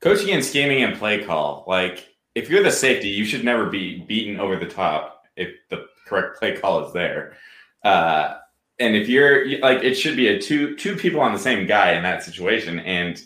Coaching 0.00 0.30
and 0.30 0.44
scheming 0.44 0.82
and 0.82 0.96
play 0.96 1.24
call. 1.24 1.64
Like, 1.66 2.08
if 2.34 2.48
you're 2.48 2.62
the 2.62 2.70
safety, 2.70 3.08
you 3.08 3.24
should 3.24 3.44
never 3.44 3.66
be 3.66 3.98
beaten 3.98 4.38
over 4.38 4.56
the 4.56 4.68
top 4.68 5.24
if 5.36 5.50
the 5.70 5.86
correct 6.06 6.38
play 6.38 6.56
call 6.56 6.86
is 6.86 6.92
there. 6.92 7.36
Uh, 7.84 8.36
and 8.78 8.94
if 8.94 9.08
you're 9.08 9.58
like, 9.58 9.82
it 9.82 9.94
should 9.94 10.16
be 10.16 10.28
a 10.28 10.40
two 10.40 10.76
two 10.76 10.96
people 10.96 11.20
on 11.20 11.32
the 11.32 11.38
same 11.38 11.66
guy 11.66 11.92
in 11.92 12.02
that 12.04 12.22
situation. 12.22 12.78
And 12.80 13.20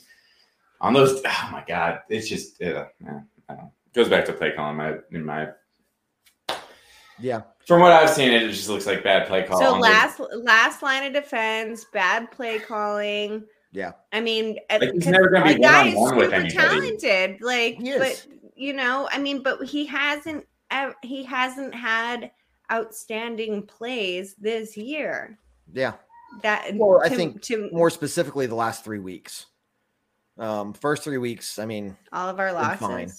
on 0.83 0.93
those, 0.93 1.23
oh 1.27 1.49
my 1.51 1.65
god, 1.67 2.01
it's 2.11 2.29
just 2.29 2.61
uh, 2.61 2.87
yeah, 3.01 3.21
I 3.49 3.55
don't 3.55 3.63
know. 3.65 3.73
It 3.87 3.95
goes 3.95 4.09
back 4.11 4.27
to 4.27 4.33
play 4.35 4.53
calling. 4.53 4.77
My 4.77 4.97
in 5.13 5.25
my 5.25 5.49
yeah, 7.19 7.43
from 7.67 7.81
what 7.81 7.93
I've 7.93 8.11
seen, 8.11 8.31
it 8.33 8.49
just 8.51 8.69
looks 8.69 8.87
like 8.87 9.03
bad 9.05 9.27
play 9.29 9.45
calling. 9.45 9.65
so 9.65 9.79
last 9.79 10.21
last 10.35 10.83
line 10.83 11.05
of 11.05 11.13
defense 11.13 11.87
bad 11.93 12.31
play 12.31 12.59
calling 12.59 13.45
yeah. 13.75 13.93
I 14.13 14.21
mean, 14.21 14.59
Like, 14.71 14.83
he's 14.83 15.05
'cause 15.05 15.13
never 15.13 15.31
gonna 15.31 15.47
be 15.47 15.55
the 15.55 15.61
guy 15.61 15.89
is 15.89 15.95
one-on-one 15.95 16.17
with 16.19 16.27
super 16.27 16.35
anybody. 16.37 16.55
talented. 16.99 17.41
Like, 17.41 17.77
He 17.81 17.97
but 17.97 18.27
you 18.55 18.75
know, 18.75 19.09
I 19.11 19.19
mean, 19.19 19.43
but 19.43 19.65
he 19.65 19.87
hasn't. 19.87 20.47
He 21.03 21.23
hasn't 21.25 21.75
had 21.75 22.31
outstanding 22.71 23.63
plays 23.67 24.35
this 24.37 24.77
year. 24.77 25.39
Yeah. 25.73 25.95
That 26.43 26.75
Well, 26.75 27.01
I 27.03 27.09
think 27.11 27.41
to 27.43 27.69
more 27.73 27.89
specifically 27.91 28.47
the 28.47 28.55
last 28.55 28.85
three 28.85 28.99
weeks. 28.99 29.47
Um, 30.39 30.73
first 30.73 31.05
three 31.05 31.19
weeks, 31.19 31.59
I 31.59 31.67
mean, 31.67 31.97
all 32.13 32.29
of 32.29 32.41
our 32.41 32.53
losses. 32.53 32.81
fine. 32.81 33.11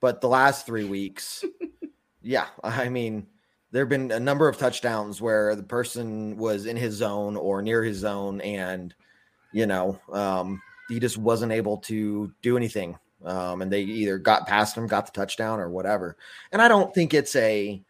but 0.00 0.20
the 0.20 0.28
last 0.28 0.64
three 0.64 0.84
weeks, 0.84 1.44
yeah, 2.22 2.46
I 2.62 2.88
mean, 2.88 3.26
there 3.72 3.82
have 3.82 3.88
been 3.88 4.12
a 4.12 4.20
number 4.20 4.48
of 4.48 4.56
touchdowns 4.56 5.20
where 5.20 5.54
the 5.56 5.62
person 5.62 6.36
was 6.36 6.66
in 6.66 6.76
his 6.76 6.94
zone 6.94 7.36
or 7.36 7.62
near 7.62 7.82
his 7.82 7.98
zone, 7.98 8.40
and 8.40 8.94
you 9.52 9.66
know, 9.66 9.98
um, 10.12 10.62
he 10.88 11.00
just 11.00 11.18
wasn't 11.18 11.52
able 11.52 11.78
to 11.78 12.32
do 12.42 12.56
anything. 12.56 12.98
Um, 13.24 13.62
and 13.62 13.72
they 13.72 13.82
either 13.82 14.18
got 14.18 14.46
past 14.46 14.76
him, 14.76 14.86
got 14.86 15.06
the 15.06 15.12
touchdown, 15.12 15.58
or 15.58 15.68
whatever. 15.68 16.16
And 16.52 16.60
I 16.62 16.68
don't 16.68 16.94
think 16.94 17.14
it's 17.14 17.34
a, 17.34 17.82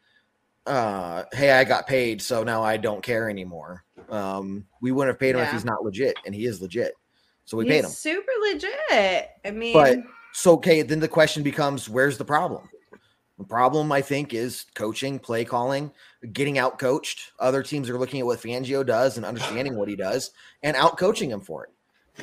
uh, 0.67 1.25
hey, 1.33 1.53
I 1.53 1.65
got 1.65 1.87
paid, 1.87 2.23
so 2.23 2.43
now 2.43 2.63
I 2.63 2.77
don't 2.77 3.03
care 3.03 3.29
anymore. 3.29 3.85
Um, 4.09 4.67
we 4.81 4.93
wouldn't 4.93 5.15
have 5.15 5.21
paid 5.21 5.35
him 5.35 5.43
if 5.43 5.53
he's 5.53 5.65
not 5.65 5.85
legit, 5.85 6.17
and 6.25 6.35
he 6.35 6.47
is 6.47 6.63
legit, 6.63 6.95
so 7.47 7.57
we 7.57 7.65
He's 7.65 7.73
paid 7.73 7.85
him. 7.85 7.91
super 7.91 8.33
legit. 8.43 9.31
I 9.45 9.51
mean, 9.53 9.73
But 9.73 9.99
so 10.33 10.53
okay, 10.55 10.83
then 10.83 11.01
the 11.01 11.09
question 11.09 11.43
becomes, 11.43 11.89
where's 11.89 12.19
the 12.19 12.25
problem? 12.25 12.69
The 13.39 13.45
problem, 13.45 13.93
I 13.93 14.01
think, 14.03 14.35
is 14.35 14.65
coaching, 14.75 15.19
play 15.19 15.45
calling, 15.45 15.91
getting 16.33 16.59
out 16.59 16.79
coached. 16.79 17.33
Other 17.39 17.63
teams 17.63 17.89
are 17.91 17.99
looking 17.99 18.21
at 18.21 18.27
what 18.27 18.41
Fangio 18.41 18.85
does 18.85 19.17
and 19.17 19.27
understanding 19.27 19.77
what 19.77 19.89
he 19.89 19.97
does 19.97 20.31
and 20.63 20.77
out 20.77 20.99
coaching 20.99 21.31
him 21.31 21.41
for 21.41 21.65
it. 21.65 21.71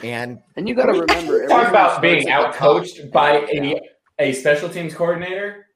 And 0.04 0.40
And 0.56 0.68
you 0.68 0.74
got 0.74 0.88
to 0.88 0.94
remember, 0.94 1.48
talk 1.48 1.52
everything 1.52 1.70
about 1.70 2.02
being 2.02 2.30
out 2.30 2.56
coached 2.56 3.12
by 3.12 3.46
a, 3.54 3.80
a 4.18 4.34
special 4.34 4.70
teams 4.70 4.96
coordinator 4.96 5.68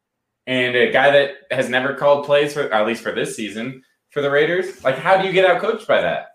and 0.48 0.76
a 0.76 0.92
guy 0.92 1.12
that 1.12 1.32
has 1.52 1.70
never 1.70 1.94
called 1.94 2.26
plays 2.26 2.54
for 2.54 2.74
at 2.74 2.88
least 2.88 3.04
for 3.04 3.12
this 3.12 3.36
season 3.36 3.84
for 4.10 4.24
the 4.24 4.32
Raiders. 4.32 4.84
Like, 4.84 4.98
how 4.98 5.22
do 5.22 5.28
you 5.28 5.34
get 5.34 5.46
out 5.46 5.62
coached 5.62 5.88
by 5.88 6.02
that? 6.02 6.30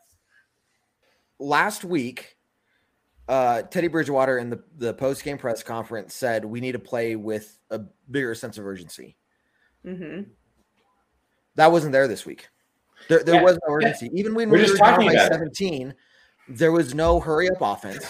last 1.39 1.85
week, 1.85 2.37
uh, 3.33 3.63
Teddy 3.63 3.89
Bridgewater 3.89 4.37
in 4.37 4.51
the, 4.51 4.63
the 4.77 4.93
post 4.93 5.25
game 5.25 5.39
press 5.39 5.63
conference 5.63 6.13
said 6.13 6.45
we 6.45 6.61
need 6.61 6.73
to 6.73 6.79
play 6.79 7.17
with 7.17 7.59
a 7.71 7.81
bigger 8.11 8.35
sense 8.35 8.59
of 8.59 8.67
urgency. 8.67 9.17
mhm. 9.87 10.27
That 11.55 11.73
wasn't 11.73 11.93
there 11.93 12.07
this 12.09 12.27
week. 12.27 12.49
There, 13.09 13.23
there 13.23 13.37
Yeah, 13.37 13.43
was 13.43 13.59
no 13.67 13.73
urgency. 13.75 14.11
Even 14.13 14.35
when 14.35 14.51
We're 14.51 14.59
we 14.59 14.63
just 14.65 14.75
were 14.75 14.85
down 14.85 14.93
talking 14.95 15.07
by 15.07 15.15
about 15.15 15.33
it. 15.33 15.35
17, 15.35 15.95
there 16.49 16.73
was 16.73 16.95
no 16.95 17.21
hurry 17.21 17.49
up 17.49 17.63
offense. 17.63 18.05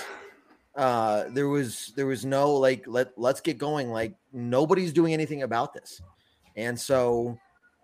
Uh, 0.75 1.25
there 1.29 1.49
was 1.49 1.93
there 1.95 2.07
was 2.07 2.25
no 2.25 2.55
like 2.57 2.85
let 2.89 3.17
let's 3.17 3.41
get 3.41 3.59
going. 3.59 3.91
Like 3.91 4.17
nobody's 4.33 4.93
doing 4.93 5.13
anything 5.13 5.43
about 5.43 5.73
this, 5.73 6.01
and 6.57 6.79
so 6.79 7.39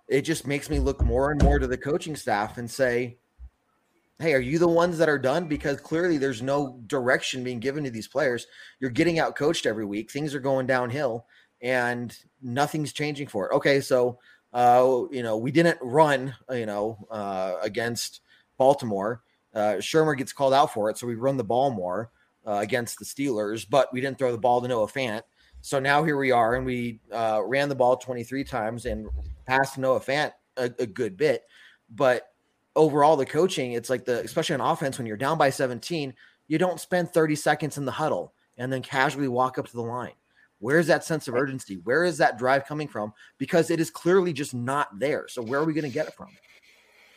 it 0.08 0.22
just 0.22 0.44
makes 0.44 0.68
me 0.70 0.80
look 0.80 1.04
more 1.04 1.30
and 1.30 1.40
more 1.42 1.60
to 1.60 1.68
the 1.68 1.76
coaching 1.76 2.16
staff 2.16 2.58
and 2.58 2.68
say, 2.68 3.18
hey, 4.18 4.34
are 4.34 4.40
you 4.40 4.58
the 4.58 4.68
ones 4.68 4.98
that 4.98 5.08
are 5.08 5.18
done? 5.18 5.46
Because 5.46 5.80
clearly 5.80 6.18
there's 6.18 6.42
no 6.42 6.80
direction 6.86 7.44
being 7.44 7.60
given 7.60 7.84
to 7.84 7.90
these 7.90 8.08
players. 8.08 8.46
You're 8.80 8.90
getting 8.90 9.18
out 9.18 9.36
coached 9.36 9.64
every 9.64 9.84
week. 9.84 10.10
Things 10.10 10.34
are 10.34 10.40
going 10.40 10.66
downhill 10.66 11.26
and 11.62 12.16
nothing's 12.42 12.92
changing 12.92 13.28
for 13.28 13.48
it. 13.48 13.54
Okay, 13.54 13.80
so 13.80 14.18
uh, 14.52 15.02
you 15.10 15.22
know, 15.22 15.36
we 15.36 15.52
didn't 15.52 15.78
run, 15.82 16.34
you 16.50 16.66
know, 16.66 17.06
uh, 17.10 17.56
against 17.62 18.20
Baltimore. 18.56 19.22
Uh, 19.54 19.76
Shurmur 19.78 20.16
gets 20.16 20.32
called 20.32 20.54
out 20.54 20.72
for 20.72 20.90
it, 20.90 20.98
so 20.98 21.06
we 21.06 21.14
run 21.14 21.36
the 21.36 21.44
ball 21.44 21.70
more 21.70 22.10
uh, 22.46 22.58
against 22.58 22.98
the 22.98 23.04
Steelers, 23.04 23.66
but 23.68 23.92
we 23.92 24.00
didn't 24.00 24.18
throw 24.18 24.32
the 24.32 24.38
ball 24.38 24.60
to 24.60 24.68
Noah 24.68 24.86
Fant. 24.86 25.22
So 25.60 25.78
now 25.78 26.04
here 26.04 26.16
we 26.16 26.30
are, 26.30 26.54
and 26.54 26.64
we 26.64 27.00
uh, 27.12 27.42
ran 27.44 27.68
the 27.68 27.74
ball 27.74 27.96
23 27.96 28.44
times 28.44 28.86
and 28.86 29.08
passed 29.46 29.78
Noah 29.78 30.00
Fant 30.00 30.32
a, 30.56 30.70
a 30.78 30.86
good 30.86 31.16
bit. 31.16 31.42
But 31.90 32.28
overall, 32.78 33.16
the 33.16 33.26
coaching, 33.26 33.72
it's 33.72 33.90
like 33.90 34.04
the 34.04 34.20
especially 34.20 34.54
on 34.54 34.60
offense 34.60 34.96
when 34.96 35.06
you're 35.06 35.16
down 35.16 35.36
by 35.36 35.50
17, 35.50 36.14
you 36.46 36.58
don't 36.58 36.80
spend 36.80 37.10
30 37.10 37.34
seconds 37.34 37.76
in 37.76 37.84
the 37.84 37.92
huddle 37.92 38.32
and 38.56 38.72
then 38.72 38.82
casually 38.82 39.28
walk 39.28 39.58
up 39.58 39.66
to 39.66 39.74
the 39.74 39.82
line. 39.82 40.12
Where's 40.60 40.86
that 40.86 41.04
sense 41.04 41.28
of 41.28 41.34
urgency? 41.34 41.80
Where 41.84 42.04
is 42.04 42.18
that 42.18 42.38
drive 42.38 42.66
coming 42.66 42.88
from? 42.88 43.12
Because 43.38 43.70
it 43.70 43.80
is 43.80 43.90
clearly 43.90 44.32
just 44.32 44.54
not 44.54 44.98
there. 44.98 45.26
So 45.28 45.42
where 45.42 45.60
are 45.60 45.64
we 45.64 45.74
going 45.74 45.84
to 45.84 45.90
get 45.90 46.08
it 46.08 46.14
from? 46.14 46.28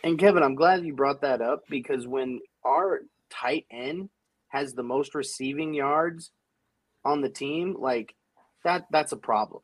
And 0.04 0.20
Kevin, 0.20 0.44
I'm 0.44 0.56
glad 0.56 0.84
you 0.84 0.94
brought 0.94 1.22
that 1.22 1.42
up 1.42 1.64
because 1.70 2.08
when 2.08 2.40
our 2.66 3.02
tight 3.30 3.66
end 3.72 4.10
has 4.50 4.74
the 4.74 4.84
most 4.84 5.16
receiving 5.16 5.74
yards 5.74 6.32
on 7.06 7.22
the 7.22 7.30
team, 7.30 7.76
like 7.80 8.14
that, 8.64 8.86
that's 8.92 9.12
a 9.12 9.18
problem. 9.18 9.62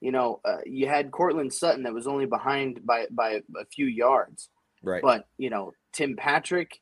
You 0.00 0.12
know, 0.12 0.40
uh, 0.44 0.58
you 0.64 0.86
had 0.86 1.10
Courtland 1.10 1.52
Sutton 1.52 1.84
that 1.84 1.94
was 1.94 2.06
only 2.06 2.26
behind 2.26 2.84
by 2.84 3.06
by 3.10 3.40
a 3.58 3.64
few 3.74 3.86
yards, 3.86 4.50
right? 4.86 5.02
But 5.02 5.26
you 5.36 5.50
know, 5.50 5.72
Tim 5.92 6.16
Patrick, 6.16 6.80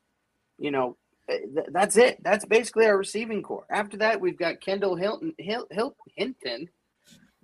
you 0.58 0.70
know, 0.70 0.96
eh, 1.28 1.38
th- 1.38 1.68
that's 1.72 1.96
it. 1.96 2.22
That's 2.22 2.44
basically 2.44 2.86
our 2.86 2.96
receiving 2.96 3.42
corps. 3.42 3.66
After 3.70 3.96
that, 3.98 4.20
we've 4.20 4.38
got 4.38 4.60
Kendall 4.60 4.94
Hilton, 4.94 5.34
Hil- 5.38 5.66
Hil- 5.70 5.96
Hinton, 6.14 6.68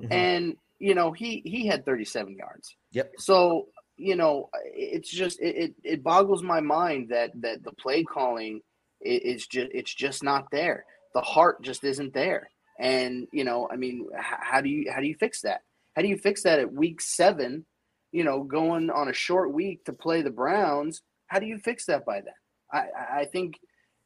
mm-hmm. 0.01 0.13
and 0.13 0.57
you 0.79 0.95
know 0.95 1.11
he 1.13 1.43
he 1.45 1.67
had 1.67 1.85
37 1.85 2.37
yards. 2.37 2.77
Yep. 2.93 3.13
So 3.19 3.67
you 3.97 4.17
know, 4.17 4.49
it's 4.65 5.11
just 5.11 5.41
it, 5.41 5.57
it, 5.57 5.75
it 5.85 6.03
boggles 6.03 6.43
my 6.43 6.61
mind 6.61 7.09
that 7.11 7.33
that 7.43 7.63
the 7.65 7.73
play 7.73 8.05
calling 8.05 8.61
is 9.01 9.47
just 9.47 9.69
it's 9.73 9.95
just 9.95 10.23
not 10.23 10.51
there. 10.51 10.85
The 11.15 11.21
heart 11.21 11.63
just 11.63 11.85
isn't 11.85 12.15
there. 12.15 12.51
And 12.79 13.29
you 13.33 13.45
know, 13.45 13.69
I 13.71 13.77
mean, 13.77 14.07
how 14.19 14.61
do 14.61 14.69
you 14.69 14.91
how 14.91 15.01
do 15.01 15.07
you 15.07 15.17
fix 15.17 15.43
that? 15.43 15.63
How 15.95 16.03
do 16.03 16.09
you 16.09 16.17
fix 16.17 16.43
that 16.45 16.59
at 16.59 16.73
week 16.73 17.01
seven? 17.01 17.67
You 18.13 18.25
know, 18.25 18.43
going 18.43 18.91
on 18.91 19.09
a 19.09 19.13
short 19.13 19.53
week 19.53 19.85
to 19.85 19.93
play 19.93 20.23
the 20.23 20.31
Browns. 20.31 21.03
How 21.27 21.39
do 21.39 21.47
you 21.47 21.59
fix 21.59 21.87
that 21.87 22.05
by 22.05 22.21
then? 22.21 22.35
I 22.73 23.21
I 23.21 23.25
think 23.25 23.59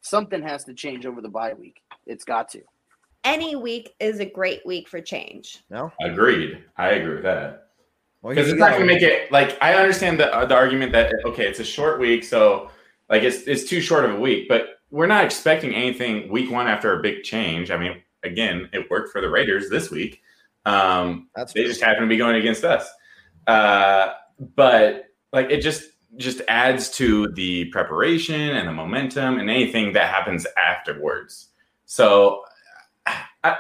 something 0.03 0.43
has 0.43 0.65
to 0.65 0.75
change 0.75 1.07
over 1.07 1.21
the 1.21 1.29
bye 1.29 1.55
week. 1.55 1.81
It's 2.07 2.25
got 2.25 2.49
to. 2.51 2.63
Any 3.25 3.57
week 3.57 3.95
is 4.01 4.21
a 4.21 4.27
great 4.27 4.61
week 4.67 4.89
for 4.89 5.01
change. 5.01 5.65
No, 5.71 5.91
agreed. 6.03 6.63
I 6.77 6.91
agree 6.91 7.15
with 7.15 7.25
that 7.25 7.69
because 8.29 8.49
it's 8.49 8.59
not 8.59 8.71
going 8.71 8.87
to 8.87 8.87
make 8.87 9.03
it 9.03 9.31
like 9.31 9.57
I 9.63 9.75
understand 9.75 10.19
the 10.19 10.35
uh, 10.35 10.47
the 10.47 10.55
argument 10.55 10.93
that 10.93 11.13
okay, 11.27 11.47
it's 11.47 11.61
a 11.61 11.65
short 11.65 12.01
week, 12.01 12.25
so 12.25 12.71
like 13.11 13.23
it's 13.23 13.47
it's 13.47 13.65
too 13.65 13.81
short 13.81 14.05
of 14.05 14.13
a 14.13 14.21
week, 14.21 14.49
but 14.49 14.81
we're 14.91 15.07
not 15.07 15.25
expecting 15.25 15.75
anything 15.75 16.31
week 16.31 16.51
one 16.51 16.67
after 16.67 16.99
a 16.99 17.03
big 17.03 17.23
change. 17.23 17.71
I 17.71 17.77
mean, 17.77 18.03
again, 18.23 18.69
it 18.73 18.91
worked 18.91 19.13
for 19.13 19.21
the 19.21 19.29
Raiders 19.29 19.69
this 19.69 19.91
week. 19.91 20.23
Um, 20.65 21.29
That's 21.35 21.53
they 21.53 21.65
just 21.65 21.83
happen 21.83 22.03
to 22.03 22.09
be 22.09 22.17
going 22.17 22.37
against 22.37 22.65
us, 22.65 22.89
uh, 23.47 24.13
but 24.57 25.07
like 25.33 25.51
it 25.51 25.61
just 25.61 25.85
just 26.17 26.41
adds 26.47 26.91
to 26.91 27.29
the 27.33 27.65
preparation 27.67 28.41
and 28.41 28.69
the 28.69 28.73
momentum 28.73 29.39
and 29.39 29.51
anything 29.51 29.93
that 29.95 30.09
happens 30.09 30.47
afterwards. 30.57 31.49
So 31.87 32.45
I 33.43 33.57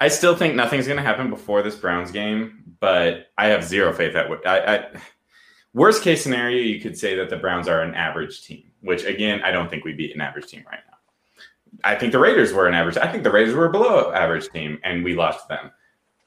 I 0.00 0.08
still 0.08 0.34
think 0.34 0.54
nothing's 0.54 0.86
going 0.86 0.96
to 0.96 1.02
happen 1.02 1.30
before 1.30 1.62
this 1.62 1.76
Browns 1.76 2.10
game 2.10 2.64
but 2.84 3.28
I 3.38 3.46
have 3.46 3.64
zero 3.64 3.94
faith 3.94 4.12
that 4.12 4.26
I, 4.44 4.76
I, 4.76 4.86
worst 5.72 6.02
case 6.02 6.22
scenario, 6.22 6.62
you 6.62 6.80
could 6.82 6.98
say 6.98 7.14
that 7.16 7.30
the 7.30 7.38
Browns 7.38 7.66
are 7.66 7.80
an 7.80 7.94
average 7.94 8.44
team, 8.44 8.64
which 8.82 9.04
again, 9.04 9.40
I 9.42 9.52
don't 9.52 9.70
think 9.70 9.86
we 9.86 9.94
beat 9.94 10.14
an 10.14 10.20
average 10.20 10.48
team 10.48 10.64
right 10.70 10.80
now. 10.86 10.98
I 11.82 11.94
think 11.94 12.12
the 12.12 12.18
Raiders 12.18 12.52
were 12.52 12.66
an 12.66 12.74
average. 12.74 12.98
I 12.98 13.10
think 13.10 13.24
the 13.24 13.30
Raiders 13.30 13.54
were 13.54 13.64
a 13.64 13.70
below 13.70 14.12
average 14.12 14.50
team, 14.50 14.78
and 14.84 15.02
we 15.02 15.14
lost 15.14 15.48
them 15.48 15.70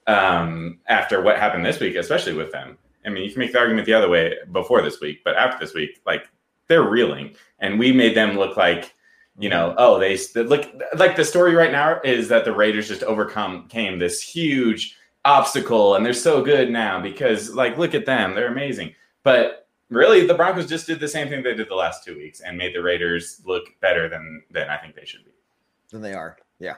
um, 0.07 0.79
after 0.87 1.21
what 1.21 1.37
happened 1.37 1.65
this 1.65 1.79
week, 1.79 1.95
especially 1.95 2.33
with 2.33 2.51
them. 2.51 2.77
I 3.05 3.09
mean, 3.09 3.23
you 3.23 3.29
can 3.29 3.39
make 3.39 3.53
the 3.53 3.59
argument 3.59 3.85
the 3.85 3.93
other 3.93 4.09
way 4.09 4.35
before 4.51 4.81
this 4.81 4.99
week, 4.99 5.21
but 5.23 5.35
after 5.35 5.63
this 5.63 5.73
week, 5.73 6.01
like 6.05 6.29
they're 6.67 6.83
reeling, 6.83 7.35
and 7.59 7.79
we 7.79 7.91
made 7.91 8.15
them 8.15 8.37
look 8.37 8.57
like 8.57 8.93
you 9.39 9.49
know, 9.49 9.75
oh, 9.77 9.99
they 9.99 10.17
look 10.33 10.65
like 10.95 11.15
the 11.15 11.23
story 11.23 11.53
right 11.53 11.71
now 11.71 12.01
is 12.03 12.27
that 12.29 12.43
the 12.43 12.51
Raiders 12.51 12.87
just 12.87 13.03
overcome 13.03 13.67
came 13.67 13.99
this 13.99 14.19
huge 14.19 14.97
obstacle 15.25 15.93
and 15.93 16.03
they're 16.03 16.13
so 16.13 16.41
good 16.43 16.71
now 16.71 16.99
because 16.99 17.53
like 17.53 17.77
look 17.77 17.93
at 17.93 18.07
them. 18.07 18.33
They're 18.33 18.51
amazing. 18.51 18.95
But 19.21 19.67
really 19.89 20.25
the 20.25 20.33
broncos 20.33 20.67
just 20.67 20.87
did 20.87 20.99
the 20.99 21.07
same 21.07 21.29
thing 21.29 21.43
they 21.43 21.53
did 21.53 21.69
the 21.69 21.75
last 21.75 22.03
two 22.03 22.15
weeks 22.15 22.41
and 22.41 22.57
made 22.57 22.73
the 22.73 22.81
raiders 22.81 23.41
look 23.45 23.67
better 23.79 24.09
than 24.09 24.43
than 24.51 24.69
i 24.69 24.75
think 24.77 24.95
they 24.95 25.05
should 25.05 25.23
be. 25.23 25.31
Than 25.91 26.01
they 26.01 26.13
are. 26.13 26.37
Yeah 26.59 26.75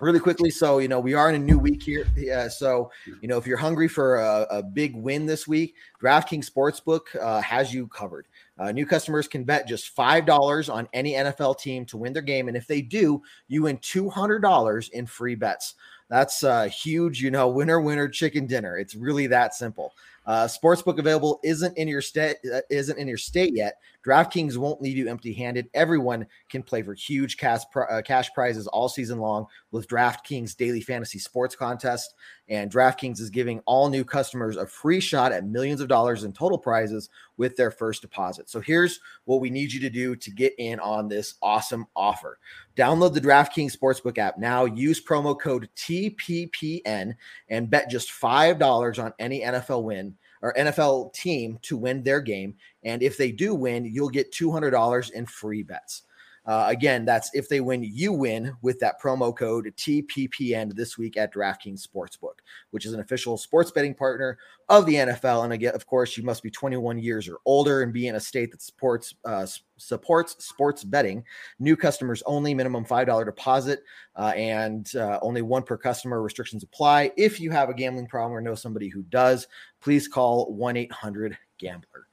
really 0.00 0.20
quickly 0.20 0.50
so 0.50 0.78
you 0.78 0.88
know 0.88 1.00
we 1.00 1.14
are 1.14 1.28
in 1.28 1.34
a 1.34 1.38
new 1.38 1.58
week 1.58 1.82
here 1.82 2.06
yeah 2.16 2.48
so 2.48 2.90
you 3.20 3.28
know 3.28 3.38
if 3.38 3.46
you're 3.46 3.56
hungry 3.56 3.88
for 3.88 4.16
a, 4.16 4.46
a 4.50 4.62
big 4.62 4.94
win 4.94 5.24
this 5.24 5.48
week 5.48 5.74
draftkings 6.02 6.50
sportsbook 6.50 7.00
uh, 7.20 7.40
has 7.40 7.72
you 7.72 7.86
covered 7.88 8.26
uh, 8.58 8.72
new 8.72 8.86
customers 8.86 9.28
can 9.28 9.44
bet 9.44 9.66
just 9.66 9.94
$5 9.96 10.72
on 10.72 10.88
any 10.92 11.14
nfl 11.14 11.58
team 11.58 11.86
to 11.86 11.96
win 11.96 12.12
their 12.12 12.22
game 12.22 12.48
and 12.48 12.56
if 12.56 12.66
they 12.66 12.82
do 12.82 13.22
you 13.48 13.62
win 13.62 13.78
$200 13.78 14.90
in 14.90 15.06
free 15.06 15.34
bets 15.34 15.74
that's 16.08 16.42
a 16.44 16.68
huge, 16.68 17.20
you 17.20 17.30
know, 17.30 17.48
winner, 17.48 17.80
winner, 17.80 18.08
chicken 18.08 18.46
dinner. 18.46 18.76
It's 18.76 18.94
really 18.94 19.26
that 19.28 19.54
simple. 19.54 19.92
Uh, 20.24 20.46
sportsbook 20.46 20.98
available 20.98 21.40
isn't 21.44 21.76
in 21.76 21.86
your 21.86 22.02
state 22.02 22.36
uh, 22.52 22.60
isn't 22.68 22.98
in 22.98 23.06
your 23.06 23.16
state 23.16 23.54
yet. 23.54 23.78
DraftKings 24.06 24.56
won't 24.56 24.80
leave 24.80 24.96
you 24.96 25.08
empty-handed. 25.08 25.68
Everyone 25.74 26.26
can 26.48 26.62
play 26.62 26.82
for 26.82 26.94
huge 26.94 27.36
cash 27.36 27.62
uh, 27.74 28.02
cash 28.02 28.32
prizes 28.32 28.68
all 28.68 28.88
season 28.88 29.18
long 29.18 29.46
with 29.72 29.88
DraftKings 29.88 30.56
daily 30.56 30.80
fantasy 30.80 31.18
sports 31.18 31.56
contest. 31.56 32.14
And 32.48 32.70
DraftKings 32.70 33.18
is 33.18 33.30
giving 33.30 33.60
all 33.66 33.88
new 33.88 34.04
customers 34.04 34.56
a 34.56 34.66
free 34.66 35.00
shot 35.00 35.32
at 35.32 35.46
millions 35.46 35.80
of 35.80 35.88
dollars 35.88 36.22
in 36.22 36.32
total 36.32 36.58
prizes 36.58 37.08
with 37.36 37.56
their 37.56 37.72
first 37.72 38.02
deposit. 38.02 38.48
So 38.48 38.60
here's 38.60 39.00
what 39.24 39.40
we 39.40 39.50
need 39.50 39.72
you 39.72 39.80
to 39.80 39.90
do 39.90 40.14
to 40.14 40.30
get 40.30 40.54
in 40.58 40.78
on 40.78 41.08
this 41.08 41.34
awesome 41.42 41.86
offer. 41.96 42.38
Download 42.76 43.12
the 43.12 43.20
DraftKings 43.20 43.76
Sportsbook 43.76 44.18
app 44.18 44.38
now. 44.38 44.66
Use 44.66 45.04
promo 45.04 45.38
code 45.38 45.68
TPPN 45.76 47.14
and 47.48 47.70
bet 47.70 47.90
just 47.90 48.10
$5 48.10 49.02
on 49.02 49.12
any 49.18 49.40
NFL 49.40 49.82
win 49.82 50.14
or 50.42 50.54
NFL 50.54 51.12
team 51.12 51.58
to 51.62 51.76
win 51.76 52.02
their 52.02 52.20
game. 52.20 52.54
And 52.84 53.02
if 53.02 53.16
they 53.16 53.32
do 53.32 53.54
win, 53.54 53.84
you'll 53.84 54.08
get 54.08 54.32
$200 54.32 55.10
in 55.12 55.26
free 55.26 55.62
bets. 55.62 56.02
Uh, 56.46 56.66
again, 56.68 57.04
that's 57.04 57.30
if 57.34 57.48
they 57.48 57.60
win, 57.60 57.82
you 57.82 58.12
win 58.12 58.56
with 58.62 58.78
that 58.78 59.00
promo 59.00 59.36
code 59.36 59.72
TPPN 59.76 60.74
this 60.74 60.96
week 60.96 61.16
at 61.16 61.34
DraftKings 61.34 61.86
Sportsbook, 61.86 62.38
which 62.70 62.86
is 62.86 62.92
an 62.92 63.00
official 63.00 63.36
sports 63.36 63.70
betting 63.70 63.94
partner 63.94 64.38
of 64.68 64.86
the 64.86 64.94
NFL. 64.94 65.44
And 65.44 65.52
again, 65.52 65.74
of 65.74 65.86
course, 65.86 66.16
you 66.16 66.22
must 66.22 66.42
be 66.42 66.50
21 66.50 66.98
years 66.98 67.28
or 67.28 67.38
older 67.44 67.82
and 67.82 67.92
be 67.92 68.08
in 68.08 68.14
a 68.14 68.20
state 68.20 68.50
that 68.52 68.62
supports 68.62 69.14
uh, 69.24 69.46
supports 69.76 70.44
sports 70.44 70.84
betting. 70.84 71.24
New 71.58 71.76
customers 71.76 72.22
only, 72.26 72.54
minimum 72.54 72.84
five 72.84 73.06
dollar 73.06 73.24
deposit, 73.24 73.82
uh, 74.14 74.32
and 74.36 74.94
uh, 74.94 75.18
only 75.22 75.42
one 75.42 75.62
per 75.62 75.76
customer. 75.76 76.22
Restrictions 76.22 76.62
apply. 76.62 77.10
If 77.16 77.40
you 77.40 77.50
have 77.50 77.68
a 77.70 77.74
gambling 77.74 78.06
problem 78.06 78.36
or 78.36 78.40
know 78.40 78.54
somebody 78.54 78.88
who 78.88 79.02
does, 79.02 79.46
please 79.80 80.08
call 80.08 80.52
one 80.52 80.76
eight 80.76 80.92
hundred 80.92 81.36
Gambler. 81.58 82.06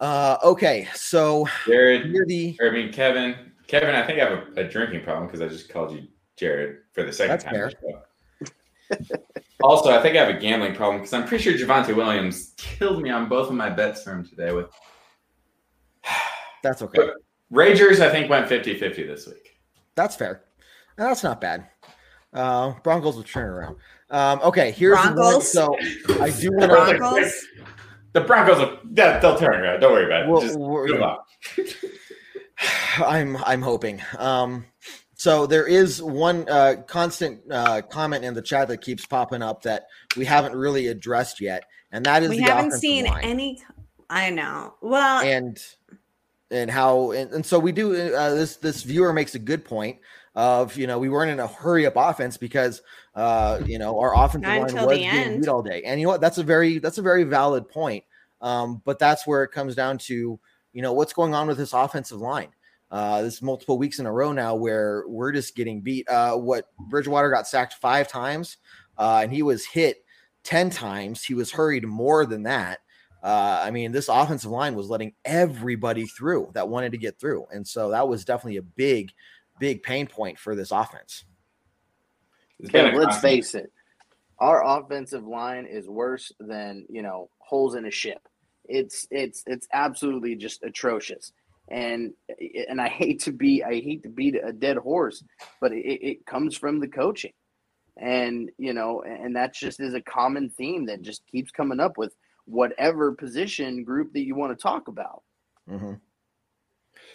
Uh, 0.00 0.38
okay, 0.44 0.86
so 0.94 1.46
Jared, 1.66 2.14
the, 2.28 2.56
I 2.62 2.70
mean 2.70 2.92
Kevin, 2.92 3.34
Kevin, 3.68 3.94
I 3.94 4.04
think 4.04 4.18
I 4.18 4.28
have 4.28 4.38
a, 4.56 4.62
a 4.62 4.64
drinking 4.64 5.02
problem 5.02 5.26
because 5.26 5.42
I 5.42 5.46
just 5.46 5.68
called 5.68 5.92
you 5.92 6.08
Jared 6.36 6.78
for 6.92 7.04
the 7.04 7.12
second 7.12 7.40
That's 7.40 7.74
time. 7.74 8.00
also, 9.62 9.90
I 9.90 10.00
think 10.00 10.16
I 10.16 10.24
have 10.24 10.34
a 10.34 10.38
gambling 10.38 10.74
problem 10.74 10.98
because 10.98 11.12
I'm 11.12 11.26
pretty 11.26 11.44
sure 11.44 11.52
Javonte 11.52 11.94
Williams 11.94 12.54
killed 12.56 13.02
me 13.02 13.10
on 13.10 13.28
both 13.28 13.48
of 13.48 13.54
my 13.54 13.68
bets 13.68 14.02
for 14.02 14.12
him 14.12 14.26
today. 14.26 14.52
With 14.52 14.70
that's 16.62 16.80
okay. 16.80 16.98
But 16.98 17.14
Ragers, 17.52 18.00
I 18.00 18.10
think, 18.10 18.30
went 18.30 18.48
50 18.48 18.78
50 18.78 19.06
this 19.06 19.26
week. 19.26 19.60
That's 19.94 20.16
fair. 20.16 20.44
That's 20.96 21.22
not 21.22 21.40
bad. 21.40 21.66
Uh, 22.32 22.72
Broncos 22.82 23.16
will 23.16 23.22
turn 23.22 23.48
around. 23.48 23.76
Um, 24.10 24.40
okay, 24.42 24.70
here's 24.70 24.96
Broncos. 24.96 25.52
The 25.52 25.76
so 26.06 26.22
I 26.22 26.30
do 26.30 26.50
want 26.52 26.70
to. 26.70 26.96
Broncos. 26.98 27.46
The 28.14 28.20
Broncos, 28.22 28.58
will, 28.58 28.78
they'll 28.84 29.38
turn 29.38 29.60
around. 29.60 29.80
Don't 29.80 29.92
worry 29.92 30.06
about 30.06 30.22
it. 30.22 30.28
We'll, 30.28 30.40
Just 30.40 30.58
I'm 32.98 33.36
I'm 33.38 33.62
hoping. 33.62 34.02
Um, 34.18 34.66
so 35.14 35.46
there 35.46 35.66
is 35.66 36.02
one 36.02 36.48
uh, 36.48 36.76
constant 36.86 37.40
uh, 37.50 37.82
comment 37.82 38.24
in 38.24 38.34
the 38.34 38.42
chat 38.42 38.68
that 38.68 38.80
keeps 38.80 39.04
popping 39.04 39.42
up 39.42 39.62
that 39.62 39.86
we 40.16 40.24
haven't 40.24 40.54
really 40.54 40.86
addressed 40.86 41.40
yet, 41.40 41.64
and 41.90 42.06
that 42.06 42.22
is 42.22 42.30
we 42.30 42.38
haven't 42.38 42.72
seen 42.72 43.06
line. 43.06 43.24
any. 43.24 43.62
I 44.10 44.30
know. 44.30 44.74
Well, 44.80 45.22
and 45.22 45.58
and 46.50 46.70
how 46.70 47.10
and, 47.12 47.32
and 47.32 47.46
so 47.46 47.58
we 47.58 47.72
do 47.72 47.94
uh, 47.94 48.34
this 48.34 48.56
this 48.56 48.82
viewer 48.82 49.12
makes 49.12 49.34
a 49.34 49.38
good 49.38 49.64
point 49.64 49.98
of 50.34 50.76
you 50.76 50.86
know 50.86 50.98
we 50.98 51.08
weren't 51.08 51.30
in 51.30 51.40
a 51.40 51.46
hurry 51.46 51.86
up 51.86 51.94
offense 51.96 52.36
because 52.36 52.80
uh 53.14 53.60
you 53.66 53.78
know 53.78 53.98
our 53.98 54.14
offensive 54.16 54.48
line 54.48 54.86
was 54.86 54.98
being 54.98 55.40
beat 55.40 55.48
all 55.48 55.62
day 55.62 55.82
and 55.82 56.00
you 56.00 56.06
know 56.06 56.12
what 56.12 56.20
that's 56.20 56.38
a 56.38 56.42
very 56.42 56.78
that's 56.78 56.98
a 56.98 57.02
very 57.02 57.24
valid 57.24 57.68
point 57.68 58.04
um 58.40 58.80
but 58.84 58.98
that's 58.98 59.26
where 59.26 59.42
it 59.42 59.50
comes 59.50 59.74
down 59.74 59.98
to 59.98 60.38
you 60.72 60.82
know 60.82 60.92
what's 60.92 61.12
going 61.12 61.34
on 61.34 61.46
with 61.46 61.58
this 61.58 61.72
offensive 61.72 62.20
line 62.20 62.50
uh 62.90 63.22
this 63.22 63.34
is 63.34 63.42
multiple 63.42 63.78
weeks 63.78 63.98
in 63.98 64.06
a 64.06 64.12
row 64.12 64.32
now 64.32 64.54
where 64.54 65.04
we're 65.06 65.32
just 65.32 65.54
getting 65.54 65.80
beat 65.80 66.08
uh 66.08 66.36
what 66.36 66.66
Bridgewater 66.88 67.30
got 67.30 67.46
sacked 67.46 67.74
five 67.74 68.08
times 68.08 68.58
uh 68.96 69.20
and 69.22 69.32
he 69.32 69.42
was 69.42 69.64
hit 69.64 70.04
10 70.44 70.70
times 70.70 71.22
he 71.22 71.34
was 71.34 71.50
hurried 71.50 71.86
more 71.86 72.24
than 72.24 72.42
that 72.44 72.80
uh, 73.22 73.60
I 73.64 73.70
mean, 73.70 73.90
this 73.90 74.08
offensive 74.08 74.50
line 74.50 74.74
was 74.74 74.88
letting 74.88 75.12
everybody 75.24 76.06
through 76.06 76.50
that 76.54 76.68
wanted 76.68 76.92
to 76.92 76.98
get 76.98 77.18
through. 77.18 77.46
And 77.52 77.66
so 77.66 77.90
that 77.90 78.06
was 78.06 78.24
definitely 78.24 78.58
a 78.58 78.62
big, 78.62 79.10
big 79.58 79.82
pain 79.82 80.06
point 80.06 80.38
for 80.38 80.54
this 80.54 80.70
offense. 80.70 81.24
It's 82.60 82.70
been 82.70 82.86
Kev, 82.86 82.94
a 82.94 82.96
let's 82.96 83.06
constant- 83.06 83.32
face 83.32 83.54
it. 83.54 83.72
Our 84.38 84.64
offensive 84.64 85.26
line 85.26 85.66
is 85.66 85.88
worse 85.88 86.30
than 86.38 86.86
you 86.88 87.02
know 87.02 87.28
holes 87.38 87.74
in 87.74 87.86
a 87.86 87.90
ship. 87.90 88.27
It's 88.68 89.06
it's 89.10 89.42
it's 89.46 89.66
absolutely 89.72 90.36
just 90.36 90.62
atrocious. 90.62 91.32
And 91.70 92.12
and 92.68 92.80
I 92.80 92.88
hate 92.88 93.20
to 93.22 93.32
be 93.32 93.62
I 93.64 93.74
hate 93.80 94.02
to 94.04 94.08
beat 94.08 94.36
a 94.42 94.52
dead 94.52 94.76
horse, 94.78 95.22
but 95.60 95.72
it, 95.72 95.84
it 96.06 96.26
comes 96.26 96.56
from 96.56 96.80
the 96.80 96.88
coaching, 96.88 97.32
and 97.98 98.50
you 98.58 98.72
know, 98.72 99.02
and 99.02 99.36
that 99.36 99.54
just 99.54 99.80
is 99.80 99.92
a 99.94 100.00
common 100.00 100.48
theme 100.50 100.86
that 100.86 101.02
just 101.02 101.26
keeps 101.30 101.50
coming 101.50 101.80
up 101.80 101.98
with 101.98 102.14
whatever 102.46 103.12
position 103.12 103.84
group 103.84 104.12
that 104.14 104.24
you 104.24 104.34
want 104.34 104.56
to 104.56 104.62
talk 104.62 104.88
about. 104.88 105.22
Mm-hmm. 105.68 105.94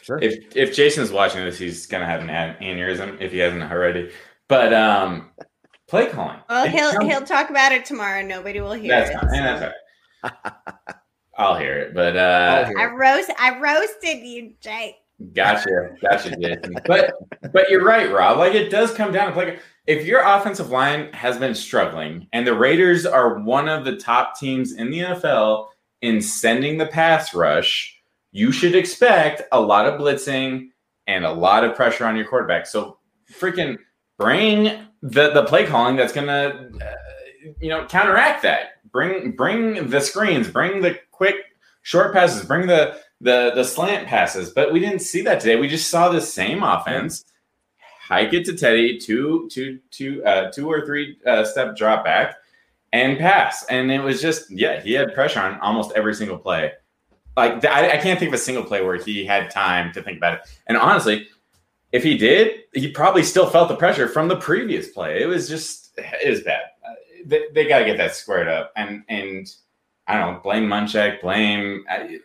Sure. 0.03 0.19
If 0.21 0.55
if 0.55 0.75
Jason's 0.75 1.11
watching 1.11 1.43
this, 1.43 1.57
he's 1.57 1.87
gonna 1.87 2.05
have 2.05 2.21
an 2.21 2.29
an- 2.29 2.55
aneurysm 2.61 3.19
if 3.21 3.31
he 3.31 3.39
hasn't 3.39 3.63
already. 3.63 4.11
But 4.47 4.71
um, 4.73 5.31
play 5.87 6.09
calling. 6.09 6.37
Well, 6.47 6.65
It 6.65 6.71
he'll 6.71 6.91
sounds- 6.91 7.05
he'll 7.07 7.21
talk 7.25 7.49
about 7.49 7.71
it 7.71 7.85
tomorrow. 7.85 8.21
Nobody 8.21 8.61
will 8.61 8.73
hear 8.73 8.89
That's 8.89 9.09
it. 9.09 9.13
fine. 9.19 9.33
And 9.33 9.45
that's 9.45 9.73
all 10.23 10.29
right. 10.45 10.53
I'll 11.37 11.57
hear 11.57 11.77
it, 11.79 11.93
but 11.93 12.15
uh, 12.15 12.69
I 12.77 12.85
roast 12.87 13.31
I 13.39 13.59
roasted 13.59 14.19
you, 14.25 14.53
Jake. 14.61 14.95
Gotcha, 15.33 15.95
gotcha, 16.01 16.35
Jason. 16.35 16.75
But 16.85 17.13
but 17.51 17.69
you're 17.69 17.83
right, 17.83 18.11
Rob. 18.11 18.37
Like 18.37 18.53
it 18.53 18.69
does 18.69 18.93
come 18.93 19.11
down 19.11 19.27
to 19.27 19.33
play. 19.33 19.59
If 19.87 20.05
your 20.05 20.21
offensive 20.21 20.69
line 20.69 21.11
has 21.13 21.37
been 21.37 21.55
struggling, 21.55 22.27
and 22.33 22.45
the 22.45 22.55
Raiders 22.55 23.05
are 23.05 23.39
one 23.39 23.67
of 23.67 23.85
the 23.85 23.95
top 23.97 24.37
teams 24.37 24.73
in 24.73 24.91
the 24.91 24.99
NFL 24.99 25.67
in 26.01 26.21
sending 26.21 26.77
the 26.77 26.85
pass 26.85 27.33
rush, 27.33 27.99
you 28.31 28.51
should 28.51 28.75
expect 28.75 29.41
a 29.51 29.59
lot 29.59 29.85
of 29.85 29.99
blitzing 29.99 30.69
and 31.07 31.25
a 31.25 31.31
lot 31.31 31.63
of 31.63 31.75
pressure 31.75 32.05
on 32.05 32.15
your 32.15 32.25
quarterback. 32.25 32.65
So 32.65 32.97
freaking 33.31 33.77
bring 34.17 34.87
the 35.01 35.31
the 35.31 35.43
play 35.45 35.65
calling 35.65 35.95
that's 35.95 36.13
gonna 36.13 36.69
uh, 36.81 37.53
you 37.59 37.69
know 37.69 37.85
counteract 37.85 38.43
that. 38.43 38.83
Bring 38.91 39.31
bring 39.31 39.89
the 39.89 40.01
screens, 40.01 40.47
bring 40.47 40.81
the 40.81 40.99
quick 41.23 41.55
short 41.83 42.13
passes, 42.13 42.45
bring 42.45 42.67
the 42.67 42.99
the 43.21 43.51
the 43.55 43.63
slant 43.63 44.07
passes. 44.07 44.49
But 44.49 44.73
we 44.73 44.79
didn't 44.81 44.99
see 44.99 45.21
that 45.21 45.39
today. 45.39 45.55
We 45.55 45.69
just 45.69 45.89
saw 45.89 46.09
the 46.09 46.19
same 46.19 46.63
offense. 46.63 47.23
Hike 48.01 48.33
it 48.33 48.43
to 48.45 48.57
Teddy, 48.57 48.97
two 48.97 49.47
two 49.49 49.79
two 49.89 50.23
uh, 50.25 50.51
two 50.51 50.69
or 50.69 50.85
three 50.85 51.17
uh, 51.25 51.45
step 51.45 51.77
drop 51.77 52.03
back, 52.03 52.35
and 52.91 53.17
pass. 53.17 53.65
And 53.69 53.89
it 53.89 54.01
was 54.01 54.21
just 54.21 54.51
yeah, 54.51 54.81
he 54.81 54.91
had 54.91 55.13
pressure 55.13 55.39
on 55.39 55.59
almost 55.61 55.93
every 55.95 56.13
single 56.13 56.37
play. 56.37 56.73
Like 57.37 57.63
I, 57.65 57.91
I 57.91 57.97
can't 57.97 58.19
think 58.19 58.29
of 58.29 58.33
a 58.33 58.43
single 58.43 58.65
play 58.65 58.81
where 58.83 58.97
he 58.97 59.25
had 59.25 59.49
time 59.49 59.93
to 59.93 60.03
think 60.03 60.17
about 60.17 60.33
it. 60.35 60.41
And 60.67 60.77
honestly, 60.77 61.27
if 61.93 62.03
he 62.03 62.17
did, 62.17 62.63
he 62.73 62.91
probably 62.91 63.23
still 63.23 63.49
felt 63.49 63.69
the 63.69 63.77
pressure 63.77 64.09
from 64.09 64.27
the 64.27 64.35
previous 64.35 64.89
play. 64.89 65.21
It 65.23 65.27
was 65.27 65.47
just 65.47 65.97
it 65.97 66.29
was 66.29 66.41
bad. 66.41 66.63
Uh, 66.85 66.95
they 67.25 67.45
they 67.53 67.65
got 67.65 67.79
to 67.79 67.85
get 67.85 67.97
that 67.97 68.13
squared 68.13 68.49
up. 68.49 68.73
And 68.75 69.03
and 69.07 69.47
I 70.07 70.17
don't 70.17 70.33
know, 70.35 70.39
blame 70.41 70.67
Munchak, 70.67 71.21
blame 71.21 71.83
I, 71.89 72.19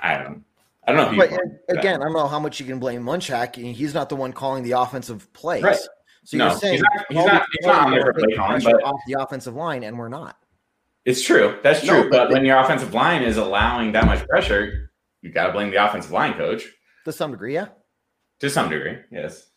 I 0.00 0.18
don't 0.22 0.44
I 0.88 0.92
don't 0.92 1.12
know. 1.12 1.18
But 1.18 1.30
you 1.32 1.38
again, 1.68 2.00
I 2.00 2.04
don't 2.04 2.12
know 2.12 2.28
how 2.28 2.38
much 2.38 2.60
you 2.60 2.66
can 2.66 2.78
blame 2.78 3.02
Munchak. 3.02 3.56
He's 3.56 3.92
not 3.92 4.08
the 4.08 4.14
one 4.16 4.32
calling 4.32 4.62
the 4.62 4.72
offensive 4.72 5.32
plays. 5.32 5.62
Right. 5.64 5.78
So 6.24 6.36
No, 6.36 6.48
you're 6.48 6.58
saying 6.58 6.72
he's 6.74 6.82
not- 6.82 7.06
he's 7.08 7.16
not- 7.26 7.46
he's 7.58 7.66
not 7.66 7.86
on 7.86 7.90
there 7.92 8.02
for 8.02 8.12
play 8.14 8.34
calling, 8.36 8.60
pressure 8.60 8.76
but- 8.80 8.84
off 8.84 9.00
the 9.08 9.20
offensive 9.20 9.54
line, 9.54 9.82
and 9.84 9.98
we're 9.98 10.08
not. 10.08 10.36
It's 11.04 11.22
true. 11.22 11.58
That's 11.62 11.84
No, 11.84 12.02
true. 12.02 12.10
but 12.10 12.16
but 12.18 12.28
they- 12.28 12.34
when 12.34 12.44
your 12.44 12.58
offensive 12.58 12.94
line 12.94 13.22
is 13.22 13.36
allowing 13.36 13.92
that 13.92 14.06
much 14.06 14.26
pressure, 14.28 14.90
you 15.22 15.30
got 15.30 15.48
to 15.48 15.52
blame 15.52 15.70
the 15.70 15.84
offensive 15.84 16.10
line 16.12 16.34
coach 16.34 16.64
To 17.04 17.12
some 17.12 17.30
degree, 17.32 17.54
yeah. 17.54 17.68
to 18.40 18.50
some 18.50 18.68
degree. 18.68 18.98
Yes. 19.10 19.50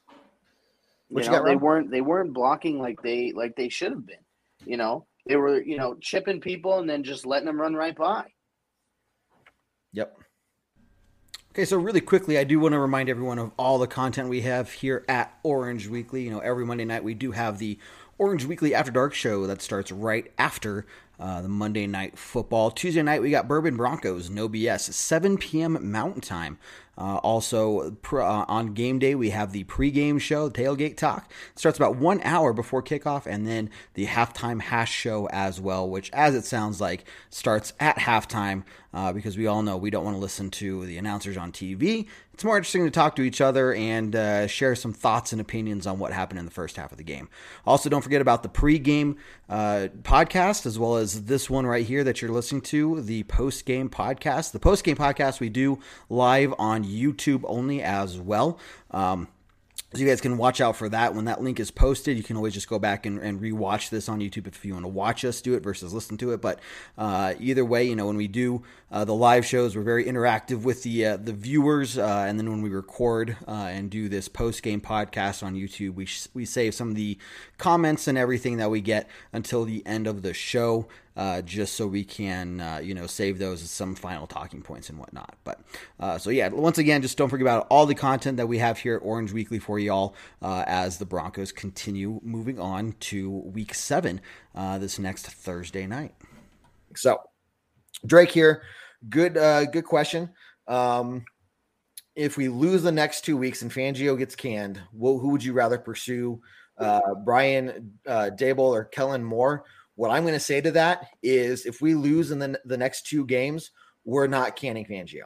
What 1.09 1.25
you 1.25 1.25
you 1.25 1.31
know, 1.31 1.37
got, 1.39 1.45
they 1.45 1.53
Rob? 1.53 1.61
weren't 1.61 1.91
they 1.91 2.01
weren't 2.01 2.33
blocking 2.33 2.79
like 2.79 3.01
they 3.01 3.31
like 3.33 3.55
they 3.55 3.69
should 3.69 3.91
have 3.91 4.05
been. 4.05 4.17
You 4.65 4.77
know, 4.77 5.05
they 5.25 5.35
were 5.35 5.61
you 5.61 5.77
know 5.77 5.95
chipping 6.01 6.41
people 6.41 6.79
and 6.79 6.89
then 6.89 7.03
just 7.03 7.25
letting 7.25 7.45
them 7.45 7.59
run 7.59 7.73
right 7.73 7.95
by. 7.95 8.25
Yep. 9.93 10.17
Okay, 11.51 11.65
so 11.65 11.77
really 11.77 12.01
quickly, 12.01 12.37
I 12.37 12.43
do 12.43 12.59
want 12.59 12.73
to 12.73 12.79
remind 12.79 13.09
everyone 13.09 13.39
of 13.39 13.51
all 13.57 13.79
the 13.79 13.87
content 13.87 14.29
we 14.29 14.41
have 14.41 14.71
here 14.71 15.03
at 15.09 15.37
Orange 15.41 15.87
Weekly. 15.87 16.23
You 16.23 16.29
know, 16.29 16.39
every 16.39 16.65
Monday 16.65 16.85
night 16.85 17.03
we 17.03 17.15
do 17.15 17.31
have 17.31 17.57
the 17.57 17.79
Orange 18.19 18.45
Weekly 18.45 18.75
After 18.75 18.91
Dark 18.91 19.13
show 19.13 19.47
that 19.47 19.61
starts 19.61 19.91
right 19.91 20.31
after 20.37 20.85
uh, 21.19 21.41
the 21.41 21.49
Monday 21.49 21.87
night 21.87 22.17
football. 22.17 22.69
Tuesday 22.69 23.01
night 23.01 23.21
we 23.21 23.31
got 23.31 23.47
Bourbon 23.47 23.75
Broncos, 23.75 24.29
no 24.29 24.47
BS, 24.47 24.93
7 24.93 25.37
p.m. 25.37 25.91
Mountain 25.91 26.21
Time. 26.21 26.59
Uh, 26.99 27.15
also, 27.17 27.91
pr- 28.01 28.21
uh, 28.21 28.43
on 28.49 28.73
game 28.73 28.99
day, 28.99 29.15
we 29.15 29.29
have 29.29 29.53
the 29.53 29.63
pregame 29.63 30.19
show, 30.19 30.49
Tailgate 30.49 30.97
Talk. 30.97 31.31
It 31.53 31.59
starts 31.59 31.77
about 31.77 31.95
one 31.95 32.19
hour 32.23 32.51
before 32.51 32.83
kickoff, 32.83 33.25
and 33.25 33.47
then 33.47 33.69
the 33.93 34.05
halftime 34.05 34.61
hash 34.61 34.91
show 34.91 35.27
as 35.29 35.61
well, 35.61 35.89
which, 35.89 36.09
as 36.11 36.35
it 36.35 36.43
sounds 36.43 36.81
like, 36.81 37.05
starts 37.29 37.71
at 37.79 37.97
halftime 37.97 38.63
uh, 38.93 39.13
because 39.13 39.37
we 39.37 39.47
all 39.47 39.61
know 39.61 39.77
we 39.77 39.89
don't 39.89 40.03
want 40.03 40.15
to 40.15 40.21
listen 40.21 40.49
to 40.49 40.85
the 40.85 40.97
announcers 40.97 41.37
on 41.37 41.51
TV. 41.51 42.07
It's 42.33 42.43
more 42.43 42.57
interesting 42.57 42.85
to 42.85 42.91
talk 42.91 43.17
to 43.17 43.21
each 43.21 43.41
other 43.41 43.73
and 43.73 44.15
uh, 44.15 44.47
share 44.47 44.73
some 44.73 44.93
thoughts 44.93 45.33
and 45.33 45.41
opinions 45.41 45.85
on 45.85 45.99
what 45.99 46.13
happened 46.13 46.39
in 46.39 46.45
the 46.45 46.51
first 46.51 46.77
half 46.77 46.91
of 46.91 46.97
the 46.97 47.03
game. 47.03 47.27
Also, 47.65 47.89
don't 47.89 48.01
forget 48.01 48.21
about 48.21 48.43
the 48.43 48.49
pregame 48.49 49.17
uh, 49.49 49.89
podcast 50.03 50.65
as 50.65 50.79
well 50.79 50.95
as 50.95 51.25
this 51.25 51.49
one 51.49 51.65
right 51.65 51.85
here 51.85 52.03
that 52.03 52.21
you're 52.21 52.31
listening 52.31 52.61
to, 52.61 53.01
the 53.01 53.23
post-game 53.23 53.89
podcast. 53.89 54.53
The 54.53 54.59
post-game 54.59 54.95
podcast 54.95 55.39
we 55.39 55.49
do 55.49 55.79
live 56.07 56.53
on 56.57 56.83
YouTube 56.89 57.41
only 57.45 57.81
as 57.81 58.19
well. 58.19 58.59
Um, 58.91 59.27
so 59.91 60.01
you 60.01 60.07
guys 60.07 60.21
can 60.21 60.37
watch 60.37 60.61
out 60.61 60.75
for 60.75 60.87
that. 60.89 61.15
When 61.15 61.25
that 61.25 61.41
link 61.41 61.59
is 61.59 61.71
posted, 61.71 62.15
you 62.15 62.21
can 62.21 62.37
always 62.37 62.53
just 62.53 62.69
go 62.69 62.77
back 62.77 63.07
and, 63.07 63.17
and 63.17 63.41
rewatch 63.41 63.89
this 63.89 64.07
on 64.07 64.19
YouTube 64.19 64.45
if 64.45 64.63
you 64.63 64.73
want 64.73 64.83
to 64.85 64.89
watch 64.89 65.25
us 65.25 65.41
do 65.41 65.55
it 65.55 65.63
versus 65.63 65.95
listen 65.95 66.15
to 66.17 66.31
it. 66.31 66.41
But 66.41 66.59
uh, 66.95 67.33
either 67.39 67.65
way, 67.65 67.85
you 67.85 67.95
know 67.95 68.05
when 68.05 68.15
we 68.15 68.27
do 68.27 68.61
uh, 68.91 69.03
the 69.03 69.15
live 69.15 69.47
shows, 69.47 69.75
we're 69.75 69.81
very 69.81 70.05
interactive 70.05 70.61
with 70.61 70.83
the 70.83 71.07
uh, 71.07 71.17
the 71.17 71.33
viewers, 71.33 71.97
uh, 71.97 72.25
and 72.27 72.37
then 72.37 72.51
when 72.51 72.61
we 72.61 72.69
record 72.69 73.35
uh, 73.47 73.51
and 73.51 73.89
do 73.89 74.07
this 74.09 74.27
post 74.27 74.61
game 74.61 74.79
podcast 74.79 75.41
on 75.41 75.55
YouTube, 75.55 75.95
we 75.95 76.05
sh- 76.05 76.27
we 76.35 76.45
save 76.45 76.75
some 76.75 76.89
of 76.89 76.95
the 76.95 77.17
comments 77.57 78.07
and 78.07 78.15
everything 78.15 78.57
that 78.57 78.69
we 78.69 78.81
get 78.81 79.09
until 79.33 79.65
the 79.65 79.83
end 79.87 80.05
of 80.05 80.21
the 80.21 80.35
show. 80.35 80.87
Uh, 81.19 81.41
just 81.41 81.75
so 81.75 81.85
we 81.85 82.01
can, 82.01 82.61
uh, 82.61 82.79
you 82.81 82.93
know, 82.93 83.05
save 83.05 83.39
those 83.39 83.61
as 83.61 83.69
some 83.69 83.93
final 83.93 84.25
talking 84.25 84.61
points 84.61 84.89
and 84.89 84.97
whatnot. 84.97 85.35
But 85.43 85.59
uh, 85.99 86.17
so 86.17 86.29
yeah, 86.29 86.47
once 86.47 86.77
again, 86.77 87.01
just 87.01 87.17
don't 87.17 87.27
forget 87.27 87.41
about 87.41 87.67
all 87.69 87.85
the 87.85 87.93
content 87.93 88.37
that 88.37 88.47
we 88.47 88.57
have 88.59 88.77
here 88.77 88.95
at 88.95 89.01
Orange 89.03 89.33
Weekly 89.33 89.59
for 89.59 89.79
y'all 89.79 90.15
uh, 90.41 90.63
as 90.65 90.97
the 90.97 91.05
Broncos 91.05 91.51
continue 91.51 92.21
moving 92.23 92.57
on 92.57 92.93
to 93.01 93.29
Week 93.29 93.73
Seven 93.73 94.21
uh, 94.55 94.77
this 94.77 94.97
next 94.97 95.27
Thursday 95.27 95.85
night. 95.85 96.15
So 96.95 97.19
Drake 98.05 98.31
here, 98.31 98.61
good, 99.09 99.35
uh, 99.35 99.65
good 99.65 99.83
question. 99.83 100.29
Um, 100.69 101.25
if 102.15 102.37
we 102.37 102.47
lose 102.47 102.81
the 102.81 102.93
next 102.93 103.25
two 103.25 103.35
weeks 103.35 103.61
and 103.61 103.69
Fangio 103.69 104.17
gets 104.17 104.37
canned, 104.37 104.79
who 104.97 105.27
would 105.31 105.43
you 105.43 105.51
rather 105.51 105.79
pursue, 105.79 106.39
Brian 107.25 107.91
Daboll 108.07 108.71
or 108.71 108.85
Kellen 108.85 109.21
Moore? 109.21 109.65
What 109.99 110.11
I'm 110.11 110.23
going 110.23 110.33
to 110.33 110.39
say 110.39 110.61
to 110.61 110.71
that 110.71 111.09
is, 111.21 111.65
if 111.65 111.81
we 111.81 111.93
lose 111.93 112.31
in 112.31 112.39
the, 112.39 112.57
the 112.63 112.77
next 112.77 113.05
two 113.05 113.25
games, 113.25 113.71
we're 114.05 114.27
not 114.27 114.55
canning 114.55 114.85
Fangio. 114.85 115.23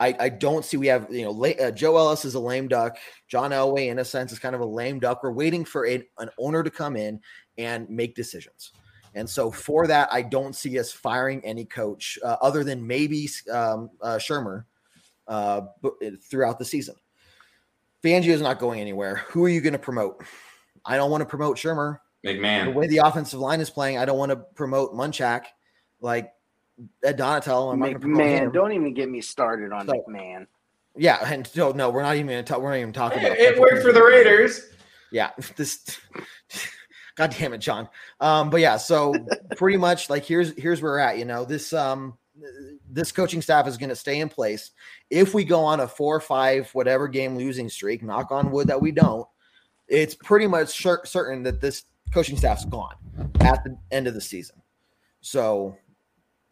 I, 0.00 0.16
I 0.18 0.28
don't 0.30 0.64
see 0.64 0.76
we 0.76 0.88
have 0.88 1.06
you 1.12 1.22
know 1.22 1.30
la- 1.30 1.50
uh, 1.50 1.70
Joe 1.70 1.96
Ellis 1.96 2.24
is 2.24 2.34
a 2.34 2.40
lame 2.40 2.66
duck. 2.66 2.96
John 3.28 3.52
Elway, 3.52 3.90
in 3.90 4.00
a 4.00 4.04
sense, 4.04 4.32
is 4.32 4.40
kind 4.40 4.56
of 4.56 4.60
a 4.62 4.66
lame 4.66 4.98
duck. 4.98 5.22
We're 5.22 5.30
waiting 5.30 5.64
for 5.64 5.86
a, 5.86 6.02
an 6.18 6.28
owner 6.40 6.64
to 6.64 6.70
come 6.72 6.96
in 6.96 7.20
and 7.56 7.88
make 7.88 8.16
decisions. 8.16 8.72
And 9.14 9.30
so 9.30 9.52
for 9.52 9.86
that, 9.86 10.08
I 10.12 10.22
don't 10.22 10.56
see 10.56 10.76
us 10.80 10.90
firing 10.90 11.40
any 11.44 11.64
coach 11.64 12.18
uh, 12.24 12.34
other 12.42 12.64
than 12.64 12.84
maybe 12.84 13.30
um, 13.52 13.90
uh, 14.02 14.16
Shurmur 14.16 14.64
uh, 15.28 15.60
throughout 16.28 16.58
the 16.58 16.64
season. 16.64 16.96
Fangio 18.02 18.30
is 18.30 18.42
not 18.42 18.58
going 18.58 18.80
anywhere. 18.80 19.18
Who 19.28 19.44
are 19.44 19.48
you 19.48 19.60
going 19.60 19.72
to 19.72 19.78
promote? 19.78 20.24
I 20.84 20.96
don't 20.96 21.12
want 21.12 21.20
to 21.20 21.26
promote 21.26 21.58
Shurmur. 21.58 22.00
The 22.24 22.70
way 22.72 22.86
the 22.86 22.98
offensive 22.98 23.38
line 23.40 23.60
is 23.60 23.70
playing, 23.70 23.98
I 23.98 24.04
don't 24.04 24.18
want 24.18 24.30
to 24.30 24.36
promote 24.36 24.94
Munchak. 24.94 25.44
Like, 26.00 26.32
Ed 27.04 27.16
Donatello. 27.16 27.70
I'm 27.70 27.78
not 27.78 27.86
gonna 27.86 27.98
promote 28.00 28.20
McMahon, 28.20 28.38
him. 28.44 28.52
don't 28.52 28.72
even 28.72 28.94
get 28.94 29.08
me 29.08 29.20
started 29.20 29.72
on 29.72 29.86
So- 29.86 29.92
McMahon. 30.08 30.46
Yeah, 30.96 31.18
and 31.32 31.48
no, 31.56 31.72
no, 31.72 31.90
we're 31.90 32.02
not 32.02 32.14
even 32.14 32.28
gonna 32.28 32.42
talk. 32.44 32.60
We're 32.60 32.70
not 32.70 32.78
even 32.78 32.92
talking 32.92 33.18
about. 33.18 33.32
It, 33.32 33.54
it 33.56 33.58
worked 33.60 33.82
for 33.82 33.92
the 33.92 34.02
Raiders. 34.02 34.60
Yeah, 35.10 35.30
this. 35.56 35.98
God 37.16 37.34
damn 37.38 37.52
it, 37.52 37.58
John. 37.58 37.88
Um, 38.20 38.50
but 38.50 38.60
yeah, 38.60 38.76
so 38.76 39.14
pretty 39.56 39.76
much 39.76 40.08
like 40.10 40.24
here's 40.24 40.56
here's 40.56 40.82
where 40.82 40.92
we're 40.92 40.98
at. 40.98 41.18
You 41.18 41.24
know, 41.24 41.44
this 41.44 41.72
um 41.72 42.16
this 42.90 43.12
coaching 43.12 43.40
staff 43.42 43.66
is 43.68 43.76
going 43.76 43.90
to 43.90 43.96
stay 43.96 44.18
in 44.20 44.28
place. 44.28 44.72
If 45.10 45.34
we 45.34 45.44
go 45.44 45.60
on 45.64 45.80
a 45.80 45.86
four 45.86 46.16
or 46.16 46.20
five 46.20 46.68
whatever 46.74 47.06
game 47.06 47.36
losing 47.36 47.68
streak, 47.68 48.02
knock 48.02 48.32
on 48.32 48.50
wood 48.50 48.66
that 48.68 48.80
we 48.80 48.90
don't, 48.90 49.26
it's 49.86 50.14
pretty 50.16 50.48
much 50.48 50.80
cer- 50.80 51.04
certain 51.04 51.44
that 51.44 51.60
this 51.60 51.84
coaching 52.14 52.36
staff's 52.36 52.64
gone 52.64 52.94
at 53.40 53.64
the 53.64 53.76
end 53.90 54.06
of 54.06 54.14
the 54.14 54.20
season. 54.20 54.62
So 55.20 55.76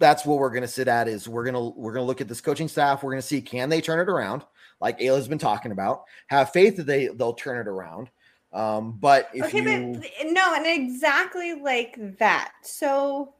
that's 0.00 0.26
what 0.26 0.38
we're 0.38 0.50
going 0.50 0.62
to 0.62 0.68
sit 0.68 0.88
at 0.88 1.06
is 1.06 1.28
we're 1.28 1.44
going 1.44 1.54
to 1.54 1.78
we're 1.78 1.92
going 1.92 2.02
to 2.02 2.06
look 2.06 2.20
at 2.20 2.28
this 2.28 2.40
coaching 2.40 2.66
staff. 2.66 3.02
We're 3.02 3.12
going 3.12 3.22
to 3.22 3.26
see 3.26 3.40
can 3.40 3.68
they 3.68 3.80
turn 3.80 4.00
it 4.00 4.08
around, 4.08 4.44
like 4.80 4.98
Ayla's 4.98 5.28
been 5.28 5.38
talking 5.38 5.70
about. 5.70 6.02
Have 6.26 6.50
faith 6.50 6.76
that 6.76 6.86
they 6.86 7.06
they'll 7.06 7.34
turn 7.34 7.58
it 7.58 7.68
around. 7.68 8.10
Um, 8.52 8.98
but 9.00 9.30
if 9.32 9.46
okay, 9.46 9.58
you 9.58 9.94
but 9.94 10.04
no, 10.26 10.54
and 10.54 10.66
exactly 10.66 11.54
like 11.54 11.96
that. 12.18 12.52
So 12.62 13.34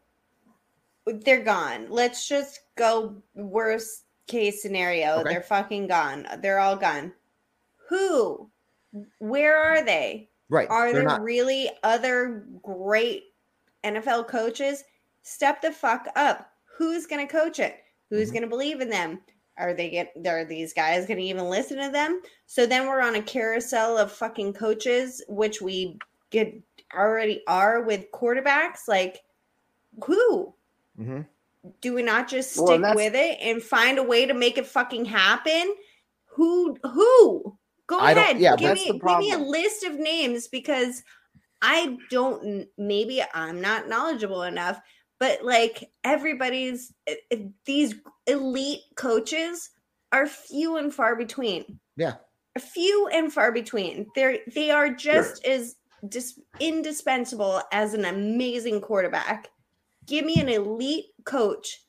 they're 1.07 1.43
gone. 1.43 1.87
Let's 1.91 2.29
just 2.29 2.61
go 2.77 3.17
worst 3.35 4.05
case 4.29 4.63
scenario. 4.63 5.17
Okay. 5.17 5.31
They're 5.31 5.43
fucking 5.43 5.89
gone. 5.89 6.27
They're 6.41 6.61
all 6.61 6.77
gone. 6.77 7.13
Who? 7.89 8.49
Where 9.19 9.57
are 9.57 9.85
they? 9.85 10.31
Right, 10.53 10.69
Are 10.71 10.87
they're 10.93 11.01
there 11.01 11.09
not 11.09 11.23
really 11.23 11.71
other 11.83 12.47
great 12.63 13.35
NFL 13.85 14.29
coaches? 14.29 14.85
Step 15.23 15.61
the 15.63 15.73
fuck 15.73 16.07
up. 16.17 16.51
Who's 16.77 17.07
going 17.07 17.27
to 17.27 17.33
coach 17.33 17.59
it? 17.59 17.77
Who's 18.11 18.29
Mhm. 18.31 18.33
going 18.33 18.43
to 18.43 18.49
believe 18.49 18.81
in 18.81 18.89
them? 18.89 19.21
Are 19.59 19.75
they 19.75 19.91
get 19.91 20.13
are 20.27 20.45
these 20.45 20.73
guys 20.73 21.07
going 21.07 21.19
to 21.19 21.25
even 21.25 21.45
listen 21.49 21.79
to 21.79 21.91
them? 21.91 22.23
So 22.47 22.65
then 22.67 22.87
we're 22.87 23.03
on 23.03 23.17
a 23.17 23.23
carousel 23.23 23.99
of 23.99 24.11
fucking 24.13 24.55
coaches 24.55 25.23
which 25.29 25.61
we 25.61 25.99
get 26.31 26.55
already 26.95 27.43
are 27.47 27.83
with 27.83 28.11
quarterbacks 28.13 28.89
like 28.89 29.23
who? 30.05 30.55
Mhm. 30.99 31.27
Do 31.81 31.95
we 31.95 32.03
not 32.03 32.29
just 32.29 32.55
stick 32.55 32.69
and 32.71 32.85
that's- 32.85 32.97
with 32.97 33.15
it 33.15 33.39
and 33.41 33.63
find 33.63 33.99
a 33.99 34.03
way 34.03 34.27
to 34.27 34.35
make 34.35 34.57
it 34.59 34.67
fucking 34.67 35.05
happen? 35.05 35.75
Who 36.27 36.77
who? 36.83 37.57
Go 37.87 37.99
I 37.99 38.13
ahead. 38.13 38.39
yeah, 38.39 38.57
give 38.57 38.75
me 38.75 38.87
give 38.87 39.19
me 39.19 39.33
a 39.33 39.39
list 39.39 39.85
of 39.85 39.95
names 39.95 40.49
because 40.49 41.03
I 41.61 41.97
don't 42.11 42.67
maybe 42.79 43.23
I'm 43.35 43.61
not 43.61 43.89
knowledgeable 43.89 44.43
enough, 44.43 44.81
but 45.21 45.45
like 45.45 45.91
everybody's 46.05 46.93
these 47.67 47.95
elite 48.27 48.81
coaches 48.97 49.71
are 50.13 50.27
few 50.27 50.77
and 50.77 50.93
far 50.93 51.17
between. 51.17 51.81
Yeah. 51.97 52.15
Few 52.59 53.09
and 53.09 53.33
far 53.33 53.53
between. 53.53 54.07
They're 54.15 54.39
they 54.55 54.71
are 54.71 54.93
just 54.93 55.45
as 55.47 55.77
dis- 56.09 56.39
indispensable 56.61 57.63
as 57.73 57.95
an 57.95 58.05
amazing 58.05 58.81
quarterback. 58.81 59.49
Give 60.07 60.25
me 60.25 60.41
an 60.41 60.49
elite 60.49 61.07
coach 61.25 61.81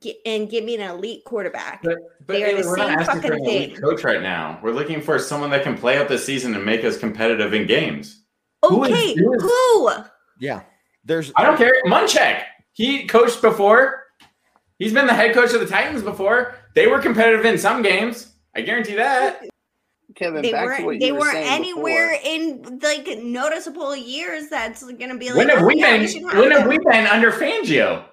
gi- 0.00 0.18
and 0.26 0.48
give 0.50 0.64
me 0.64 0.74
an 0.76 0.80
elite 0.90 1.24
quarterback. 1.24 1.82
But, 1.82 1.98
but 2.26 2.32
They 2.34 2.44
are 2.44 2.62
the 2.62 2.68
we're 2.68 2.76
not 2.76 2.88
same 2.88 2.98
asking 2.98 3.22
for 3.22 3.32
an 3.34 3.40
elite 3.44 3.72
thing. 3.72 3.80
coach 3.82 4.04
right 4.04 4.22
now. 4.22 4.58
We're 4.62 4.72
looking 4.72 5.00
for 5.00 5.18
someone 5.18 5.50
that 5.50 5.62
can 5.64 5.76
play 5.76 5.98
out 5.98 6.08
the 6.08 6.18
season 6.18 6.54
and 6.54 6.64
make 6.64 6.84
us 6.84 6.98
competitive 6.98 7.54
in 7.54 7.66
games. 7.66 8.22
Okay, 8.64 9.14
who 9.14 9.34
is- 9.34 9.42
who? 9.42 9.90
yeah. 10.40 10.62
There's 11.04 11.32
I 11.34 11.44
don't 11.44 11.56
care. 11.56 11.74
Munchak. 11.86 12.44
He 12.74 13.06
coached 13.08 13.42
before. 13.42 14.04
He's 14.78 14.92
been 14.92 15.06
the 15.06 15.14
head 15.14 15.34
coach 15.34 15.52
of 15.52 15.60
the 15.60 15.66
Titans 15.66 16.02
before. 16.02 16.54
They 16.74 16.86
were 16.86 17.00
competitive 17.00 17.44
in 17.44 17.58
some 17.58 17.82
games. 17.82 18.32
I 18.54 18.60
guarantee 18.62 18.94
that. 18.94 19.42
Kevin, 20.14 20.42
they 20.42 20.52
back 20.52 20.66
weren't 20.66 20.84
what 20.84 21.00
they 21.00 21.06
you 21.06 21.14
were 21.14 21.20
weren't 21.20 21.36
anywhere 21.38 22.18
before. 22.22 22.32
in 22.34 22.78
like 22.82 23.18
noticeable 23.22 23.96
years 23.96 24.48
that's 24.48 24.82
gonna 24.92 25.16
be 25.16 25.28
like 25.30 25.38
When 25.38 25.48
have 25.48 25.62
oh, 25.62 25.66
we 25.66 25.76
yeah, 25.80 25.96
been? 25.96 26.24
When 26.38 26.50
have 26.50 26.66
we 26.68 26.78
been 26.78 27.06
under 27.06 27.32
Fangio? 27.32 28.04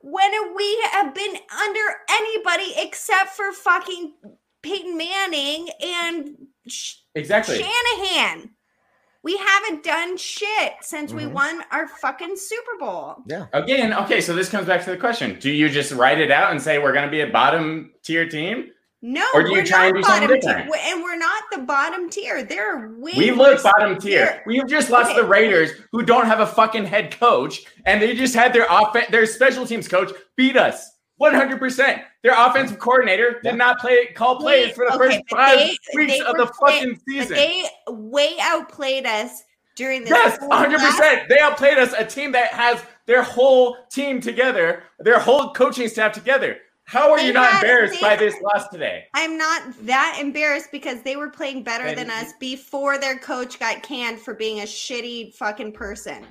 When 0.00 0.32
have 0.32 0.52
we 0.54 0.80
have 0.92 1.14
been 1.14 1.36
under 1.62 1.80
anybody 2.10 2.74
except 2.76 3.30
for 3.30 3.52
fucking 3.52 4.14
Peyton 4.62 4.96
Manning 4.96 5.68
and 5.82 6.36
Sh- 6.66 6.96
Exactly. 7.14 7.56
Shanahan. 7.58 8.50
We 9.24 9.36
haven't 9.36 9.82
done 9.82 10.16
shit 10.16 10.74
since 10.80 11.12
we 11.12 11.24
Mhm. 11.24 11.32
won 11.32 11.64
our 11.72 11.88
fucking 11.88 12.36
Super 12.36 12.76
Bowl. 12.78 13.16
yeah. 13.26 13.46
Again, 13.52 13.92
okay, 13.92 14.20
so 14.20 14.34
this 14.34 14.48
comes 14.48 14.66
back 14.66 14.84
to 14.84 14.90
the 14.90 14.96
question: 14.96 15.38
Do 15.40 15.50
you 15.50 15.68
just 15.68 15.92
write 15.92 16.20
it 16.20 16.30
out 16.30 16.50
and 16.52 16.62
say 16.62 16.78
we're 16.78 16.92
going 16.92 17.04
to 17.04 17.10
be 17.10 17.20
a 17.20 17.26
bottom 17.26 17.92
tier 18.04 18.28
team? 18.28 18.70
No, 19.00 19.24
Or 19.32 19.44
do 19.44 19.50
you 19.50 19.58
we're 19.58 19.64
try 19.64 19.86
and 19.86 19.94
not 19.94 20.00
do 20.00 20.02
something 20.02 20.22
bottom 20.28 20.40
tier, 20.40 20.56
different? 20.66 20.82
And 20.86 21.02
we're 21.04 21.16
not 21.18 21.44
the 21.52 21.58
bottom 21.58 22.10
tier. 22.10 22.42
They're 22.42 22.94
way 22.98 23.12
We 23.16 23.30
look 23.30 23.52
worse 23.54 23.62
bottom 23.62 23.96
tier. 23.98 24.42
We've 24.44 24.66
just 24.66 24.90
lost 24.90 25.10
Okay. 25.10 25.20
the 25.20 25.24
Raiders, 25.26 25.70
who 25.92 26.02
don't 26.02 26.26
have 26.26 26.40
a 26.40 26.46
fucking 26.46 26.84
head 26.86 27.16
coach, 27.16 27.60
and 27.86 28.02
they 28.02 28.14
just 28.16 28.34
had 28.34 28.52
their 28.52 28.70
off 28.70 28.96
their 29.10 29.24
special 29.26 29.66
teams 29.66 29.86
coach 29.86 30.10
beat 30.36 30.56
us. 30.56 30.90
One 31.16 31.32
hundred 31.34 31.58
percent. 31.60 32.02
Their 32.24 32.34
offensive 32.36 32.78
coordinator 32.80 33.40
did 33.44 33.54
not 33.56 33.78
play 33.78 34.06
call 34.06 34.36
plays 34.40 34.74
for 34.74 34.84
the 34.88 34.94
okay, 34.94 34.98
first 35.16 35.20
five 35.30 35.58
they- 35.58 35.76
weeks 35.94 36.18
they 36.18 36.20
of 36.20 36.36
the 36.36 36.46
fucking 36.60 36.94
But 36.94 37.00
season. 37.08 37.36
they 37.36 37.64
way 37.88 38.36
outplayed 38.40 39.06
us 39.06 39.42
during 39.76 40.02
this. 40.02 40.10
Yes, 40.10 40.38
100%. 40.40 40.72
last- 40.82 41.28
They 41.28 41.38
outplayed 41.38 41.78
us, 41.78 41.92
a 41.96 42.04
team 42.04 42.32
that 42.32 42.48
has 42.52 42.80
their 43.06 43.22
whole 43.22 43.76
team 43.90 44.20
together, 44.20 44.82
their 44.98 45.20
whole 45.20 45.52
coaching 45.52 45.86
staff 45.88 46.12
together. 46.12 46.58
How 46.88 47.10
are 47.12 47.18
They 47.18 47.26
you 47.26 47.32
not 47.34 47.50
had- 47.52 47.62
embarrassed 47.64 48.00
they- 48.00 48.00
by 48.00 48.16
this 48.16 48.34
loss 48.40 48.66
today? 48.68 49.04
I'm 49.12 49.36
not 49.36 49.62
that 49.82 50.16
embarrassed 50.18 50.70
because 50.72 51.02
they 51.02 51.16
were 51.16 51.28
playing 51.28 51.62
better 51.62 51.84
Then 51.84 52.08
than 52.08 52.10
us 52.10 52.32
before 52.40 52.96
their 52.96 53.18
coach 53.18 53.58
got 53.58 53.82
canned 53.82 54.20
for 54.20 54.32
being 54.32 54.60
a 54.60 54.64
shitty 54.64 55.34
fucking 55.34 55.72
person. 55.72 56.24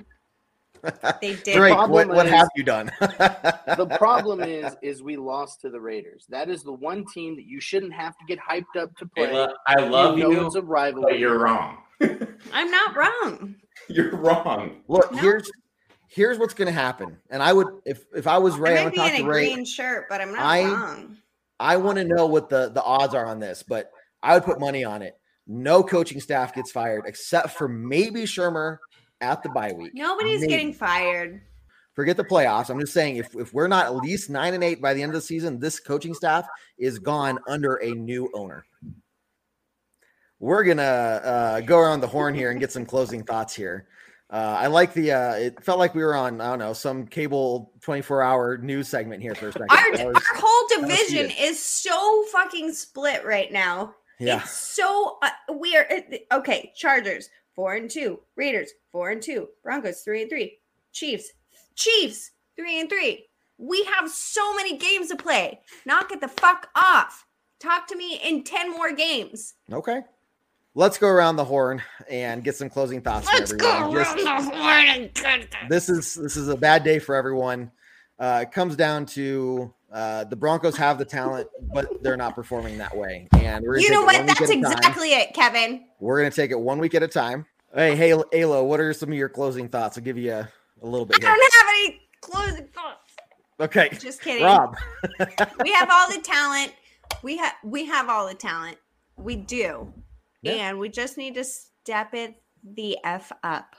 They 1.20 1.34
did. 1.34 1.56
Drake, 1.56 1.76
what, 1.76 2.08
what 2.08 2.26
is- 2.26 2.32
have 2.32 2.48
you 2.56 2.62
done? 2.64 2.90
the 3.00 3.96
problem 3.98 4.40
is, 4.40 4.76
is 4.82 5.02
we 5.02 5.16
lost 5.16 5.60
to 5.62 5.70
the 5.70 5.80
Raiders. 5.80 6.24
That 6.28 6.48
is 6.48 6.62
the 6.62 6.72
one 6.72 7.04
team 7.12 7.34
that 7.36 7.46
you 7.46 7.60
shouldn't 7.60 7.92
have 7.92 8.16
to 8.18 8.24
get 8.26 8.38
hyped 8.38 8.80
up 8.80 8.96
to 8.98 9.06
play. 9.06 9.26
Ayla, 9.26 9.52
I 9.66 9.80
love 9.80 10.16
you 10.18 10.24
know 10.24 10.30
you, 10.30 10.46
it's 10.46 10.54
a 10.56 10.62
but 10.62 11.18
you're 11.18 11.38
wrong. 11.38 11.78
I'm 12.00 12.70
not 12.70 12.96
wrong. 12.96 13.56
You're 13.88 14.14
wrong. 14.16 14.82
Look, 14.88 15.10
No. 15.12 15.18
here's 15.18 15.50
here's 16.08 16.38
what's 16.38 16.54
gonna 16.54 16.72
happen. 16.72 17.18
And 17.30 17.42
I 17.42 17.52
would 17.52 17.68
if 17.84 18.04
if 18.14 18.26
I 18.26 18.38
was 18.38 18.56
Ray, 18.56 18.78
I 18.78 18.80
I 18.80 18.84
might 18.84 18.84
would 18.86 18.94
be 18.94 19.00
in 19.00 19.22
to 19.22 19.24
a 19.24 19.28
Ray. 19.28 19.52
green 19.54 19.64
shirt, 19.64 20.06
but 20.08 20.20
I'm 20.20 20.32
not 20.32 20.40
I- 20.42 20.64
wrong. 20.64 21.16
I 21.60 21.76
want 21.76 21.98
to 21.98 22.04
know 22.04 22.26
what 22.26 22.48
the 22.48 22.70
the 22.70 22.82
odds 22.82 23.14
are 23.14 23.26
on 23.26 23.40
this, 23.40 23.62
but 23.62 23.90
I 24.22 24.34
would 24.34 24.44
put 24.44 24.60
money 24.60 24.84
on 24.84 25.02
it. 25.02 25.18
No 25.46 25.82
coaching 25.82 26.20
staff 26.20 26.54
gets 26.54 26.70
fired 26.70 27.02
except 27.06 27.50
for 27.50 27.68
maybe 27.68 28.22
Shurmur 28.22 28.78
at 29.20 29.42
the 29.42 29.48
bye 29.48 29.72
week. 29.72 29.92
Nobody's 29.94 30.40
Maybe. 30.42 30.52
getting 30.52 30.72
fired. 30.72 31.40
Forget 31.94 32.16
the 32.16 32.22
playoffs. 32.24 32.70
I'm 32.70 32.78
just 32.78 32.92
saying 32.92 33.16
if 33.16 33.34
if 33.34 33.52
we're 33.52 33.66
not 33.66 33.86
at 33.86 33.96
least 33.96 34.30
nine 34.30 34.54
and 34.54 34.62
eight 34.62 34.80
by 34.80 34.94
the 34.94 35.02
end 35.02 35.10
of 35.10 35.14
the 35.14 35.20
season, 35.20 35.58
this 35.58 35.80
coaching 35.80 36.14
staff 36.14 36.46
is 36.78 37.00
gone 37.00 37.40
under 37.48 37.74
a 37.76 37.90
new 37.90 38.30
owner. 38.34 38.64
We're 40.38 40.62
gonna 40.62 40.82
uh, 40.82 41.60
go 41.62 41.78
around 41.78 42.00
the 42.00 42.06
horn 42.06 42.34
here 42.34 42.52
and 42.52 42.60
get 42.60 42.70
some 42.70 42.86
closing 42.86 43.24
thoughts 43.24 43.54
here. 43.54 43.88
Uh, 44.30 44.56
I 44.60 44.66
like 44.66 44.92
the. 44.92 45.12
Uh, 45.12 45.32
it 45.34 45.64
felt 45.64 45.78
like 45.78 45.94
we 45.94 46.02
were 46.04 46.14
on. 46.14 46.40
I 46.40 46.50
don't 46.50 46.58
know 46.58 46.74
some 46.74 47.06
cable 47.06 47.72
24 47.80 48.22
hour 48.22 48.58
news 48.58 48.86
segment 48.88 49.22
here 49.22 49.34
for 49.34 49.48
a 49.48 49.52
second. 49.52 49.68
Our, 49.70 49.90
was- 50.12 50.16
our 50.16 50.22
whole 50.40 50.82
division 50.82 51.30
is 51.38 51.62
so 51.62 52.24
fucking 52.32 52.72
split 52.72 53.24
right 53.24 53.50
now. 53.50 53.94
yeah, 54.18 54.42
It's 54.42 54.50
so 54.50 55.18
uh, 55.22 55.30
we 55.58 55.76
are 55.76 55.88
okay. 56.32 56.72
Chargers 56.76 57.30
four 57.54 57.74
and 57.76 57.90
two, 57.90 58.20
Raiders 58.36 58.70
four 58.92 59.10
and 59.10 59.22
two, 59.22 59.48
Broncos 59.62 60.02
three 60.02 60.20
and 60.22 60.30
three, 60.30 60.58
Chiefs 60.92 61.30
Chiefs 61.74 62.32
three 62.54 62.80
and 62.80 62.90
three. 62.90 63.24
We 63.56 63.82
have 63.84 64.10
so 64.10 64.54
many 64.54 64.76
games 64.76 65.08
to 65.08 65.16
play. 65.16 65.60
Knock 65.86 66.12
it 66.12 66.20
the 66.20 66.28
fuck 66.28 66.68
off. 66.76 67.24
Talk 67.60 67.86
to 67.88 67.96
me 67.96 68.20
in 68.22 68.44
ten 68.44 68.70
more 68.72 68.92
games. 68.92 69.54
okay. 69.72 70.02
Let's 70.78 70.96
go 70.96 71.08
around 71.08 71.34
the 71.34 71.44
horn 71.44 71.82
and 72.08 72.44
get 72.44 72.54
some 72.54 72.70
closing 72.70 73.00
thoughts. 73.00 73.26
Let's 73.32 73.50
go 73.50 73.68
everyone. 73.68 73.94
Just- 73.96 74.16
around 74.24 74.44
the 74.44 74.50
horn 74.56 74.86
and 74.86 75.12
get 75.12 75.48
this 75.68 75.88
is 75.88 76.14
this 76.14 76.36
is 76.36 76.46
a 76.46 76.56
bad 76.56 76.84
day 76.84 77.00
for 77.00 77.16
everyone. 77.16 77.72
Uh, 78.16 78.44
it 78.46 78.52
comes 78.52 78.76
down 78.76 79.04
to 79.06 79.74
uh, 79.92 80.22
the 80.22 80.36
Broncos 80.36 80.76
have 80.76 80.96
the 80.96 81.04
talent, 81.04 81.48
but 81.74 82.00
they're 82.04 82.16
not 82.16 82.36
performing 82.36 82.78
that 82.78 82.96
way. 82.96 83.26
And 83.32 83.64
we're 83.64 83.78
You 83.78 83.90
know 83.90 84.02
what? 84.04 84.24
That's 84.24 84.40
at 84.40 84.50
a 84.50 84.52
time. 84.52 84.72
exactly 84.72 85.14
it, 85.14 85.34
Kevin. 85.34 85.84
We're 85.98 86.18
gonna 86.18 86.30
take 86.30 86.52
it 86.52 86.60
one 86.60 86.78
week 86.78 86.94
at 86.94 87.02
a 87.02 87.08
time. 87.08 87.44
Hey, 87.74 87.96
hey, 87.96 88.12
Alo, 88.12 88.62
what 88.62 88.78
are 88.78 88.92
some 88.92 89.08
of 89.10 89.18
your 89.18 89.28
closing 89.28 89.68
thoughts? 89.68 89.98
I'll 89.98 90.04
give 90.04 90.16
you 90.16 90.30
a, 90.32 90.48
a 90.80 90.86
little 90.86 91.06
I 91.06 91.08
bit 91.08 91.24
here. 91.24 91.34
don't 91.34 91.54
have 91.54 91.74
any 91.74 92.00
closing 92.20 92.68
thoughts. 92.68 93.16
Okay, 93.58 93.88
Just 93.98 94.22
kidding. 94.22 94.44
Rob. 94.44 94.76
we 95.64 95.72
have 95.72 95.88
all 95.90 96.08
the 96.08 96.20
talent. 96.22 96.72
We 97.24 97.36
have 97.38 97.54
we 97.64 97.84
have 97.86 98.08
all 98.08 98.28
the 98.28 98.34
talent. 98.34 98.76
We 99.16 99.34
do. 99.34 99.92
Yeah. 100.42 100.52
And 100.52 100.78
we 100.78 100.88
just 100.88 101.16
need 101.18 101.34
to 101.34 101.44
step 101.44 102.14
it 102.14 102.40
the 102.62 102.98
F 103.04 103.32
up. 103.42 103.76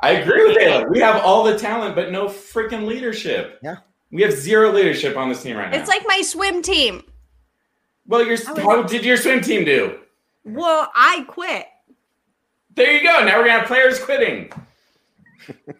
I 0.00 0.10
agree 0.12 0.46
with 0.46 0.56
Taylor. 0.56 0.88
We 0.90 1.00
have 1.00 1.22
all 1.22 1.44
the 1.44 1.58
talent, 1.58 1.94
but 1.94 2.10
no 2.10 2.26
freaking 2.26 2.86
leadership. 2.86 3.58
Yeah. 3.62 3.76
We 4.10 4.22
have 4.22 4.32
zero 4.32 4.70
leadership 4.70 5.16
on 5.16 5.28
this 5.28 5.42
team 5.42 5.56
right 5.56 5.70
now. 5.70 5.78
It's 5.78 5.88
like 5.88 6.02
my 6.06 6.22
swim 6.22 6.62
team. 6.62 7.02
well, 8.06 8.24
your 8.24 8.38
oh, 8.48 8.60
how 8.60 8.82
did 8.82 9.04
your 9.04 9.16
swim 9.16 9.40
team 9.40 9.64
do? 9.64 9.98
Well, 10.44 10.90
I 10.94 11.24
quit. 11.28 11.66
There 12.74 12.92
you 12.92 13.02
go. 13.02 13.24
Now 13.24 13.38
we're 13.38 13.46
gonna 13.46 13.60
have 13.60 13.66
players 13.66 13.98
quitting. 13.98 14.52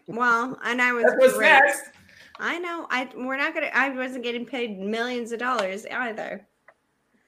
Well, 0.07 0.59
and 0.63 0.83
I 0.83 0.93
was 0.93 1.05
That's 1.05 1.17
what's 1.19 1.37
great. 1.39 1.49
next. 1.49 1.91
I 2.39 2.59
know. 2.59 2.87
I 2.91 3.09
we're 3.17 3.39
not 3.39 3.55
gonna. 3.55 3.71
I 3.73 3.89
wasn't 3.89 4.23
getting 4.23 4.45
paid 4.45 4.79
millions 4.79 5.33
of 5.33 5.39
dollars 5.39 5.87
either. 5.87 6.47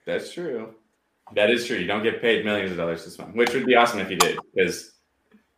That's 0.05 0.31
true. 0.31 0.75
That 1.35 1.49
is 1.49 1.65
true. 1.67 1.77
You 1.77 1.87
don't 1.87 2.03
get 2.03 2.21
paid 2.21 2.45
millions 2.45 2.71
of 2.71 2.77
dollars 2.77 3.03
this 3.05 3.17
month, 3.19 3.35
which 3.35 3.53
would 3.53 3.65
be 3.65 3.75
awesome 3.75 3.99
if 3.99 4.09
you 4.09 4.17
did, 4.17 4.39
because 4.53 4.93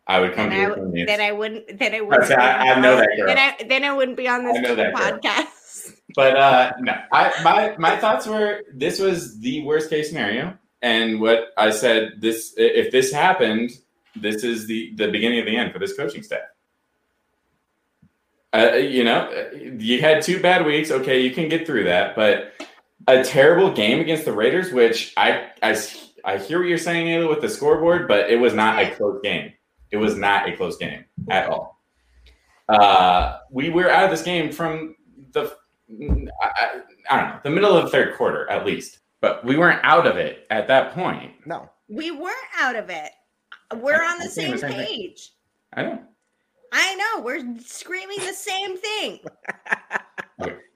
I 0.06 0.18
would 0.20 0.34
come 0.34 0.50
I, 0.50 0.66
you. 0.94 1.06
then 1.06 1.20
I 1.20 1.30
wouldn't. 1.32 1.78
Then 1.78 1.94
I 1.94 2.00
wouldn't. 2.00 2.30
I- 2.32 2.72
I 2.72 2.80
know 2.80 2.96
that 2.96 3.08
girl. 3.16 3.26
Then 3.26 3.38
I, 3.38 3.56
then 3.68 3.84
I 3.84 3.92
wouldn't 3.92 4.16
be 4.16 4.26
on 4.28 4.44
this 4.44 4.56
I 4.58 4.60
know 4.60 4.74
that 4.74 4.94
girl. 4.94 5.18
podcast. 5.18 5.46
But 6.16 6.36
uh, 6.36 6.72
no, 6.80 6.92
I 7.12 7.32
my 7.44 7.76
my 7.78 7.96
thoughts 7.96 8.26
were 8.26 8.62
this 8.74 8.98
was 8.98 9.38
the 9.38 9.62
worst 9.62 9.88
case 9.90 10.08
scenario, 10.08 10.58
and 10.82 11.20
what 11.20 11.52
I 11.56 11.70
said 11.70 12.14
this 12.18 12.52
if 12.56 12.90
this 12.90 13.12
happened, 13.12 13.70
this 14.16 14.42
is 14.42 14.66
the 14.66 14.92
the 14.96 15.08
beginning 15.08 15.38
of 15.38 15.46
the 15.46 15.56
end 15.56 15.72
for 15.72 15.78
this 15.78 15.96
coaching 15.96 16.24
staff. 16.24 16.40
Uh, 18.52 18.72
you 18.74 19.04
know, 19.04 19.30
you 19.54 20.00
had 20.00 20.20
two 20.22 20.40
bad 20.42 20.66
weeks. 20.66 20.90
Okay, 20.90 21.20
you 21.20 21.30
can 21.30 21.48
get 21.48 21.64
through 21.64 21.84
that, 21.84 22.16
but 22.16 22.54
a 23.06 23.24
terrible 23.24 23.72
game 23.72 24.00
against 24.00 24.24
the 24.24 24.32
Raiders, 24.32 24.72
which 24.72 25.12
I 25.16 25.48
I 25.62 25.80
I 26.24 26.38
hear 26.38 26.58
what 26.58 26.68
you're 26.68 26.78
saying, 26.78 27.06
Ayla, 27.06 27.28
with 27.28 27.40
the 27.40 27.48
scoreboard, 27.48 28.06
but 28.08 28.30
it 28.30 28.36
was 28.36 28.54
not 28.54 28.78
a 28.78 28.90
close 28.94 29.20
game. 29.22 29.52
It 29.90 29.96
was 29.96 30.16
not 30.16 30.48
a 30.48 30.56
close 30.56 30.76
game 30.76 31.04
at 31.30 31.48
all. 31.48 31.80
Uh, 32.68 33.38
we 33.50 33.70
were 33.70 33.90
out 33.90 34.04
of 34.04 34.10
this 34.10 34.22
game 34.22 34.52
from 34.52 34.94
the 35.32 35.52
I, 36.42 36.46
I, 36.46 36.80
I 37.10 37.20
don't 37.20 37.30
know 37.30 37.40
the 37.42 37.50
middle 37.50 37.76
of 37.76 37.84
the 37.84 37.90
third 37.90 38.16
quarter 38.16 38.48
at 38.48 38.64
least, 38.64 39.00
but 39.20 39.44
we 39.44 39.56
weren't 39.56 39.80
out 39.82 40.06
of 40.06 40.16
it 40.16 40.46
at 40.50 40.68
that 40.68 40.92
point. 40.94 41.32
No, 41.46 41.68
We 41.88 42.12
weren't 42.12 42.36
out 42.58 42.76
of 42.76 42.90
it. 42.90 43.10
We're 43.76 44.02
on 44.04 44.18
the 44.18 44.24
I'm 44.24 44.30
same 44.30 44.50
the 44.52 44.58
same 44.58 44.70
thing. 44.72 44.86
page. 44.86 45.32
I 45.72 45.82
know. 45.82 46.02
I 46.72 46.94
know. 46.94 47.22
We're 47.22 47.56
screaming 47.60 48.18
the 48.18 48.32
same 48.32 48.76
thing. 48.76 49.20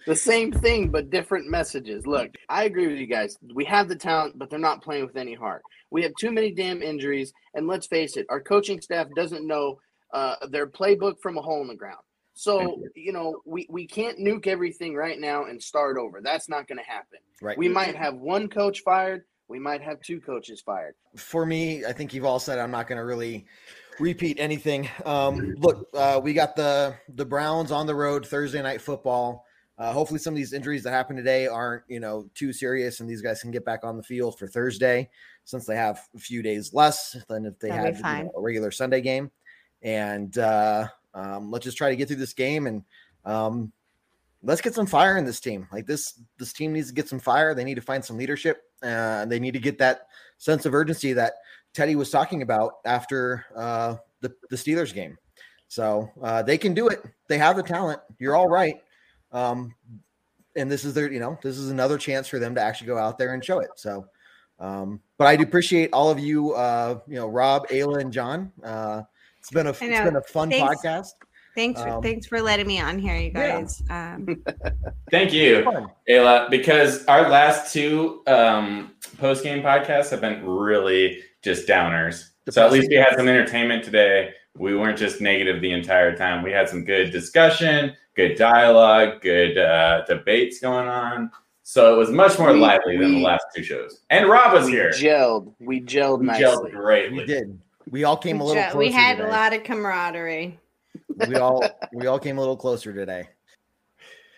The 0.06 0.16
same 0.16 0.52
thing, 0.52 0.90
but 0.90 1.10
different 1.10 1.48
messages. 1.48 2.06
Look, 2.06 2.30
I 2.48 2.64
agree 2.64 2.88
with 2.88 2.98
you 2.98 3.06
guys. 3.06 3.38
We 3.54 3.64
have 3.64 3.88
the 3.88 3.96
talent, 3.96 4.38
but 4.38 4.50
they're 4.50 4.58
not 4.58 4.82
playing 4.82 5.06
with 5.06 5.16
any 5.16 5.34
heart. 5.34 5.62
We 5.90 6.02
have 6.02 6.12
too 6.18 6.30
many 6.30 6.50
damn 6.50 6.82
injuries, 6.82 7.32
and 7.54 7.66
let's 7.66 7.86
face 7.86 8.16
it, 8.16 8.26
our 8.28 8.40
coaching 8.40 8.80
staff 8.80 9.06
doesn't 9.16 9.46
know 9.46 9.78
uh, 10.12 10.36
their 10.50 10.66
playbook 10.66 11.20
from 11.22 11.38
a 11.38 11.42
hole 11.42 11.62
in 11.62 11.68
the 11.68 11.74
ground. 11.74 12.00
So, 12.34 12.82
you 12.96 13.12
know, 13.12 13.40
we, 13.46 13.66
we 13.70 13.86
can't 13.86 14.18
nuke 14.18 14.48
everything 14.48 14.94
right 14.94 15.18
now 15.18 15.44
and 15.44 15.62
start 15.62 15.96
over. 15.96 16.20
That's 16.20 16.48
not 16.48 16.66
going 16.66 16.78
to 16.78 16.84
happen. 16.84 17.20
Right. 17.40 17.56
We 17.56 17.68
might 17.68 17.94
have 17.94 18.16
one 18.16 18.48
coach 18.48 18.80
fired. 18.80 19.22
We 19.46 19.60
might 19.60 19.82
have 19.82 20.00
two 20.00 20.20
coaches 20.20 20.60
fired. 20.60 20.94
for 21.16 21.46
me, 21.46 21.84
I 21.84 21.92
think 21.92 22.12
you've 22.12 22.24
all 22.24 22.40
said 22.40 22.58
I'm 22.58 22.72
not 22.72 22.88
going 22.88 22.98
to 22.98 23.04
really 23.04 23.46
repeat 24.00 24.38
anything. 24.40 24.88
Um, 25.04 25.54
look, 25.58 25.88
uh, 25.94 26.20
we 26.22 26.32
got 26.32 26.56
the 26.56 26.96
the 27.08 27.24
Browns 27.24 27.70
on 27.70 27.86
the 27.86 27.94
road 27.94 28.26
Thursday 28.26 28.62
night 28.62 28.80
football. 28.80 29.46
Uh, 29.76 29.92
hopefully, 29.92 30.20
some 30.20 30.34
of 30.34 30.36
these 30.36 30.52
injuries 30.52 30.82
that 30.84 30.90
happened 30.90 31.16
today 31.16 31.46
aren't 31.46 31.82
you 31.88 32.00
know 32.00 32.28
too 32.34 32.52
serious, 32.52 33.00
and 33.00 33.08
these 33.08 33.22
guys 33.22 33.42
can 33.42 33.50
get 33.50 33.64
back 33.64 33.80
on 33.82 33.96
the 33.96 34.02
field 34.02 34.38
for 34.38 34.46
Thursday, 34.46 35.08
since 35.44 35.66
they 35.66 35.76
have 35.76 36.00
a 36.14 36.18
few 36.18 36.42
days 36.42 36.72
less 36.72 37.16
than 37.28 37.44
if 37.44 37.58
they 37.58 37.68
That'll 37.68 37.92
be 37.92 38.02
had 38.02 38.18
you 38.18 38.24
know, 38.24 38.32
a 38.36 38.40
regular 38.40 38.70
Sunday 38.70 39.00
game. 39.00 39.30
And 39.82 40.36
uh, 40.38 40.88
um, 41.12 41.50
let's 41.50 41.64
just 41.64 41.76
try 41.76 41.90
to 41.90 41.96
get 41.96 42.08
through 42.08 42.16
this 42.16 42.32
game 42.32 42.66
and 42.66 42.82
um, 43.24 43.72
let's 44.42 44.60
get 44.60 44.74
some 44.74 44.86
fire 44.86 45.18
in 45.18 45.24
this 45.24 45.40
team. 45.40 45.68
Like 45.72 45.86
this, 45.86 46.20
this 46.38 46.52
team 46.52 46.72
needs 46.72 46.88
to 46.88 46.94
get 46.94 47.08
some 47.08 47.20
fire. 47.20 47.54
They 47.54 47.64
need 47.64 47.74
to 47.74 47.82
find 47.82 48.04
some 48.04 48.16
leadership. 48.16 48.62
Uh, 48.82 49.26
they 49.26 49.38
need 49.38 49.52
to 49.52 49.60
get 49.60 49.78
that 49.78 50.08
sense 50.38 50.66
of 50.66 50.74
urgency 50.74 51.12
that 51.12 51.34
Teddy 51.72 51.96
was 51.96 52.10
talking 52.10 52.42
about 52.42 52.74
after 52.84 53.46
uh, 53.54 53.96
the 54.20 54.34
the 54.50 54.56
Steelers 54.56 54.94
game. 54.94 55.18
So 55.68 56.10
uh, 56.22 56.42
they 56.42 56.56
can 56.56 56.72
do 56.72 56.88
it. 56.88 57.02
They 57.28 57.38
have 57.38 57.56
the 57.56 57.62
talent. 57.62 58.00
You're 58.18 58.36
all 58.36 58.48
right. 58.48 58.76
Um, 59.35 59.74
and 60.57 60.70
this 60.70 60.85
is 60.85 60.95
their, 60.95 61.12
you 61.12 61.20
know, 61.20 61.39
this 61.43 61.59
is 61.59 61.70
another 61.70 61.99
chance 61.99 62.28
for 62.28 62.39
them 62.39 62.55
to 62.55 62.61
actually 62.62 62.87
go 62.87 62.97
out 62.97 63.18
there 63.18 63.35
and 63.35 63.45
show 63.45 63.59
it. 63.59 63.70
So, 63.76 64.07
um, 64.61 65.01
but 65.18 65.26
I 65.26 65.37
do 65.37 65.43
appreciate 65.43 65.91
all 65.93 66.11
of 66.11 66.18
you, 66.18 66.55
uh, 66.55 67.01
you 67.07 67.16
know, 67.16 67.28
Rob, 67.28 67.68
Ayla, 67.68 68.01
and 68.01 68.12
John. 68.12 68.53
Uh, 68.62 69.03
it's 69.39 69.51
been 69.51 69.66
a 69.66 69.70
it's 69.70 69.78
been 69.80 70.16
a 70.16 70.22
fun 70.22 70.51
Thanks. 70.51 70.82
podcast. 70.82 71.09
Thanks. 71.55 71.82
For, 71.82 71.89
Um, 71.89 72.03
thanks 72.03 72.26
for 72.26 72.41
letting 72.41 72.66
me 72.66 72.80
on 72.80 72.99
here, 72.99 73.14
you 73.16 73.30
yeah. 73.35 73.61
guys. 73.61 73.82
Um, 73.89 74.43
Thank 75.11 75.32
you, 75.32 75.64
Ayla, 76.09 76.51
because 76.51 77.05
our 77.07 77.28
last 77.28 77.72
two 77.72 78.22
um, 78.26 78.95
post 79.18 79.45
game 79.45 79.62
podcasts 79.62 80.11
have 80.11 80.20
been 80.20 80.45
really 80.45 81.20
just 81.43 81.68
downers. 81.68 82.30
So 82.51 82.64
at 82.64 82.72
least 82.72 82.89
we 82.89 82.97
had 82.97 83.16
some 83.16 83.28
entertainment 83.28 83.85
today. 83.85 84.30
We 84.57 84.76
weren't 84.76 84.99
just 84.99 85.20
negative 85.20 85.61
the 85.61 85.72
entire 85.72 86.16
time. 86.16 86.43
We 86.43 86.53
had 86.53 86.68
some 86.68 86.85
good 86.85 87.11
discussion, 87.11 87.95
good 88.14 88.36
dialogue, 88.36 89.20
good 89.20 89.58
uh, 89.58 90.04
debates 90.06 90.60
going 90.60 90.88
on. 90.88 91.30
So 91.62 91.94
it 91.94 91.98
was 91.98 92.10
much 92.10 92.38
more 92.38 92.52
We- 92.52 92.58
lively 92.60 92.96
than 92.98 93.14
the 93.14 93.20
last 93.20 93.44
two 93.54 93.62
shows. 93.62 94.00
And 94.10 94.28
Rob 94.28 94.52
was 94.52 94.66
we 94.66 94.72
here. 94.72 94.90
gelled. 94.90 95.54
We 95.60 95.80
gelled 95.80 96.20
We 96.20 96.26
nicely. 96.26 96.44
gelled 96.44 96.70
greatly. 96.72 97.18
We 97.18 97.24
did. 97.26 97.58
We 97.90 98.04
all 98.04 98.16
came 98.16 98.40
a 98.40 98.44
little. 98.44 98.62
Closer. 98.62 98.78
We 98.78 98.90
had 98.92 99.16
today. 99.16 99.28
a 99.28 99.32
lot 99.32 99.52
of 99.54 99.62
camaraderie. 99.64 100.58
we 101.28 101.36
all 101.36 101.62
we 101.92 102.06
all 102.06 102.18
came 102.18 102.36
a 102.38 102.40
little 102.40 102.56
closer 102.56 102.92
today. 102.92 103.28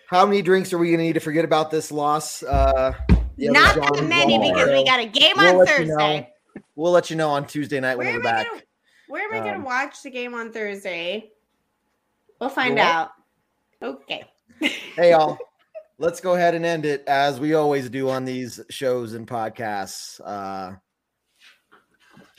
How 0.09 0.25
many 0.25 0.41
drinks 0.41 0.71
are 0.71 0.77
we 0.77 0.87
going 0.87 0.99
to 0.99 1.03
need 1.03 1.13
to 1.13 1.19
forget 1.19 1.43
about 1.43 1.69
this 1.69 1.91
loss? 1.91 2.41
Uh, 2.43 2.93
Not 3.37 3.75
John 3.75 3.93
that 3.93 4.03
many 4.07 4.37
Wall. 4.37 4.53
because 4.53 4.69
we 4.69 4.85
got 4.85 4.99
a 5.01 5.05
game 5.05 5.33
We'll 5.37 5.47
on 5.49 5.57
let 5.57 5.67
you 5.67 5.75
Thursday. 5.87 6.19
know. 6.55 6.61
We'll 6.75 6.91
let 6.93 7.09
you 7.09 7.15
know 7.17 7.29
on 7.29 7.45
Tuesday 7.45 7.79
night 7.81 7.97
when 7.97 8.07
Where 8.07 8.15
we're 8.15 8.21
am 8.21 8.27
I 8.27 8.31
back. 8.43 8.47
gonna 8.49 8.61
Where 9.09 9.23
am 9.23 9.33
I 9.33 9.39
Um, 9.39 9.45
gonna 9.45 9.65
watch 9.65 10.01
the 10.03 10.09
game 10.11 10.33
on 10.33 10.51
Thursday? 10.53 11.31
We'll 12.39 12.49
find 12.49 12.75
what? 12.75 12.83
out. 12.85 13.09
Okay. 13.81 14.23
Hey, 14.95 15.11
y'all. 15.11 15.37
Let's 15.99 16.21
go 16.21 16.35
ahead 16.35 16.53
and 16.53 16.63
end 16.63 16.85
it 16.85 17.03
as 17.07 17.39
we 17.39 17.55
always 17.55 17.89
do 17.89 18.09
on 18.09 18.23
these 18.23 18.59
shows 18.69 19.13
and 19.13 19.27
podcasts. 19.27 20.21
Uh, 20.23 20.75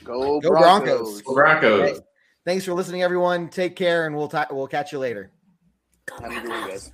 Go, 0.05 0.39
Go 0.39 0.49
Broncos. 0.51 1.21
Broncos. 1.21 1.23
Broncos. 1.23 1.97
hey, 1.97 2.03
thanks 2.45 2.63
for 2.63 2.73
listening, 2.73 3.03
everyone. 3.03 3.49
Take 3.49 3.75
care, 3.75 4.05
and 4.05 4.15
we'll 4.15 4.29
ta- 4.29 4.47
we'll 4.49 4.67
catch 4.67 4.93
you 4.93 4.99
later. 4.99 5.29
Have 6.21 6.31
a 6.31 6.39
good 6.39 6.47
one, 6.49 6.69
guys. 6.69 6.93